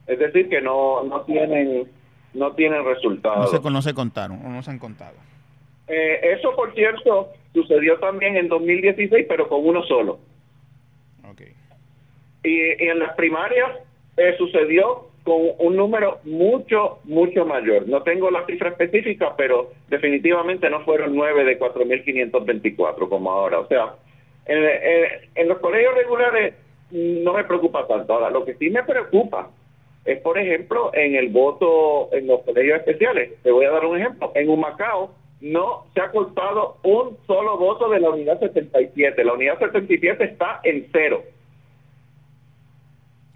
Es 0.06 0.18
decir, 0.18 0.48
que 0.48 0.60
no, 0.60 1.02
no 1.04 1.22
tienen 1.22 1.88
no 2.34 2.52
tienen 2.52 2.84
resultados. 2.84 3.52
No 3.52 3.62
se, 3.62 3.70
no 3.70 3.82
se 3.82 3.94
contaron 3.94 4.44
o 4.44 4.48
no 4.48 4.62
se 4.62 4.70
han 4.70 4.78
contado. 4.78 5.16
Eh, 5.88 6.34
eso, 6.38 6.54
por 6.56 6.74
cierto, 6.74 7.30
sucedió 7.52 7.98
también 7.98 8.36
en 8.36 8.48
2016, 8.48 9.26
pero 9.28 9.48
con 9.48 9.66
uno 9.66 9.82
solo. 9.84 10.20
Okay. 11.30 11.52
Y, 12.44 12.84
en 12.84 12.98
las 12.98 13.14
primarias 13.14 13.70
eh, 14.16 14.34
sucedió 14.38 15.08
con 15.24 15.40
un 15.58 15.76
número 15.76 16.20
mucho, 16.24 17.00
mucho 17.04 17.44
mayor. 17.44 17.86
No 17.86 18.02
tengo 18.02 18.30
la 18.30 18.46
cifra 18.46 18.70
específica, 18.70 19.36
pero 19.36 19.72
definitivamente 19.88 20.68
no 20.70 20.80
fueron 20.84 21.14
nueve 21.14 21.44
de 21.44 21.58
4.524 21.58 23.08
como 23.08 23.30
ahora. 23.30 23.60
O 23.60 23.68
sea, 23.68 23.94
en 24.46 25.48
los 25.48 25.58
colegios 25.58 25.94
regulares 25.94 26.54
no 26.92 27.32
me 27.32 27.44
preocupa 27.44 27.86
tanto. 27.86 28.12
Ahora, 28.12 28.30
lo 28.30 28.44
que 28.44 28.54
sí 28.54 28.70
me 28.70 28.82
preocupa 28.82 29.50
es, 30.04 30.20
por 30.20 30.38
ejemplo, 30.38 30.90
en 30.94 31.14
el 31.14 31.30
voto 31.30 32.12
en 32.12 32.26
los 32.26 32.42
colegios 32.42 32.78
especiales. 32.78 33.32
Te 33.42 33.50
voy 33.50 33.64
a 33.64 33.70
dar 33.70 33.86
un 33.86 33.98
ejemplo. 33.98 34.32
En 34.34 34.48
Humacao 34.48 35.10
no 35.40 35.86
se 35.94 36.00
ha 36.00 36.10
cortado 36.10 36.76
un 36.82 37.16
solo 37.26 37.56
voto 37.56 37.88
de 37.88 38.00
la 38.00 38.10
unidad 38.10 38.38
77. 38.38 39.24
La 39.24 39.32
unidad 39.32 39.58
77 39.58 40.24
está 40.24 40.60
en 40.64 40.86
cero. 40.92 41.22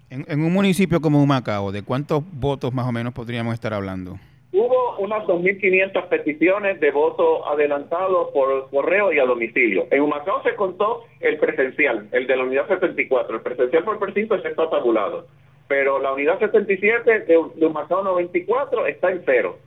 En, 0.09 0.25
en 0.27 0.41
un 0.41 0.53
municipio 0.53 1.01
como 1.01 1.21
Humacao, 1.21 1.71
¿de 1.71 1.81
cuántos 1.81 2.23
votos 2.31 2.73
más 2.73 2.87
o 2.87 2.91
menos 2.91 3.13
podríamos 3.13 3.53
estar 3.53 3.73
hablando? 3.73 4.17
Hubo 4.53 4.97
unas 4.99 5.23
2.500 5.25 6.07
peticiones 6.07 6.79
de 6.79 6.91
voto 6.91 7.47
adelantado 7.47 8.31
por 8.31 8.69
correo 8.69 9.11
y 9.11 9.19
a 9.19 9.25
domicilio. 9.25 9.87
En 9.91 10.01
Humacao 10.01 10.41
se 10.43 10.55
contó 10.55 11.03
el 11.19 11.37
presencial, 11.37 12.07
el 12.11 12.27
de 12.27 12.35
la 12.37 12.43
unidad 12.43 12.67
74. 12.67 13.35
El 13.35 13.41
presencial 13.41 13.83
por 13.83 13.99
precinto 13.99 14.35
está 14.35 14.69
tabulado. 14.69 15.27
Pero 15.67 15.99
la 15.99 16.13
unidad 16.13 16.39
77 16.39 17.19
de, 17.19 17.39
de 17.55 17.65
Humacao 17.65 18.03
94 18.03 18.87
está 18.87 19.11
en 19.11 19.21
cero. 19.25 19.59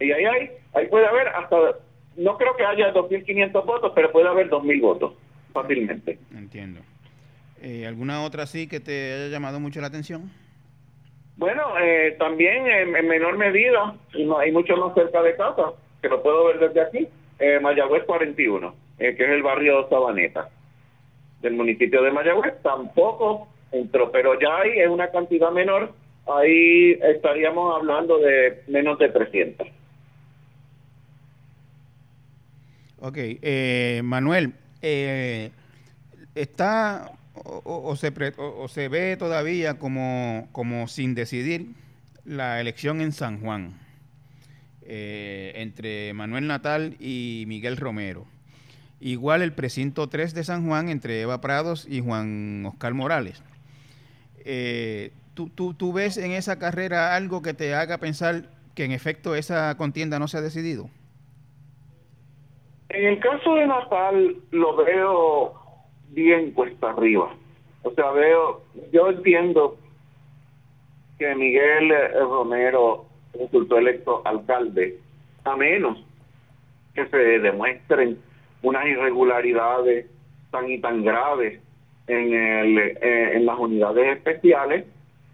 Y 0.00 0.10
ahí 0.10 0.24
hay, 0.24 0.50
ahí 0.74 0.86
puede 0.88 1.06
haber 1.06 1.28
hasta, 1.28 1.56
no 2.16 2.36
creo 2.36 2.56
que 2.56 2.64
haya 2.64 2.92
2.500 2.92 3.64
votos, 3.64 3.92
pero 3.94 4.10
puede 4.10 4.28
haber 4.28 4.50
2.000 4.50 4.80
votos 4.80 5.14
fácilmente. 5.52 6.18
Entiendo. 6.34 6.80
Eh, 7.62 7.86
¿Alguna 7.86 8.22
otra 8.24 8.46
sí 8.46 8.66
que 8.66 8.80
te 8.80 9.14
haya 9.14 9.28
llamado 9.28 9.60
mucho 9.60 9.80
la 9.80 9.86
atención? 9.86 10.30
Bueno, 11.36 11.62
eh, 11.80 12.14
también 12.18 12.66
en, 12.66 13.08
menor 13.08 13.36
medida, 13.36 13.94
y 14.12 14.28
hay 14.38 14.52
mucho 14.52 14.76
más 14.76 14.94
cerca 14.94 15.20
de 15.22 15.34
casa, 15.36 15.72
que 16.00 16.08
lo 16.08 16.22
puedo 16.22 16.46
ver 16.46 16.60
desde 16.60 16.80
aquí, 16.80 17.08
eh, 17.38 17.58
Mayagüez 17.60 18.04
41, 18.04 18.74
eh, 18.98 19.14
que 19.16 19.24
es 19.24 19.30
el 19.30 19.42
barrio 19.42 19.88
Sabaneta 19.88 20.48
del 21.42 21.54
municipio 21.54 22.02
de 22.02 22.12
Mayagüez, 22.12 22.54
tampoco 22.62 23.48
entró, 23.72 24.10
pero 24.10 24.38
ya 24.40 24.58
ahí 24.58 24.78
es 24.78 24.88
una 24.88 25.10
cantidad 25.10 25.50
menor, 25.50 25.92
ahí 26.26 26.92
estaríamos 27.02 27.76
hablando 27.76 28.18
de 28.18 28.62
menos 28.68 28.98
de 28.98 29.08
300. 29.08 29.66
Ok, 33.00 33.16
eh, 33.18 34.00
Manuel, 34.02 34.54
eh, 34.80 35.50
está 36.34 37.10
o, 37.34 37.96
se, 37.96 38.12
o, 38.36 38.68
se 38.68 38.88
ve 38.88 39.16
todavía 39.16 39.78
como, 39.78 40.48
como 40.52 40.86
sin 40.88 41.14
decidir 41.14 41.68
la 42.24 42.60
elección 42.60 43.00
en 43.00 43.12
San 43.12 43.40
Juan 43.40 43.74
eh, 44.82 45.52
entre 45.56 46.12
Manuel 46.14 46.46
Natal 46.46 46.96
y 47.00 47.44
Miguel 47.46 47.76
Romero. 47.76 48.26
Igual 49.00 49.42
el 49.42 49.52
precinto 49.52 50.08
3 50.08 50.34
de 50.34 50.44
San 50.44 50.66
Juan 50.66 50.88
entre 50.88 51.20
Eva 51.20 51.40
Prados 51.40 51.86
y 51.88 52.00
Juan 52.00 52.64
Oscar 52.66 52.94
Morales. 52.94 53.42
Eh, 54.44 55.10
¿tú, 55.34 55.48
tú, 55.48 55.92
ves 55.92 56.16
en 56.16 56.32
esa 56.32 56.58
carrera 56.58 57.16
algo 57.16 57.42
que 57.42 57.54
te 57.54 57.74
haga 57.74 57.98
pensar 57.98 58.44
que 58.74 58.84
en 58.84 58.92
efecto 58.92 59.34
esa 59.34 59.76
contienda 59.76 60.18
no 60.18 60.28
se 60.28 60.38
ha 60.38 60.42
decidido? 60.42 60.88
En 62.90 63.06
el 63.06 63.20
caso 63.20 63.54
de 63.54 63.66
Natal 63.66 64.36
lo 64.50 64.76
veo 64.76 65.63
bien 66.14 66.52
cuesta 66.52 66.90
arriba. 66.90 67.34
O 67.82 67.90
sea, 67.92 68.10
veo, 68.12 68.62
yo 68.92 69.10
entiendo 69.10 69.76
que 71.18 71.34
Miguel 71.34 71.92
Romero 72.18 73.06
resultó 73.38 73.78
electo 73.78 74.22
alcalde, 74.24 74.98
a 75.44 75.56
menos 75.56 75.98
que 76.94 77.06
se 77.06 77.16
demuestren 77.16 78.18
unas 78.62 78.86
irregularidades 78.86 80.06
tan 80.50 80.70
y 80.70 80.80
tan 80.80 81.04
graves 81.04 81.60
en, 82.06 82.32
el, 82.32 82.78
eh, 82.78 83.32
en 83.34 83.46
las 83.46 83.58
unidades 83.58 84.16
especiales 84.16 84.84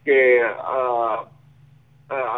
que 0.04 0.40
ah, 0.42 1.28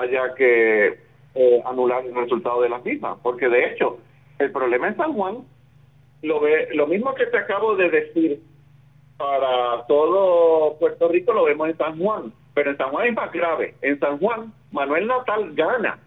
haya 0.01 0.35
que 0.35 0.99
eh, 1.35 1.63
anular 1.65 2.05
el 2.05 2.15
resultado 2.15 2.63
de 2.63 2.69
la 2.69 2.79
misma. 2.79 3.17
Porque 3.23 3.49
de 3.49 3.67
hecho, 3.67 3.99
el 4.39 4.51
problema 4.51 4.89
en 4.89 4.97
San 4.97 5.13
Juan, 5.15 5.39
lo, 6.23 6.41
ve, 6.41 6.69
lo 6.75 6.87
mismo 6.87 7.15
que 7.15 7.27
te 7.27 7.39
acabo 7.39 7.77
de 7.77 7.91
decir 7.91 8.41
para 9.17 9.85
todo 9.87 10.77
Puerto 10.79 11.09
Rico, 11.09 11.33
lo 11.33 11.45
vemos 11.45 11.69
en 11.69 11.77
San 11.77 11.99
Juan. 11.99 12.33
Pero 12.55 12.71
en 12.71 12.77
San 12.77 12.91
Juan 12.91 13.07
es 13.07 13.15
más 13.15 13.33
grave. 13.33 13.75
En 13.83 13.99
San 13.99 14.19
Juan, 14.19 14.53
Manuel 14.73 15.07
Natal 15.07 15.53
gana, 15.55 15.99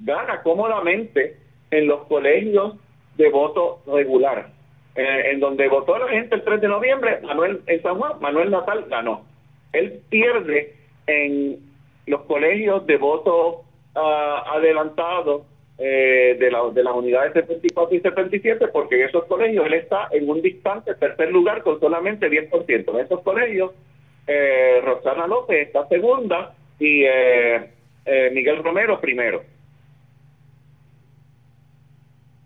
gana 0.00 0.42
cómodamente 0.42 1.38
en 1.70 1.86
los 1.86 2.04
colegios 2.04 2.74
de 3.16 3.30
voto 3.30 3.80
regular. 3.86 4.50
Eh, 4.94 5.32
en 5.32 5.40
donde 5.40 5.68
votó 5.68 5.98
la 5.98 6.08
gente 6.08 6.36
el 6.36 6.42
3 6.42 6.60
de 6.60 6.68
noviembre, 6.68 7.20
Manuel 7.22 7.60
en 7.66 7.82
San 7.82 7.98
Juan, 7.98 8.12
Manuel 8.20 8.50
Natal 8.50 8.86
ganó. 8.88 9.24
Él 9.72 10.00
pierde 10.08 10.74
en 11.06 11.58
los 12.06 12.22
colegios 12.22 12.86
de 12.86 12.96
voto 12.96 13.64
uh, 13.94 13.98
adelantado 13.98 15.44
eh, 15.78 16.36
de, 16.38 16.50
la, 16.50 16.70
de 16.70 16.82
las 16.82 16.94
unidades 16.94 17.34
74 17.34 17.96
y 17.96 18.00
77, 18.00 18.68
porque 18.68 18.96
en 18.96 19.08
esos 19.08 19.24
colegios 19.24 19.66
él 19.66 19.74
está 19.74 20.08
en 20.10 20.28
un 20.28 20.40
distante 20.40 20.94
tercer 20.94 21.30
lugar 21.30 21.62
con 21.62 21.78
solamente 21.80 22.30
10%. 22.30 22.94
En 22.94 23.04
esos 23.04 23.20
colegios, 23.22 23.72
eh, 24.26 24.80
Roxana 24.82 25.26
López 25.26 25.66
está 25.66 25.86
segunda 25.88 26.54
y 26.78 27.04
eh, 27.04 27.70
eh, 28.04 28.30
Miguel 28.32 28.62
Romero 28.62 29.00
primero. 29.00 29.42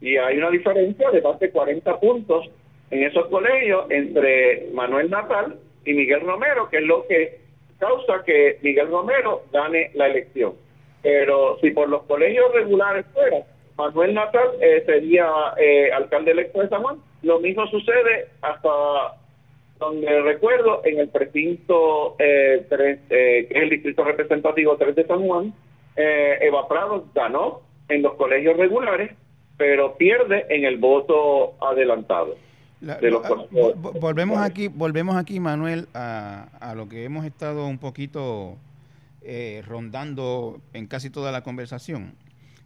Y 0.00 0.16
hay 0.16 0.38
una 0.38 0.50
diferencia 0.50 1.10
de 1.10 1.22
más 1.22 1.38
de 1.38 1.50
40 1.50 2.00
puntos 2.00 2.50
en 2.90 3.04
esos 3.04 3.26
colegios 3.28 3.86
entre 3.90 4.68
Manuel 4.72 5.10
Natal 5.10 5.56
y 5.84 5.92
Miguel 5.92 6.22
Romero, 6.22 6.68
que 6.68 6.78
es 6.78 6.84
lo 6.84 7.06
que 7.06 7.38
causa 7.78 8.24
que 8.24 8.58
Miguel 8.62 8.88
Romero 8.88 9.42
gane 9.52 9.90
la 9.94 10.06
elección. 10.06 10.54
Pero 11.02 11.58
si 11.60 11.70
por 11.70 11.88
los 11.88 12.02
colegios 12.02 12.52
regulares 12.52 13.06
fuera, 13.12 13.38
Manuel 13.76 14.14
Natal 14.14 14.48
eh, 14.60 14.82
sería 14.84 15.26
eh, 15.56 15.90
alcalde 15.92 16.32
electo 16.32 16.60
de 16.60 16.68
San 16.68 16.82
Juan. 16.82 16.98
Lo 17.22 17.40
mismo 17.40 17.66
sucede 17.68 18.28
hasta 18.42 18.68
donde 19.78 20.20
recuerdo 20.22 20.82
en 20.84 21.00
el 21.00 21.08
precinto 21.08 22.16
3, 22.18 22.68
eh, 23.08 23.46
que 23.48 23.58
es 23.58 23.62
el 23.62 23.70
distrito 23.70 24.04
representativo 24.04 24.76
3 24.76 24.94
de 24.94 25.06
San 25.06 25.26
Juan, 25.26 25.54
Eva 25.96 26.68
Prado 26.68 27.04
ganó 27.14 27.60
en 27.88 28.02
los 28.02 28.14
colegios 28.14 28.56
regulares 28.56 29.10
pero 29.60 29.94
pierde 29.98 30.46
en 30.48 30.64
el 30.64 30.78
voto 30.78 31.52
adelantado. 31.60 32.34
volvemos 34.00 34.38
aquí, 34.38 34.68
volvemos 34.68 35.16
aquí, 35.16 35.38
Manuel, 35.38 35.86
a, 35.92 36.72
lo 36.74 36.88
que 36.88 37.04
hemos 37.04 37.26
estado 37.26 37.66
un 37.66 37.76
poquito 37.76 38.56
eh, 39.22 39.62
rondando 39.66 40.60
en 40.72 40.86
casi 40.86 41.10
toda 41.10 41.32
la 41.32 41.42
conversación. 41.42 42.14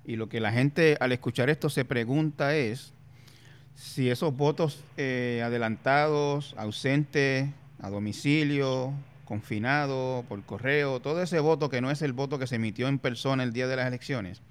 Y 0.05 0.17
lo 0.17 0.29
que 0.29 0.41
la 0.41 0.53
gente 0.53 0.97
al 1.01 1.13
escuchar 1.13 1.51
esto 1.51 1.71
se 1.71 1.85
pregunta 1.85 2.55
es 2.55 2.93
si 3.75 4.11
esos 4.11 4.37
votos 4.37 4.85
eh, 4.97 5.43
adelantados, 5.45 6.55
ausentes, 6.57 7.49
a 7.81 7.91
domicilio, 7.91 8.93
confinado, 9.25 10.25
por 10.29 10.43
correo, 10.45 11.01
todo 11.01 11.23
ese 11.23 11.41
voto 11.41 11.69
que 11.69 11.81
no 11.81 11.91
es 11.91 12.03
el 12.03 12.13
voto 12.13 12.39
que 12.39 12.47
se 12.47 12.57
emitió 12.57 12.89
en 12.89 12.99
persona 12.99 13.43
el 13.43 13.53
día 13.53 13.67
de 13.67 13.77
las 13.77 13.87
elecciones, 13.87 14.43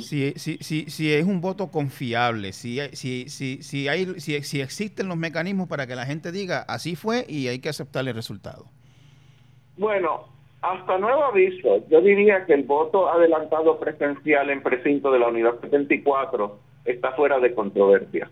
si, 0.00 0.32
si, 0.36 0.58
si, 0.60 0.90
si, 0.90 1.12
es 1.12 1.24
un 1.24 1.40
voto 1.40 1.68
confiable, 1.68 2.52
si, 2.52 2.80
si, 2.92 3.28
si, 3.28 3.62
si, 3.62 3.86
hay, 3.86 4.18
si, 4.18 4.42
si 4.42 4.60
existen 4.60 5.06
los 5.06 5.16
mecanismos 5.16 5.68
para 5.68 5.86
que 5.86 5.94
la 5.94 6.06
gente 6.06 6.32
diga 6.32 6.62
así 6.62 6.96
fue 6.96 7.24
y 7.28 7.46
hay 7.46 7.60
que 7.60 7.68
aceptar 7.68 8.06
el 8.08 8.14
resultado. 8.14 8.66
Bueno, 9.76 10.26
hasta 10.62 10.98
nuevo 10.98 11.24
aviso, 11.24 11.86
yo 11.88 12.00
diría 12.00 12.44
que 12.44 12.52
el 12.52 12.64
voto 12.64 13.08
adelantado 13.10 13.78
presencial 13.78 14.50
en 14.50 14.62
precinto 14.62 15.10
de 15.10 15.18
la 15.18 15.28
Unidad 15.28 15.58
74 15.60 16.58
está 16.84 17.12
fuera 17.12 17.38
de 17.40 17.54
controversia. 17.54 18.30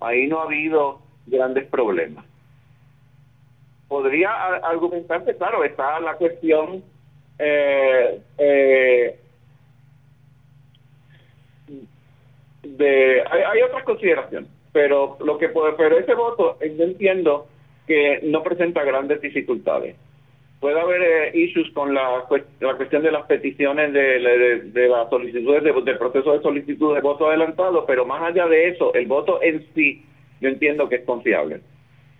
Ahí 0.00 0.26
no 0.26 0.40
ha 0.40 0.44
habido 0.44 1.00
grandes 1.26 1.66
problemas. 1.66 2.24
Podría 3.86 4.30
argumentarse, 4.56 5.36
claro, 5.36 5.64
está 5.64 6.00
la 6.00 6.14
cuestión 6.14 6.82
eh, 7.38 8.20
eh, 8.38 9.20
de 12.62 13.24
hay, 13.30 13.42
hay 13.42 13.62
otras 13.62 13.84
consideraciones, 13.84 14.50
pero 14.72 15.16
lo 15.20 15.38
que 15.38 15.48
puede, 15.48 15.74
pero 15.74 15.98
ese 15.98 16.14
voto 16.14 16.58
yo 16.60 16.84
entiendo 16.84 17.46
que 17.86 18.20
no 18.22 18.42
presenta 18.42 18.84
grandes 18.84 19.20
dificultades. 19.20 19.96
Puede 20.60 20.80
haber 20.80 21.02
eh, 21.02 21.38
issues 21.38 21.70
con 21.72 21.94
la, 21.94 22.24
la 22.60 22.74
cuestión 22.74 23.02
de 23.02 23.12
las 23.12 23.26
peticiones 23.26 23.92
de, 23.92 24.18
de, 24.72 24.88
las 24.88 25.08
solicitudes 25.08 25.62
de, 25.62 25.72
del 25.72 25.98
proceso 25.98 26.32
de 26.32 26.42
solicitud 26.42 26.94
de 26.94 27.00
voto 27.00 27.28
adelantado, 27.28 27.86
pero 27.86 28.04
más 28.04 28.22
allá 28.22 28.46
de 28.46 28.68
eso, 28.68 28.92
el 28.94 29.06
voto 29.06 29.40
en 29.40 29.64
sí, 29.74 30.04
yo 30.40 30.48
entiendo 30.48 30.88
que 30.88 30.96
es 30.96 31.04
confiable. 31.04 31.60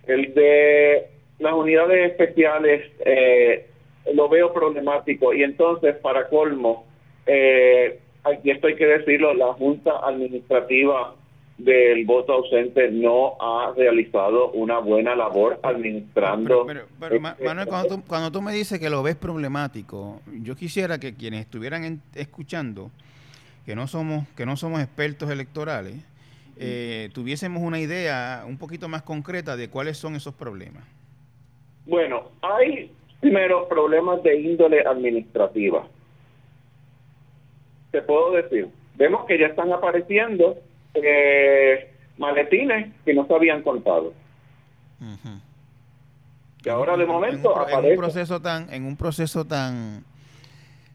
El 0.07 0.33
de 0.33 1.03
las 1.39 1.53
unidades 1.53 2.11
especiales 2.11 2.89
eh, 3.05 3.67
lo 4.13 4.29
veo 4.29 4.53
problemático 4.53 5.33
y 5.33 5.43
entonces, 5.43 5.97
para 5.97 6.29
colmo, 6.29 6.87
eh, 7.25 7.99
y 8.43 8.51
esto 8.51 8.67
hay 8.67 8.75
que 8.75 8.85
decirlo, 8.85 9.33
la 9.33 9.53
Junta 9.53 9.99
Administrativa 10.03 11.15
del 11.59 12.05
voto 12.05 12.33
ausente 12.33 12.89
no 12.91 13.35
ha 13.39 13.73
realizado 13.75 14.51
una 14.51 14.79
buena 14.79 15.15
labor 15.15 15.59
administrando. 15.63 16.65
Pero, 16.65 16.81
este 17.01 17.45
Manuel, 17.45 17.67
cuando 18.07 18.31
tú, 18.31 18.41
me 18.41 18.53
dices 18.53 18.79
que 18.79 18.89
lo 18.89 19.03
ves 19.03 19.15
problemático, 19.15 20.21
yo 20.41 20.55
quisiera 20.55 20.99
que 20.99 21.15
quienes 21.15 21.41
estuvieran 21.41 22.01
escuchando, 22.15 22.91
que 23.65 23.75
no 23.75 23.87
somos 23.87 24.27
que 24.35 24.45
no 24.45 24.57
somos 24.57 24.81
expertos 24.81 25.29
electorales, 25.29 25.95
eh, 26.57 27.09
tuviésemos 27.13 27.61
una 27.63 27.79
idea 27.79 28.43
un 28.47 28.57
poquito 28.57 28.87
más 28.89 29.03
concreta 29.03 29.55
de 29.55 29.69
cuáles 29.69 29.97
son 29.97 30.15
esos 30.15 30.33
problemas. 30.33 30.83
Bueno, 31.85 32.31
hay 32.41 32.91
primero 33.19 33.67
problemas 33.67 34.23
de 34.23 34.39
índole 34.39 34.81
administrativa 34.81 35.87
te 37.91 38.01
puedo 38.01 38.31
decir, 38.31 38.67
vemos 38.95 39.25
que 39.25 39.37
ya 39.37 39.47
están 39.47 39.71
apareciendo 39.71 40.57
eh, 40.93 41.91
maletines 42.17 42.93
que 43.05 43.13
no 43.13 43.25
se 43.27 43.33
habían 43.33 43.61
contado. 43.61 44.13
Que 46.61 46.69
ahora 46.69 46.97
de 46.97 47.05
momento 47.05 47.55
en 47.69 47.85
un, 47.85 47.95
proceso 47.95 48.41
tan 48.41 48.73
en 48.73 48.85
un 48.85 48.97
proceso 48.97 49.45
tan 49.45 50.03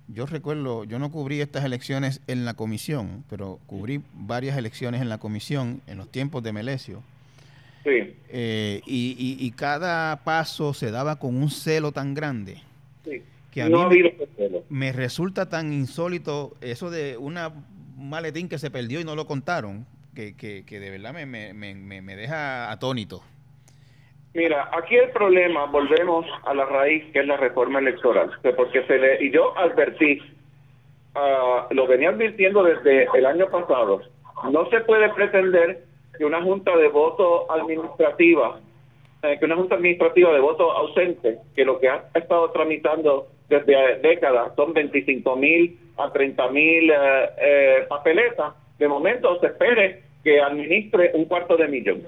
yo 0.08 0.26
recuerdo, 0.26 0.84
yo 0.84 0.98
no 0.98 1.10
cubrí 1.10 1.40
estas 1.40 1.64
elecciones 1.64 2.20
en 2.26 2.44
la 2.44 2.52
comisión, 2.52 3.24
pero 3.30 3.58
cubrí 3.66 4.02
varias 4.12 4.58
elecciones 4.58 5.00
en 5.00 5.08
la 5.08 5.16
comisión 5.16 5.80
en 5.86 5.96
los 5.96 6.10
tiempos 6.10 6.42
de 6.42 6.52
Melesio. 6.52 7.02
Sí. 7.84 8.14
Eh, 8.28 8.82
y, 8.86 9.36
y, 9.40 9.50
cada 9.52 10.16
paso 10.24 10.74
se 10.74 10.90
daba 10.90 11.18
con 11.18 11.36
un 11.36 11.50
celo 11.50 11.92
tan 11.92 12.14
grande. 12.14 12.58
Sí 13.04 13.22
que 13.54 13.62
a 13.62 13.68
mí 13.68 13.76
me, 14.68 14.90
resulta 14.90 15.48
tan 15.48 15.72
insólito 15.72 16.56
eso 16.60 16.90
de 16.90 17.16
una 17.16 17.52
maletín 17.96 18.48
que 18.48 18.58
se 18.58 18.70
perdió 18.70 19.00
y 19.00 19.04
no 19.04 19.14
lo 19.14 19.26
contaron, 19.26 19.86
que, 20.14 20.36
que, 20.36 20.80
de 20.80 20.90
verdad 20.90 21.12
me, 21.12 21.26
me, 21.26 21.74
me, 21.74 22.16
deja 22.16 22.70
atónito. 22.70 23.22
Mira, 24.32 24.68
aquí 24.72 24.96
el 24.96 25.10
problema, 25.10 25.66
volvemos 25.66 26.26
a 26.44 26.54
la 26.54 26.64
raíz 26.64 27.04
que 27.12 27.20
es 27.20 27.26
la 27.26 27.36
reforma 27.36 27.78
electoral, 27.78 28.30
porque 28.56 28.84
se 28.86 28.98
le, 28.98 29.24
y 29.24 29.30
yo 29.30 29.56
advertí, 29.56 30.20
uh, 31.14 31.72
lo 31.72 31.86
venía 31.86 32.10
advirtiendo 32.10 32.62
desde 32.62 33.06
el 33.14 33.26
año 33.26 33.48
pasado, 33.48 34.02
no 34.50 34.68
se 34.70 34.80
puede 34.80 35.08
pretender 35.10 35.84
que 36.18 36.24
una 36.24 36.42
junta 36.42 36.76
de 36.76 36.88
voto 36.88 37.50
administrativa, 37.50 38.60
eh, 39.22 39.36
que 39.38 39.44
una 39.44 39.56
junta 39.56 39.76
administrativa 39.76 40.32
de 40.32 40.40
voto 40.40 40.70
ausente, 40.72 41.38
que 41.54 41.64
lo 41.64 41.78
que 41.78 41.88
ha 41.88 42.04
estado 42.14 42.50
tramitando 42.50 43.28
desde 43.48 43.98
décadas, 44.00 44.52
son 44.56 44.72
25 44.72 45.36
mil 45.36 45.78
a 45.96 46.12
30 46.12 46.48
mil 46.48 46.90
eh, 46.90 47.30
eh, 47.38 47.86
papeletas. 47.88 48.54
De 48.78 48.88
momento 48.88 49.38
se 49.40 49.46
espere 49.46 50.02
que 50.22 50.40
administre 50.40 51.12
un 51.14 51.26
cuarto 51.26 51.56
de 51.56 51.68
millón 51.68 52.02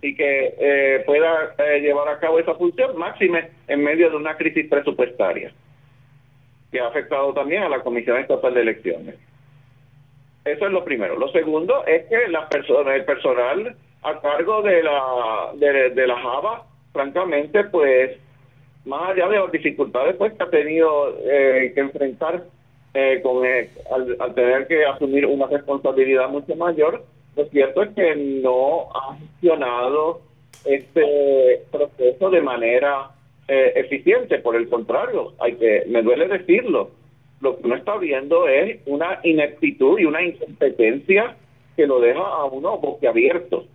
y 0.00 0.16
que 0.16 0.54
eh, 0.58 1.02
pueda 1.06 1.54
llevar 1.78 2.08
a 2.08 2.18
cabo 2.18 2.40
esa 2.40 2.54
función 2.54 2.96
máxime 2.96 3.50
en 3.68 3.84
medio 3.84 4.10
de 4.10 4.16
una 4.16 4.36
crisis 4.36 4.68
presupuestaria 4.68 5.52
que 6.72 6.80
ha 6.80 6.88
afectado 6.88 7.32
también 7.34 7.62
a 7.62 7.68
la 7.68 7.80
Comisión 7.80 8.16
Estatal 8.16 8.54
de 8.54 8.62
Elecciones. 8.62 9.14
Eso 10.44 10.66
es 10.66 10.72
lo 10.72 10.84
primero. 10.84 11.16
Lo 11.16 11.28
segundo 11.28 11.84
es 11.86 12.06
que 12.06 12.28
la 12.28 12.48
persona, 12.48 12.96
el 12.96 13.04
personal 13.04 13.76
a 14.02 14.20
cargo 14.20 14.62
de 14.62 14.82
la 14.82 15.52
de, 15.54 16.06
la 16.06 16.18
Java, 16.18 16.66
francamente, 16.92 17.64
pues 17.64 18.18
más 18.84 19.10
allá 19.10 19.28
de 19.28 19.38
las 19.38 19.52
dificultades 19.52 20.16
pues 20.16 20.32
que 20.32 20.42
ha 20.42 20.50
tenido 20.50 21.16
eh, 21.20 21.70
que 21.74 21.80
enfrentar 21.80 22.42
eh, 22.94 23.20
con 23.22 23.44
eh, 23.44 23.70
al, 23.90 24.34
tener 24.34 24.66
que 24.66 24.84
asumir 24.84 25.26
una 25.26 25.46
responsabilidad 25.46 26.28
mucho 26.28 26.54
mayor, 26.56 27.04
lo 27.36 27.44
cierto 27.46 27.82
es 27.82 27.90
que 27.90 28.14
no 28.16 28.88
ha 28.94 29.16
gestionado 29.16 30.20
este 30.64 31.62
proceso 31.70 32.30
de 32.30 32.40
manera 32.42 33.10
eficiente. 33.48 34.38
Por 34.38 34.56
el 34.56 34.68
contrario, 34.68 35.34
hay 35.38 35.54
que 35.56 35.84
me 35.88 36.02
duele 36.02 36.26
decirlo, 36.28 36.90
lo 37.42 37.56
que 37.56 37.66
uno 37.66 37.74
está 37.74 37.98
viendo 37.98 38.48
es 38.48 38.80
una 38.86 39.18
ineptitud 39.24 39.98
y 39.98 40.04
una 40.04 40.22
incompetencia 40.22 41.36
que 41.76 41.86
lo 41.86 42.00
deja 42.00 42.20
a 42.20 42.44
uno 42.44 42.78
boquiabierto. 42.78 43.66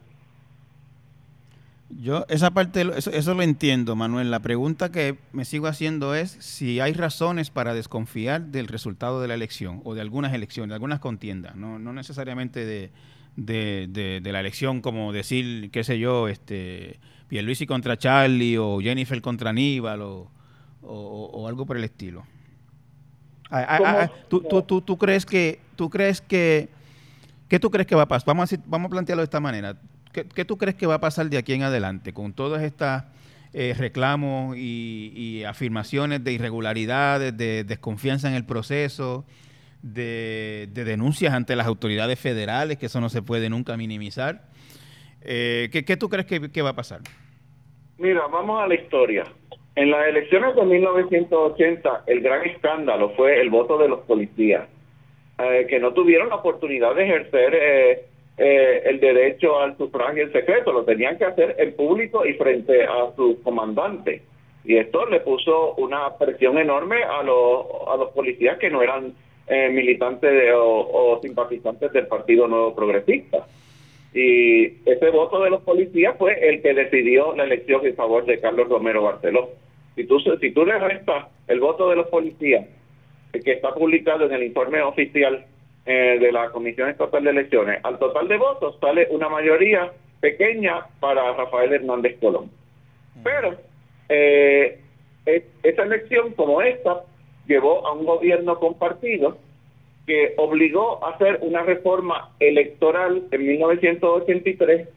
Yo 1.90 2.26
esa 2.28 2.52
parte, 2.52 2.86
eso, 2.98 3.12
eso, 3.12 3.34
lo 3.34 3.44
entiendo, 3.44 3.96
Manuel. 3.96 4.30
La 4.30 4.42
pregunta 4.42 4.92
que 4.92 5.18
me 5.32 5.46
sigo 5.46 5.68
haciendo 5.68 6.16
es 6.16 6.32
si 6.40 6.82
hay 6.82 6.92
razones 6.94 7.50
para 7.50 7.74
desconfiar 7.74 8.42
del 8.48 8.68
resultado 8.68 9.22
de 9.22 9.30
la 9.30 9.36
elección 9.36 9.82
o 9.86 9.96
de 9.96 10.02
algunas 10.02 10.34
elecciones, 10.34 10.70
de 10.70 10.76
algunas 10.76 11.00
contiendas, 11.00 11.56
no, 11.56 11.80
no 11.80 11.94
necesariamente 11.94 12.66
de, 12.66 12.92
de, 13.38 14.20
de, 14.22 14.32
la 14.34 14.42
elección 14.42 14.82
como 14.82 15.14
decir, 15.14 15.72
qué 15.72 15.86
sé 15.86 15.98
yo, 15.98 16.28
este 16.28 17.00
Pierluisi 17.30 17.66
contra 17.66 17.98
Charlie 17.98 18.58
o 18.58 18.80
Jennifer 18.82 19.22
contra 19.22 19.52
Aníbal 19.52 20.02
o, 20.02 20.30
o, 20.82 21.48
algo 21.48 21.66
por 21.66 21.78
el 21.78 21.86
estilo. 21.86 22.26
Ah, 23.50 23.66
ah, 23.68 23.80
ah, 23.86 24.12
¿tú, 24.28 24.42
tú, 24.42 24.62
tú, 24.62 24.82
tú, 24.82 24.98
crees 24.98 25.26
que, 25.26 25.62
tú 25.78 25.90
crees 25.90 26.20
que, 26.20 26.68
¿qué 27.48 27.60
tú 27.60 27.72
crees 27.72 27.88
que 27.88 27.96
va 27.96 28.04
a 28.04 28.08
pasar? 28.08 28.28
Vamos 28.28 28.52
a, 28.52 28.58
vamos 28.66 28.88
a 28.88 28.90
plantearlo 28.90 29.22
de 29.22 29.26
esta 29.26 29.40
manera 29.40 29.78
¿Qué, 30.26 30.46
tú 30.46 30.58
crees 30.58 30.76
que 30.76 30.88
va 30.88 30.96
a 30.96 31.00
pasar 31.00 31.28
de 31.28 31.38
aquí 31.38 31.54
en 31.54 31.62
adelante 31.62 32.12
con 32.12 32.34
todas 32.34 32.64
estas 32.64 33.06
eh, 33.54 33.76
reclamos 33.78 34.58
y, 34.58 35.44
afirmaciones 35.46 36.24
de 36.24 36.34
irregularidades, 36.34 37.38
de 37.38 37.64
desconfianza 37.64 38.28
en 38.28 38.34
el 38.34 38.44
proceso, 38.44 39.26
de, 39.84 40.68
denuncias 40.74 41.34
ante 41.34 41.56
las 41.56 41.68
autoridades 41.68 42.20
federales, 42.20 42.78
que 42.78 42.88
eso 42.88 43.00
no 43.00 43.10
se 43.10 43.22
puede 43.22 43.50
nunca 43.50 43.78
minimizar? 43.78 44.42
Eh, 45.22 45.70
¿qué, 45.72 45.98
tú 45.98 46.10
crees 46.10 46.26
que, 46.26 46.62
va 46.62 46.70
a 46.70 46.76
pasar? 46.76 47.02
Mira, 48.00 48.26
vamos 48.28 48.62
a 48.62 48.68
la 48.68 48.74
historia. 48.74 49.24
En 49.76 49.92
las 49.92 50.08
elecciones 50.08 50.56
de 50.56 50.64
1980, 50.64 52.06
el 52.08 52.22
gran 52.22 52.44
escándalo 52.48 53.12
fue 53.16 53.40
el 53.40 53.52
voto 53.52 53.78
de 53.78 53.88
los 53.88 54.00
policías, 54.00 54.68
eh, 55.38 55.68
que 55.70 55.80
no 55.80 55.94
tuvieron 55.94 56.30
la 56.30 56.36
oportunidad 56.36 56.96
de 56.96 57.04
ejercer 57.04 58.08
eh, 58.38 58.44
eh, 58.46 58.82
el 58.86 59.00
derecho 59.00 59.60
al 59.60 59.76
sufragio 59.78 60.24
en 60.24 60.32
secreto, 60.32 60.72
lo 60.72 60.84
tenían 60.84 61.18
que 61.18 61.26
hacer 61.26 61.56
en 61.58 61.76
público 61.76 62.26
y 62.26 62.34
frente 62.34 62.84
a 62.84 63.12
sus 63.16 63.40
comandantes. 63.40 64.22
Y 64.64 64.78
esto 64.78 65.06
le 65.08 65.22
puso 65.22 65.74
una 65.76 66.16
presión 66.18 66.58
enorme 66.58 67.04
a 67.04 67.24
los, 67.24 67.66
a 67.88 67.96
los 67.98 68.12
policías 68.12 68.58
que 68.60 68.70
no 68.70 68.82
eran 68.82 69.14
eh, 69.48 69.70
militantes 69.70 70.52
o, 70.56 71.20
simpatizantes 71.22 71.92
del 71.94 72.08
Partido 72.08 72.48
Nuevo 72.48 72.76
Progresista. 72.76 73.48
Y 74.14 74.66
ese 74.86 75.10
voto 75.10 75.42
de 75.42 75.50
los 75.50 75.62
policías 75.62 76.16
fue 76.18 76.50
el 76.50 76.62
que 76.62 76.74
decidió 76.74 77.36
la 77.36 77.46
elección 77.46 77.86
en 77.86 77.96
favor 77.96 78.26
de 78.26 78.40
Carlos 78.40 78.68
Romero 78.68 79.04
Barceló. 79.04 79.50
Si 79.96 80.06
tú, 80.06 80.20
si 80.20 80.52
tú 80.52 80.66
le 80.66 80.78
restas 80.78 81.28
el 81.48 81.60
voto 81.60 81.90
de 81.90 81.96
los 81.96 82.08
policías, 82.08 82.66
que 83.32 83.52
está 83.52 83.74
publicado 83.74 84.26
en 84.26 84.34
el 84.34 84.44
informe 84.44 84.82
oficial 84.82 85.46
eh, 85.88 86.18
de 86.20 86.32
la 86.34 86.50
Comisión 86.50 86.90
Estatal 86.90 87.24
de 87.24 87.30
Elecciones, 87.30 87.80
al 87.84 87.98
total 87.98 88.28
de 88.28 88.36
votos 88.36 88.78
sale 88.82 89.08
una 89.10 89.30
mayoría 89.30 89.90
pequeña 90.20 90.86
para 91.00 91.32
Rafael 91.34 91.72
Hernández 91.72 92.20
Colón. 92.20 92.52
Pero 93.24 93.56
eh, 94.10 94.82
esa 95.26 95.84
elección 95.84 96.34
como 96.34 96.62
esta 96.62 97.04
llevó 97.48 97.88
a 97.88 97.94
un 97.94 98.06
gobierno 98.06 98.60
compartido 98.60 99.38
que 100.06 100.34
obligó 100.36 101.06
a 101.06 101.12
hacer 101.12 101.40
una 101.42 101.64
reforma 101.64 102.32
electoral 102.40 103.24
en 103.32 103.48
1983 103.48 104.90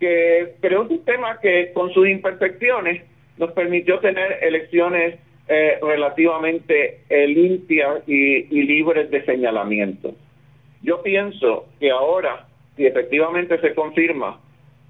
que 0.00 0.54
creó 0.60 0.82
un 0.82 0.88
sistema 0.88 1.38
que 1.40 1.72
con 1.72 1.92
sus 1.92 2.08
imperfecciones 2.08 3.04
nos 3.36 3.52
permitió 3.52 4.00
tener 4.00 4.38
elecciones 4.42 5.18
eh, 5.50 5.78
relativamente 5.80 7.00
eh, 7.08 7.26
limpias 7.26 8.06
y, 8.06 8.42
libres 8.50 9.10
de 9.10 9.24
señalamiento. 9.24 10.14
Yo 10.82 11.02
pienso 11.02 11.64
que 11.80 11.90
ahora, 11.90 12.46
si 12.76 12.84
efectivamente 12.84 13.58
se 13.58 13.74
confirma 13.74 14.40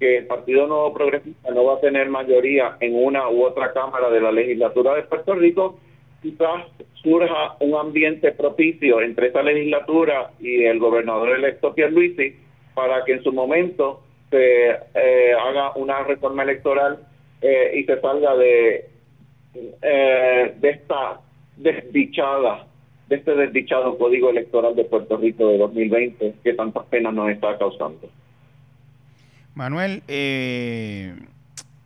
que 0.01 0.17
el 0.17 0.27
Partido 0.27 0.67
Nuevo 0.67 0.93
Progresista 0.93 1.51
no 1.51 1.63
va 1.63 1.75
a 1.75 1.79
tener 1.79 2.09
mayoría 2.09 2.75
en 2.81 2.93
una 2.93 3.29
u 3.29 3.45
otra 3.45 3.71
Cámara 3.71 4.09
de 4.09 4.19
la 4.19 4.33
legislatura 4.33 4.95
de 4.95 5.03
Puerto 5.03 5.33
Rico, 5.33 5.79
quizás 6.21 6.65
surja 6.95 7.55
un 7.61 7.75
ambiente 7.75 8.33
propicio 8.33 8.99
entre 8.99 9.27
esa 9.27 9.41
legislatura 9.41 10.31
y 10.41 10.65
el 10.65 10.77
gobernador 10.79 11.37
electo 11.37 11.73
Pierluisi 11.73 12.35
para 12.73 13.05
que 13.05 13.13
en 13.13 13.23
su 13.23 13.31
momento 13.31 14.01
se 14.29 14.71
eh, 14.71 15.33
haga 15.39 15.71
una 15.75 16.03
reforma 16.03 16.43
electoral 16.43 16.99
y 17.41 17.85
se 17.85 18.01
salga 18.01 18.35
de 18.35 18.89
eh, 19.53 20.55
de 20.59 20.69
esta 20.69 21.21
desdichada, 21.57 22.67
de 23.07 23.15
este 23.15 23.35
desdichado 23.35 23.97
código 23.97 24.29
electoral 24.29 24.75
de 24.75 24.85
Puerto 24.85 25.17
Rico 25.17 25.47
de 25.47 25.57
2020 25.57 26.35
que 26.43 26.53
tantas 26.53 26.85
penas 26.85 27.13
nos 27.13 27.29
está 27.31 27.57
causando. 27.57 28.09
Manuel, 29.55 30.03
eh, 30.07 31.15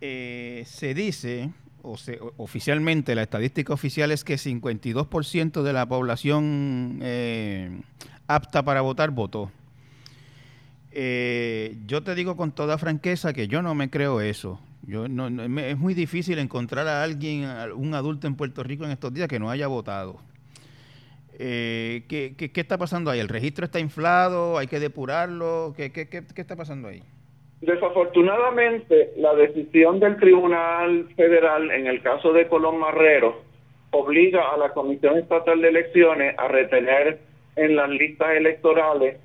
eh, 0.00 0.62
se 0.66 0.94
dice, 0.94 1.50
o 1.82 1.96
oficialmente, 2.36 3.14
la 3.14 3.22
estadística 3.22 3.72
oficial 3.72 4.12
es 4.12 4.24
que 4.24 4.34
52% 4.34 5.62
de 5.62 5.72
la 5.72 5.86
población 5.86 7.00
apta 8.28 8.62
para 8.62 8.82
votar 8.82 9.10
votó. 9.10 9.50
yo 10.92 12.02
te 12.02 12.14
digo 12.14 12.36
con 12.36 12.52
toda 12.52 12.78
franqueza 12.78 13.32
que 13.32 13.48
yo 13.48 13.62
no 13.62 13.74
me 13.74 13.88
creo 13.90 14.20
eso. 14.20 14.60
Yo 14.86 15.08
no, 15.08 15.28
es 15.60 15.78
muy 15.78 15.94
difícil 15.94 16.38
encontrar 16.38 16.86
a 16.88 17.02
alguien, 17.02 17.46
un 17.76 17.94
adulto 17.94 18.26
en 18.26 18.36
Puerto 18.36 18.62
Rico 18.62 18.84
en 18.84 18.90
estos 18.90 19.12
días 19.12 19.28
que 19.28 19.38
no 19.38 19.50
haya 19.50 19.66
votado. 19.66 20.18
Eh, 21.38 22.04
¿qué, 22.08 22.34
qué, 22.36 22.60
está 22.60 22.78
pasando 22.78 23.10
ahí? 23.10 23.18
¿El 23.18 23.28
registro 23.28 23.64
está 23.64 23.80
inflado? 23.80 24.58
¿Hay 24.58 24.66
que 24.66 24.78
depurarlo? 24.78 25.74
¿Qué, 25.76 25.90
qué, 25.90 26.08
qué, 26.08 26.22
está 26.36 26.54
pasando 26.54 26.88
ahí? 26.88 27.02
Desafortunadamente, 27.60 29.12
la 29.16 29.34
decisión 29.34 29.98
del 30.00 30.16
Tribunal 30.18 31.08
Federal 31.16 31.70
en 31.70 31.86
el 31.86 32.02
caso 32.02 32.32
de 32.32 32.46
Colón 32.46 32.78
Marrero 32.78 33.42
obliga 33.90 34.52
a 34.52 34.58
la 34.58 34.70
Comisión 34.70 35.18
Estatal 35.18 35.60
de 35.60 35.68
Elecciones 35.68 36.34
a 36.38 36.48
retener 36.48 37.20
en 37.56 37.76
las 37.76 37.88
listas 37.88 38.36
electorales 38.36 39.18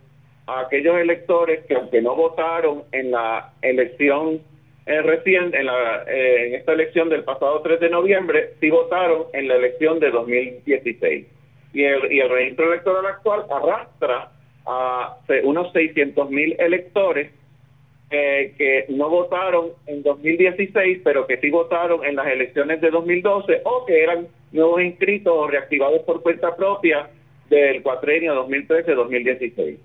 a 0.48 0.62
aquellos 0.62 0.98
electores 0.98 1.66
que 1.66 1.76
aunque 1.76 2.02
no 2.02 2.16
votaron 2.16 2.84
en 2.92 3.12
la 3.12 3.54
elección 3.62 4.42
eh, 4.90 5.04
recién 5.04 5.54
en, 5.54 5.68
la, 5.68 6.04
eh, 6.08 6.48
en 6.48 6.56
esta 6.56 6.74
elección 6.74 7.10
del 7.10 7.24
pasado 7.24 7.62
3 7.62 7.80
de 7.80 7.92
noviembre 7.92 8.54
sí 8.60 8.72
votaron 8.72 9.26
en 9.34 9.48
la 9.48 9.58
elección 9.58 10.00
de 10.00 10.10
2016. 10.10 11.28
Y 11.74 11.84
el, 11.84 12.12
y 12.12 12.20
el 12.20 12.28
registro 12.28 12.74
electoral 12.74 13.06
actual 13.06 13.44
arrastra 13.52 14.32
a 14.66 15.18
unos 15.44 15.72
600 15.74 16.32
mil 16.32 16.56
electores 16.58 17.30
eh, 18.10 18.56
que 18.58 18.86
no 18.90 19.10
votaron 19.10 19.74
en 19.86 20.02
2016, 20.02 21.02
pero 21.04 21.28
que 21.28 21.38
sí 21.38 21.52
votaron 21.52 22.04
en 22.04 22.16
las 22.16 22.26
elecciones 22.26 22.82
de 22.82 22.90
2012 22.90 23.62
o 23.66 23.86
que 23.86 24.02
eran 24.02 24.28
nuevos 24.52 24.82
inscritos 24.82 25.32
o 25.32 25.46
reactivados 25.46 26.02
por 26.02 26.24
cuenta 26.24 26.56
propia 26.56 27.12
del 27.48 27.84
cuatrenio 27.84 28.34
2013-2016. 28.48 29.78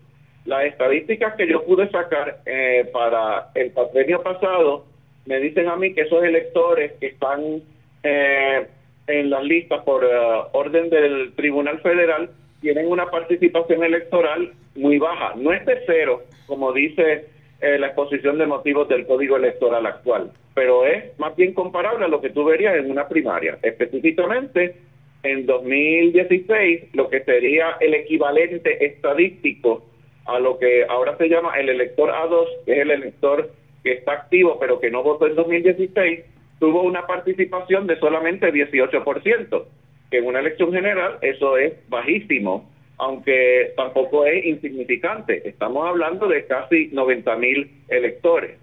Las 0.47 0.65
estadísticas 0.65 1.35
que 1.37 1.47
yo 1.47 1.63
pude 1.67 1.91
sacar 1.91 2.39
eh, 2.47 2.89
para 2.91 3.51
el 3.55 3.71
cuatrenio 3.73 4.23
pasado 4.23 4.94
me 5.27 5.41
dicen 5.41 5.69
a 5.69 5.77
mí 5.77 5.95
que 5.95 6.03
esos 6.03 6.23
electores 6.23 6.93
que 7.01 7.07
están 7.07 7.63
eh, 8.03 8.67
en 9.07 9.31
las 9.31 9.45
listas 9.45 9.83
por 9.85 10.05
eh, 10.05 10.09
orden 10.53 10.91
del 10.91 11.33
Tribunal 11.35 11.81
Federal 11.81 12.31
tienen 12.61 12.87
una 12.91 13.11
participación 13.11 13.85
electoral 13.85 14.53
muy 14.75 14.99
baja. 14.99 15.35
No 15.37 15.53
es 15.53 15.65
de 15.67 15.81
cero, 15.87 16.23
como 16.47 16.73
dice 16.73 17.27
eh, 17.61 17.79
la 17.79 17.89
exposición 17.89 18.39
de 18.39 18.47
motivos 18.47 18.89
del 18.89 19.07
Código 19.07 19.37
Electoral 19.37 19.87
actual, 19.87 20.33
pero 20.55 20.87
es 20.87 21.19
más 21.19 21.37
bien 21.37 21.55
comparable 21.55 22.05
a 22.05 22.09
lo 22.09 22.21
que 22.21 22.31
tú 22.31 22.45
verías 22.45 22.77
en 22.77 22.91
una 22.91 23.09
primaria. 23.09 23.59
Específicamente, 23.63 24.77
en 25.23 25.47
2016 25.47 26.95
lo 26.95 27.09
que 27.09 27.23
sería 27.25 27.77
el 27.81 27.95
equivalente 27.95 28.85
estadístico 28.85 29.85
a 30.27 30.39
lo 30.39 30.59
que 30.59 30.85
ahora 30.89 31.17
se 31.17 31.29
llama 31.29 31.59
el 31.59 31.69
elector 31.69 32.11
A2, 32.11 32.47
que 32.65 32.73
es 32.73 32.79
el 32.79 32.91
elector 32.91 33.51
que 33.85 33.93
está 33.93 34.13
activo 34.13 34.59
pero 34.59 34.81
que 34.81 34.91
no 34.91 35.03
votó 35.03 35.27
en 35.27 35.37
2016, 35.37 36.25
tuvo 36.59 36.83
una 36.83 37.07
participación 37.07 37.87
de 37.87 37.99
solamente 37.99 38.53
18%, 38.53 39.65
que 40.11 40.19
en 40.19 40.27
una 40.27 40.41
elección 40.41 40.73
general 40.73 41.19
eso 41.21 41.57
es 41.59 41.75
bajísimo, 41.89 42.69
aunque 42.97 43.73
tampoco 43.77 44.25
es 44.25 44.45
insignificante. 44.45 45.47
Estamos 45.49 45.87
hablando 45.87 46.27
de 46.27 46.47
casi 46.47 46.89
90 46.89 47.37
mil 47.37 47.71
electores. 47.89 48.59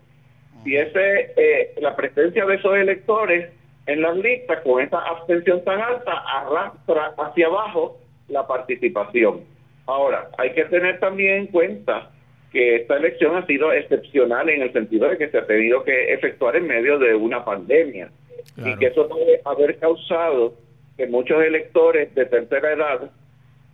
Y 0.65 0.75
ese, 0.75 1.33
eh, 1.37 1.73
la 1.79 1.95
presencia 1.95 2.45
de 2.45 2.55
esos 2.55 2.75
electores 2.75 3.51
en 3.87 4.01
las 4.01 4.15
listas 4.17 4.61
con 4.61 4.81
esa 4.81 4.99
abstención 4.99 5.63
tan 5.63 5.81
alta 5.81 6.11
arrastra 6.11 7.13
hacia 7.17 7.47
abajo 7.47 7.97
la 8.29 8.47
participación. 8.47 9.41
Ahora, 9.87 10.29
hay 10.37 10.53
que 10.53 10.65
tener 10.65 10.99
también 10.99 11.37
en 11.37 11.47
cuenta 11.47 12.11
que 12.51 12.77
esta 12.77 12.97
elección 12.97 13.35
ha 13.35 13.45
sido 13.45 13.71
excepcional 13.71 14.49
en 14.49 14.61
el 14.61 14.73
sentido 14.73 15.09
de 15.09 15.17
que 15.17 15.29
se 15.29 15.37
ha 15.37 15.45
tenido 15.45 15.83
que 15.83 16.13
efectuar 16.13 16.55
en 16.55 16.67
medio 16.67 16.99
de 16.99 17.15
una 17.15 17.45
pandemia 17.45 18.09
y 18.57 18.75
que 18.77 18.87
eso 18.87 19.07
puede 19.07 19.41
haber 19.45 19.77
causado 19.77 20.53
que 20.97 21.07
muchos 21.07 21.41
electores 21.43 22.13
de 22.13 22.25
tercera 22.25 22.73
edad, 22.73 23.11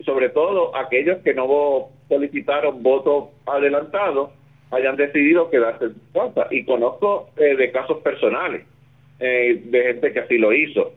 sobre 0.06 0.30
todo 0.30 0.76
aquellos 0.76 1.18
que 1.24 1.34
no 1.34 1.90
solicitaron 2.08 2.84
voto 2.84 3.32
adelantado, 3.46 4.32
hayan 4.72 4.96
decidido 4.96 5.50
quedarse 5.50 5.86
en 5.86 5.94
su 5.94 6.12
casa. 6.14 6.48
Y 6.52 6.64
conozco 6.66 7.32
eh, 7.38 7.56
de 7.56 7.72
casos 7.72 7.98
personales 8.02 8.66
eh, 9.20 9.62
de 9.66 9.84
gente 9.84 10.14
que 10.14 10.20
así 10.20 10.38
lo 10.38 10.54
hizo. 10.54 10.94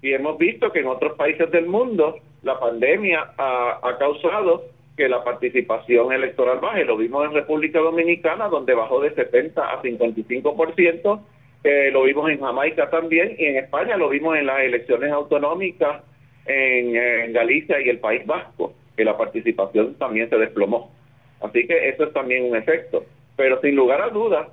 Y 0.00 0.12
hemos 0.12 0.38
visto 0.38 0.72
que 0.72 0.80
en 0.80 0.86
otros 0.86 1.16
países 1.16 1.50
del 1.50 1.66
mundo 1.66 2.16
la 2.42 2.58
pandemia 2.58 3.32
ha, 3.38 3.96
causado 3.98 4.64
que 4.96 5.08
la 5.08 5.24
participación 5.24 6.12
electoral 6.12 6.58
baje. 6.60 6.84
Lo 6.84 6.96
vimos 6.96 7.24
en 7.24 7.34
República 7.34 7.78
Dominicana, 7.78 8.48
donde 8.48 8.74
bajó 8.74 9.00
de 9.00 9.14
70 9.14 9.62
a 9.62 9.82
55%. 9.82 11.20
Eh, 11.64 11.90
lo 11.92 12.02
vimos 12.02 12.28
en 12.30 12.40
Jamaica 12.40 12.90
también 12.90 13.36
y 13.38 13.44
en 13.44 13.56
España 13.56 13.96
lo 13.96 14.08
vimos 14.08 14.36
en 14.36 14.46
las 14.46 14.60
elecciones 14.60 15.12
autonómicas 15.12 16.02
en, 16.44 17.32
Galicia 17.32 17.80
y 17.80 17.88
el 17.88 17.98
País 17.98 18.26
Vasco, 18.26 18.74
que 18.96 19.04
la 19.04 19.16
participación 19.16 19.94
también 19.94 20.28
se 20.28 20.36
desplomó. 20.36 20.92
Así 21.40 21.66
que 21.66 21.88
eso 21.88 22.04
es 22.04 22.12
también 22.12 22.44
un 22.44 22.56
efecto. 22.56 23.04
Pero 23.36 23.60
sin 23.60 23.76
lugar 23.76 24.02
a 24.02 24.08
dudas, 24.08 24.48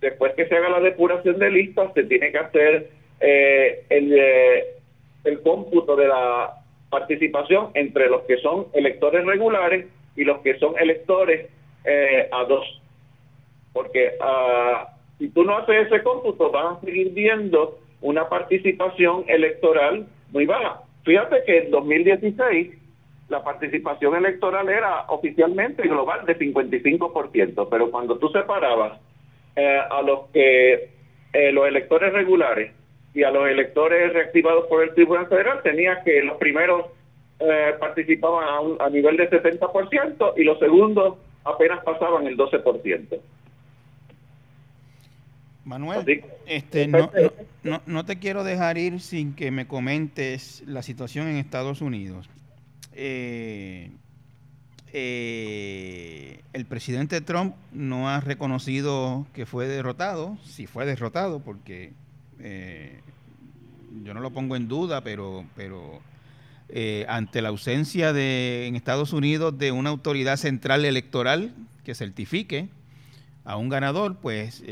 después 0.00 0.34
que 0.34 0.46
se 0.46 0.56
haga 0.56 0.68
la 0.68 0.80
depuración 0.80 1.38
de 1.38 1.50
listas, 1.50 1.92
se 1.94 2.04
tiene 2.04 2.30
que 2.30 2.38
hacer 2.38 2.90
eh, 3.20 3.84
el, 3.88 4.12
eh, 4.12 4.64
el 5.24 5.40
cómputo 5.40 5.96
de 5.96 6.08
la 6.08 6.59
participación 6.90 7.70
entre 7.74 8.08
los 8.08 8.22
que 8.22 8.36
son 8.38 8.66
electores 8.74 9.24
regulares 9.24 9.86
y 10.16 10.24
los 10.24 10.40
que 10.40 10.58
son 10.58 10.78
electores 10.78 11.48
eh, 11.84 12.28
a 12.30 12.44
dos. 12.44 12.82
Porque 13.72 14.12
uh, 14.20 14.86
si 15.18 15.28
tú 15.30 15.44
no 15.44 15.56
haces 15.58 15.86
ese 15.86 16.02
cómputo, 16.02 16.50
vas 16.50 16.76
a 16.76 16.80
seguir 16.80 17.12
viendo 17.12 17.78
una 18.00 18.28
participación 18.28 19.24
electoral 19.28 20.06
muy 20.32 20.46
baja. 20.46 20.82
Fíjate 21.04 21.44
que 21.46 21.58
en 21.58 21.70
2016 21.70 22.76
la 23.28 23.44
participación 23.44 24.16
electoral 24.16 24.68
era 24.68 25.02
oficialmente 25.08 25.82
global 25.82 26.26
de 26.26 26.36
55%, 26.36 27.68
pero 27.70 27.90
cuando 27.90 28.18
tú 28.18 28.28
separabas 28.30 28.98
eh, 29.54 29.80
a 29.88 30.02
los 30.02 30.28
que 30.30 30.90
eh, 31.32 31.52
los 31.52 31.68
electores 31.68 32.12
regulares 32.12 32.72
y 33.14 33.22
a 33.22 33.30
los 33.30 33.48
electores 33.48 34.12
reactivados 34.12 34.66
por 34.66 34.82
el 34.82 34.94
Tribunal 34.94 35.26
Federal 35.26 35.62
tenía 35.62 36.02
que 36.04 36.22
los 36.22 36.38
primeros 36.38 36.86
eh, 37.40 37.74
participaban 37.78 38.78
a, 38.80 38.84
a 38.84 38.90
nivel 38.90 39.16
de 39.16 39.30
70% 39.30 40.32
y 40.36 40.44
los 40.44 40.58
segundos 40.58 41.18
apenas 41.44 41.82
pasaban 41.84 42.26
el 42.26 42.36
12%. 42.36 43.20
Manuel, 45.64 46.24
este, 46.46 46.88
no, 46.88 47.10
no, 47.62 47.82
no, 47.86 48.04
te 48.04 48.18
quiero 48.18 48.44
dejar 48.44 48.78
ir 48.78 49.00
sin 49.00 49.34
que 49.34 49.50
me 49.50 49.66
comentes 49.66 50.64
la 50.66 50.82
situación 50.82 51.28
en 51.28 51.36
Estados 51.36 51.80
Unidos. 51.80 52.28
Eh, 52.92 53.90
eh, 54.92 56.40
el 56.52 56.66
presidente 56.66 57.20
Trump 57.20 57.54
no 57.72 58.08
ha 58.08 58.20
reconocido 58.20 59.26
que 59.32 59.46
fue 59.46 59.68
derrotado, 59.68 60.36
si 60.44 60.66
fue 60.66 60.86
derrotado, 60.86 61.40
porque 61.40 61.92
eh, 62.42 63.00
yo 64.04 64.14
no 64.14 64.20
lo 64.20 64.30
pongo 64.30 64.56
en 64.56 64.68
duda, 64.68 65.02
pero, 65.02 65.44
pero 65.56 66.00
eh, 66.68 67.06
ante 67.08 67.42
la 67.42 67.48
ausencia 67.50 68.12
de 68.12 68.66
en 68.66 68.76
Estados 68.76 69.12
Unidos 69.12 69.58
de 69.58 69.72
una 69.72 69.90
autoridad 69.90 70.36
central 70.36 70.84
electoral 70.84 71.54
que 71.84 71.94
certifique 71.94 72.68
a 73.44 73.56
un 73.56 73.68
ganador, 73.68 74.16
pues 74.18 74.62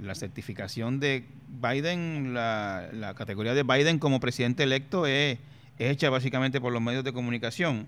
la 0.00 0.14
certificación 0.14 1.00
de 1.00 1.24
Biden, 1.60 2.32
la, 2.32 2.88
la, 2.92 3.14
categoría 3.14 3.54
de 3.54 3.64
Biden 3.64 3.98
como 3.98 4.20
presidente 4.20 4.62
electo 4.62 5.06
es, 5.06 5.38
es 5.78 5.90
hecha 5.90 6.08
básicamente 6.08 6.60
por 6.60 6.72
los 6.72 6.80
medios 6.80 7.04
de 7.04 7.12
comunicación. 7.12 7.86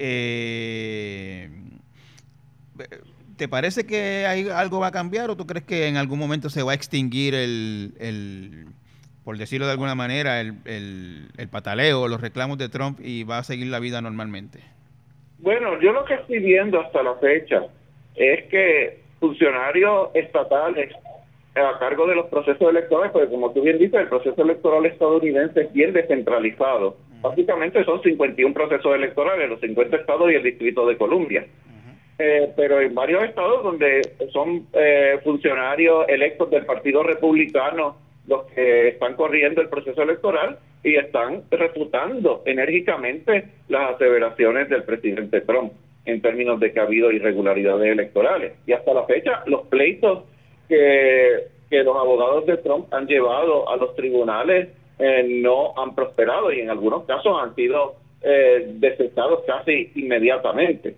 Eh, 0.00 1.50
¿Te 3.36 3.48
parece 3.48 3.86
que 3.86 4.26
hay, 4.26 4.48
algo 4.48 4.80
va 4.80 4.88
a 4.88 4.92
cambiar 4.92 5.30
o 5.30 5.36
tú 5.36 5.46
crees 5.46 5.64
que 5.64 5.86
en 5.86 5.96
algún 5.96 6.18
momento 6.18 6.50
se 6.50 6.62
va 6.62 6.72
a 6.72 6.74
extinguir 6.74 7.34
el, 7.34 8.66
por 9.24 9.38
decirlo 9.38 9.66
de 9.66 9.72
alguna 9.72 9.94
manera, 9.94 10.40
el, 10.40 10.54
el, 10.64 11.48
pataleo, 11.48 12.08
los 12.08 12.20
reclamos 12.20 12.58
de 12.58 12.68
Trump 12.68 12.98
y 13.00 13.24
va 13.24 13.38
a 13.38 13.44
seguir 13.44 13.68
la 13.68 13.78
vida 13.78 14.00
normalmente? 14.00 14.60
Bueno, 15.38 15.80
yo 15.80 15.92
lo 15.92 16.04
que 16.04 16.14
estoy 16.14 16.40
viendo 16.40 16.80
hasta 16.80 17.02
la 17.02 17.14
fecha 17.16 17.62
es 18.16 18.44
que 18.46 19.00
funcionarios 19.20 20.08
estatales 20.14 20.92
a 21.54 21.78
cargo 21.78 22.06
de 22.06 22.16
los 22.16 22.26
procesos 22.26 22.70
electorales, 22.70 23.12
porque 23.12 23.28
como 23.28 23.52
tú 23.52 23.62
bien 23.62 23.78
dices, 23.78 24.00
el 24.00 24.08
proceso 24.08 24.42
electoral 24.42 24.86
estadounidense 24.86 25.60
es 25.60 25.72
bien 25.72 25.92
descentralizado 25.92 26.96
Básicamente 27.20 27.84
son 27.84 28.00
51 28.02 28.54
procesos 28.54 28.94
electorales, 28.94 29.48
los 29.48 29.60
50 29.60 29.96
estados 29.96 30.30
y 30.30 30.34
el 30.34 30.42
Distrito 30.42 30.86
de 30.86 30.96
Columbia. 30.96 31.46
Eh, 32.18 32.52
pero 32.56 32.80
en 32.80 32.94
varios 32.94 33.22
estados 33.22 33.62
donde 33.62 34.02
son 34.32 34.66
eh, 34.72 35.20
funcionarios 35.22 36.08
electos 36.08 36.50
del 36.50 36.66
Partido 36.66 37.04
Republicano 37.04 37.96
los 38.26 38.44
que 38.46 38.88
están 38.88 39.14
corriendo 39.14 39.60
el 39.60 39.68
proceso 39.68 40.02
electoral 40.02 40.58
y 40.82 40.96
están 40.96 41.44
refutando 41.50 42.42
enérgicamente 42.44 43.44
las 43.68 43.94
aseveraciones 43.94 44.68
del 44.68 44.82
presidente 44.82 45.40
Trump 45.42 45.72
en 46.04 46.20
términos 46.20 46.58
de 46.60 46.72
que 46.72 46.80
ha 46.80 46.84
habido 46.84 47.10
irregularidades 47.12 47.92
electorales. 47.92 48.54
Y 48.66 48.72
hasta 48.72 48.94
la 48.94 49.04
fecha, 49.04 49.42
los 49.46 49.66
pleitos 49.68 50.24
que, 50.68 51.44
que 51.70 51.82
los 51.82 51.96
abogados 51.96 52.46
de 52.46 52.56
Trump 52.58 52.92
han 52.92 53.06
llevado 53.06 53.70
a 53.70 53.76
los 53.76 53.94
tribunales 53.94 54.68
eh, 54.98 55.24
no 55.42 55.74
han 55.76 55.94
prosperado 55.94 56.52
y 56.52 56.60
en 56.60 56.70
algunos 56.70 57.04
casos 57.04 57.32
han 57.40 57.54
sido 57.54 57.96
eh, 58.22 58.66
desechados 58.74 59.44
casi 59.46 59.92
inmediatamente. 59.94 60.96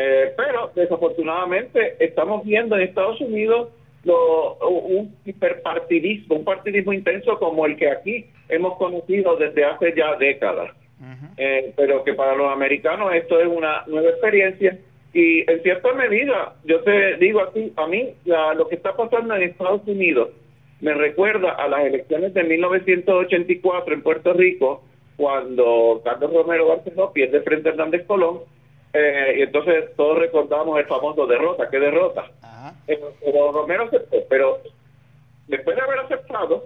Eh, 0.00 0.32
pero 0.36 0.70
desafortunadamente 0.76 1.96
estamos 1.98 2.44
viendo 2.44 2.76
en 2.76 2.82
Estados 2.82 3.20
Unidos 3.20 3.70
un 4.04 5.12
hiperpartidismo, 5.24 6.36
un 6.36 6.44
partidismo 6.44 6.92
intenso 6.92 7.36
como 7.38 7.66
el 7.66 7.76
que 7.76 7.90
aquí 7.90 8.26
hemos 8.48 8.78
conocido 8.78 9.36
desde 9.36 9.64
hace 9.64 9.92
ya 9.96 10.14
décadas. 10.16 10.70
Eh, 11.36 11.72
pero 11.76 12.04
que 12.04 12.14
para 12.14 12.34
los 12.36 12.50
americanos 12.50 13.12
esto 13.14 13.40
es 13.40 13.46
una 13.46 13.84
nueva 13.86 14.10
experiencia 14.10 14.78
y 15.12 15.50
en 15.50 15.62
cierta 15.62 15.92
medida, 15.94 16.54
yo 16.64 16.80
te 16.82 17.16
digo 17.16 17.40
a 17.40 17.52
ti, 17.52 17.72
a 17.76 17.86
mí, 17.86 18.14
lo 18.24 18.68
que 18.68 18.76
está 18.76 18.94
pasando 18.96 19.34
en 19.34 19.42
Estados 19.42 19.82
Unidos 19.86 20.30
me 20.80 20.94
recuerda 20.94 21.50
a 21.52 21.66
las 21.66 21.86
elecciones 21.86 22.34
de 22.34 22.44
1984 22.44 23.94
en 23.94 24.02
Puerto 24.02 24.32
Rico, 24.32 24.84
cuando 25.16 26.00
Carlos 26.04 26.32
Romero 26.32 26.68
Barceló 26.68 27.12
pierde 27.12 27.40
frente 27.40 27.68
a 27.68 27.72
Hernández 27.72 28.06
Colón, 28.06 28.40
eh, 28.98 29.34
y 29.38 29.42
entonces 29.42 29.94
todos 29.96 30.18
recordamos 30.18 30.78
el 30.78 30.86
famoso 30.86 31.26
derrota, 31.26 31.68
¿qué 31.70 31.78
derrota? 31.78 32.26
Eh, 32.88 32.98
pero 33.24 33.52
Romero 33.52 33.84
aceptó, 33.84 34.16
pero 34.28 34.58
después 35.46 35.76
de 35.76 35.82
haber 35.82 36.00
aceptado, 36.00 36.64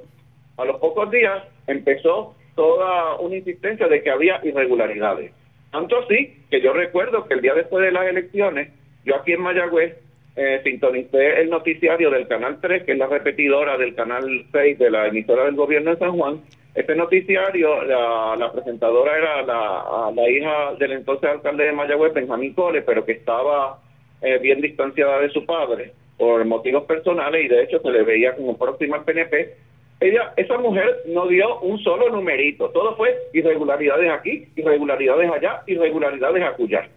a 0.57 0.65
los 0.65 0.79
pocos 0.79 1.11
días 1.11 1.43
empezó 1.67 2.35
toda 2.55 3.17
una 3.17 3.37
insistencia 3.37 3.87
de 3.87 4.03
que 4.03 4.11
había 4.11 4.41
irregularidades. 4.43 5.33
Tanto 5.71 5.99
así 5.99 6.45
que 6.51 6.61
yo 6.63 6.73
recuerdo 6.73 7.27
que 7.27 7.35
el 7.35 7.43
día 7.43 7.55
después 7.55 7.85
de 7.85 7.93
las 7.93 8.07
elecciones, 8.07 8.71
yo 9.05 9.17
aquí 9.17 9.33
en 9.33 9.43
Mayagüez 9.43 9.97
eh, 10.37 10.61
sintonicé 10.65 11.41
el 11.41 11.51
noticiario 11.51 12.11
del 12.11 12.29
Canal 12.29 12.59
3, 12.63 12.85
que 12.85 12.93
es 12.93 12.99
la 12.99 13.09
repetidora 13.09 13.77
del 13.77 13.95
Canal 13.95 14.47
6 14.53 14.79
de 14.79 14.91
la 14.91 15.09
emisora 15.09 15.45
del 15.45 15.57
gobierno 15.57 15.91
de 15.91 15.99
San 15.99 16.13
Juan. 16.13 16.41
Este 16.75 16.97
noticiario, 16.97 17.83
la, 17.83 18.51
presentadora 18.51 19.19
era 19.19 19.43
la, 19.43 20.31
hija 20.31 20.75
del 20.79 20.93
entonces 20.93 21.29
alcalde 21.29 21.65
de 21.65 21.73
Mayagüez, 21.73 22.15
Benjamín 22.15 22.55
Cole, 22.55 22.81
pero 22.81 23.05
que 23.05 23.13
estaba 23.13 23.79
eh, 24.23 24.39
bien 24.39 24.63
distanciada 24.63 25.21
de 25.21 25.29
su 25.31 25.45
padre 25.45 25.93
por 26.17 26.43
motivos 26.47 26.85
personales 26.85 27.45
y 27.45 27.49
de 27.49 27.65
hecho 27.65 27.79
se 27.81 27.91
le 27.91 28.03
veía 28.05 28.35
como 28.35 28.57
próxima 28.57 28.97
al 28.97 29.05
PNP. 29.05 29.55
ella, 30.01 30.33
esa 30.37 30.57
mujer 30.57 31.03
no 31.07 31.27
dio 31.27 31.61
un 31.61 31.79
solo 31.81 32.09
numerito, 32.09 32.71
todo 32.71 32.97
fue 32.97 33.19
irregularidades 33.35 34.11
aquí, 34.11 34.49
irregularidades 34.57 35.31
allá, 35.31 35.63
irregularidades 35.67 36.43
acullá. 36.43 36.89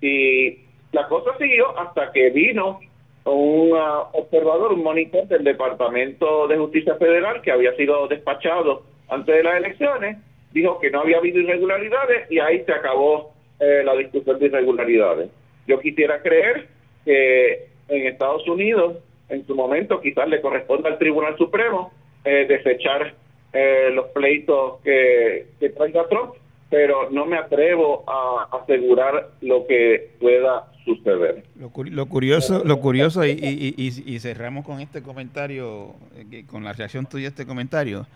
Y 0.00 0.60
la 0.92 1.06
cosa 1.08 1.36
siguió 1.36 1.78
hasta 1.78 2.10
que 2.10 2.30
vino 2.30 2.80
un 3.26 3.72
uh, 3.72 4.06
observador, 4.12 4.72
un 4.72 4.82
monitor 4.82 5.26
del 5.28 5.44
Departamento 5.44 6.46
de 6.46 6.56
Justicia 6.56 6.94
Federal 6.94 7.42
que 7.42 7.50
había 7.50 7.74
sido 7.76 8.08
despachado 8.08 8.93
antes 9.14 9.34
de 9.34 9.42
las 9.42 9.56
elecciones, 9.56 10.18
dijo 10.52 10.78
que 10.80 10.90
no 10.90 11.00
había 11.00 11.18
habido 11.18 11.40
irregularidades 11.40 12.30
y 12.30 12.38
ahí 12.38 12.62
se 12.64 12.72
acabó 12.72 13.32
eh, 13.60 13.82
la 13.84 13.94
discusión 13.96 14.38
de 14.38 14.46
irregularidades. 14.46 15.30
Yo 15.66 15.80
quisiera 15.80 16.20
creer 16.22 16.68
que 17.04 17.68
en 17.88 18.06
Estados 18.06 18.46
Unidos, 18.48 18.98
en 19.28 19.46
su 19.46 19.54
momento, 19.54 20.00
quizás 20.00 20.28
le 20.28 20.40
corresponda 20.40 20.88
al 20.88 20.98
Tribunal 20.98 21.36
Supremo 21.36 21.92
eh, 22.24 22.46
desechar 22.48 23.14
eh, 23.52 23.90
los 23.92 24.06
pleitos 24.08 24.80
que, 24.82 25.46
que 25.60 25.70
traiga 25.70 26.08
Trump, 26.08 26.34
pero 26.70 27.10
no 27.10 27.26
me 27.26 27.36
atrevo 27.36 28.04
a 28.08 28.48
asegurar 28.62 29.30
lo 29.40 29.66
que 29.66 30.10
pueda 30.18 30.72
suceder. 30.84 31.44
Lo, 31.56 31.70
curioso, 32.06 32.62
lo 32.64 32.80
curioso 32.80 33.24
y, 33.24 33.32
y, 33.76 34.18
cerramos 34.18 34.64
con 34.64 34.80
este 34.80 35.02
comentario, 35.02 35.94
eh, 36.16 36.44
con 36.46 36.64
la 36.64 36.72
reacción 36.72 37.06
tuya 37.06 37.26
a 37.26 37.30
este 37.30 37.46
comentario, 37.46 38.06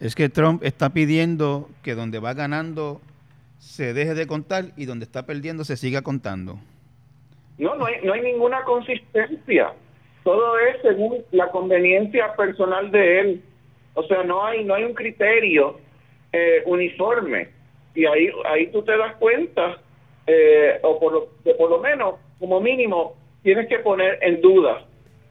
es 0.00 0.14
que 0.14 0.28
Trump 0.28 0.62
está 0.62 0.90
pidiendo 0.90 1.68
que 1.82 1.94
donde 1.94 2.18
va 2.18 2.34
ganando 2.34 3.00
se 3.58 3.94
deje 3.94 4.14
de 4.14 4.26
contar 4.26 4.66
y 4.76 4.84
donde 4.84 5.04
está 5.04 5.24
perdiendo 5.26 5.64
se 5.64 5.76
siga 5.76 6.02
contando. 6.02 6.58
No, 7.58 7.74
no 7.74 7.86
hay, 7.86 7.94
no 8.04 8.12
hay 8.12 8.20
ninguna 8.20 8.62
consistencia. 8.64 9.72
Todo 10.24 10.58
es 10.58 10.82
según 10.82 11.24
la 11.32 11.50
conveniencia 11.50 12.34
personal 12.34 12.90
de 12.90 13.20
él. 13.20 13.42
O 13.94 14.02
sea, 14.04 14.22
no 14.24 14.44
hay 14.44 14.64
no 14.64 14.74
hay 14.74 14.84
un 14.84 14.94
criterio 14.94 15.78
eh, 16.32 16.62
uniforme. 16.66 17.48
Y 17.94 18.04
ahí 18.04 18.28
ahí 18.44 18.66
tú 18.68 18.82
te 18.82 18.96
das 18.96 19.16
cuenta 19.16 19.78
eh, 20.26 20.78
o 20.82 20.98
por 20.98 21.12
lo, 21.12 21.28
por 21.56 21.70
lo 21.70 21.78
menos, 21.78 22.16
como 22.38 22.60
mínimo, 22.60 23.14
tienes 23.42 23.68
que 23.68 23.78
poner 23.78 24.18
en 24.22 24.40
duda, 24.40 24.84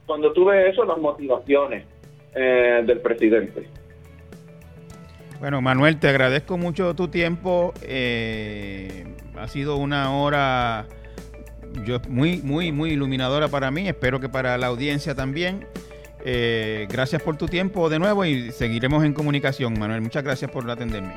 cuando 0.06 0.32
tú 0.32 0.46
ves 0.46 0.72
eso, 0.72 0.86
las 0.86 0.98
motivaciones 0.98 1.86
eh, 2.34 2.82
del 2.86 3.02
presidente. 3.02 3.68
Bueno, 5.40 5.62
Manuel, 5.62 6.00
te 6.00 6.08
agradezco 6.08 6.58
mucho 6.58 6.96
tu 6.96 7.08
tiempo. 7.10 7.74
Eh, 7.82 9.06
ha 9.38 9.48
sido 9.48 9.78
una 9.78 10.12
hora 10.12 10.88
yo, 11.86 12.00
muy, 12.08 12.42
muy, 12.42 12.72
muy 12.72 12.92
iluminadora 12.92 13.48
para 13.48 13.70
mí. 13.72 13.88
Espero 13.88 14.20
que 14.20 14.30
para 14.30 14.58
la 14.58 14.68
audiencia 14.68 15.16
también. 15.16 15.68
gracias 16.90 17.22
por 17.22 17.38
tu 17.38 17.48
tiempo 17.48 17.90
de 17.90 18.00
nuevo 18.00 18.26
y 18.26 18.52
seguiremos 18.52 19.04
en 19.04 19.14
comunicación, 19.14 19.78
Manuel. 19.78 20.02
Muchas 20.02 20.24
gracias 20.24 20.50
por 20.50 20.70
atenderme. 20.70 21.14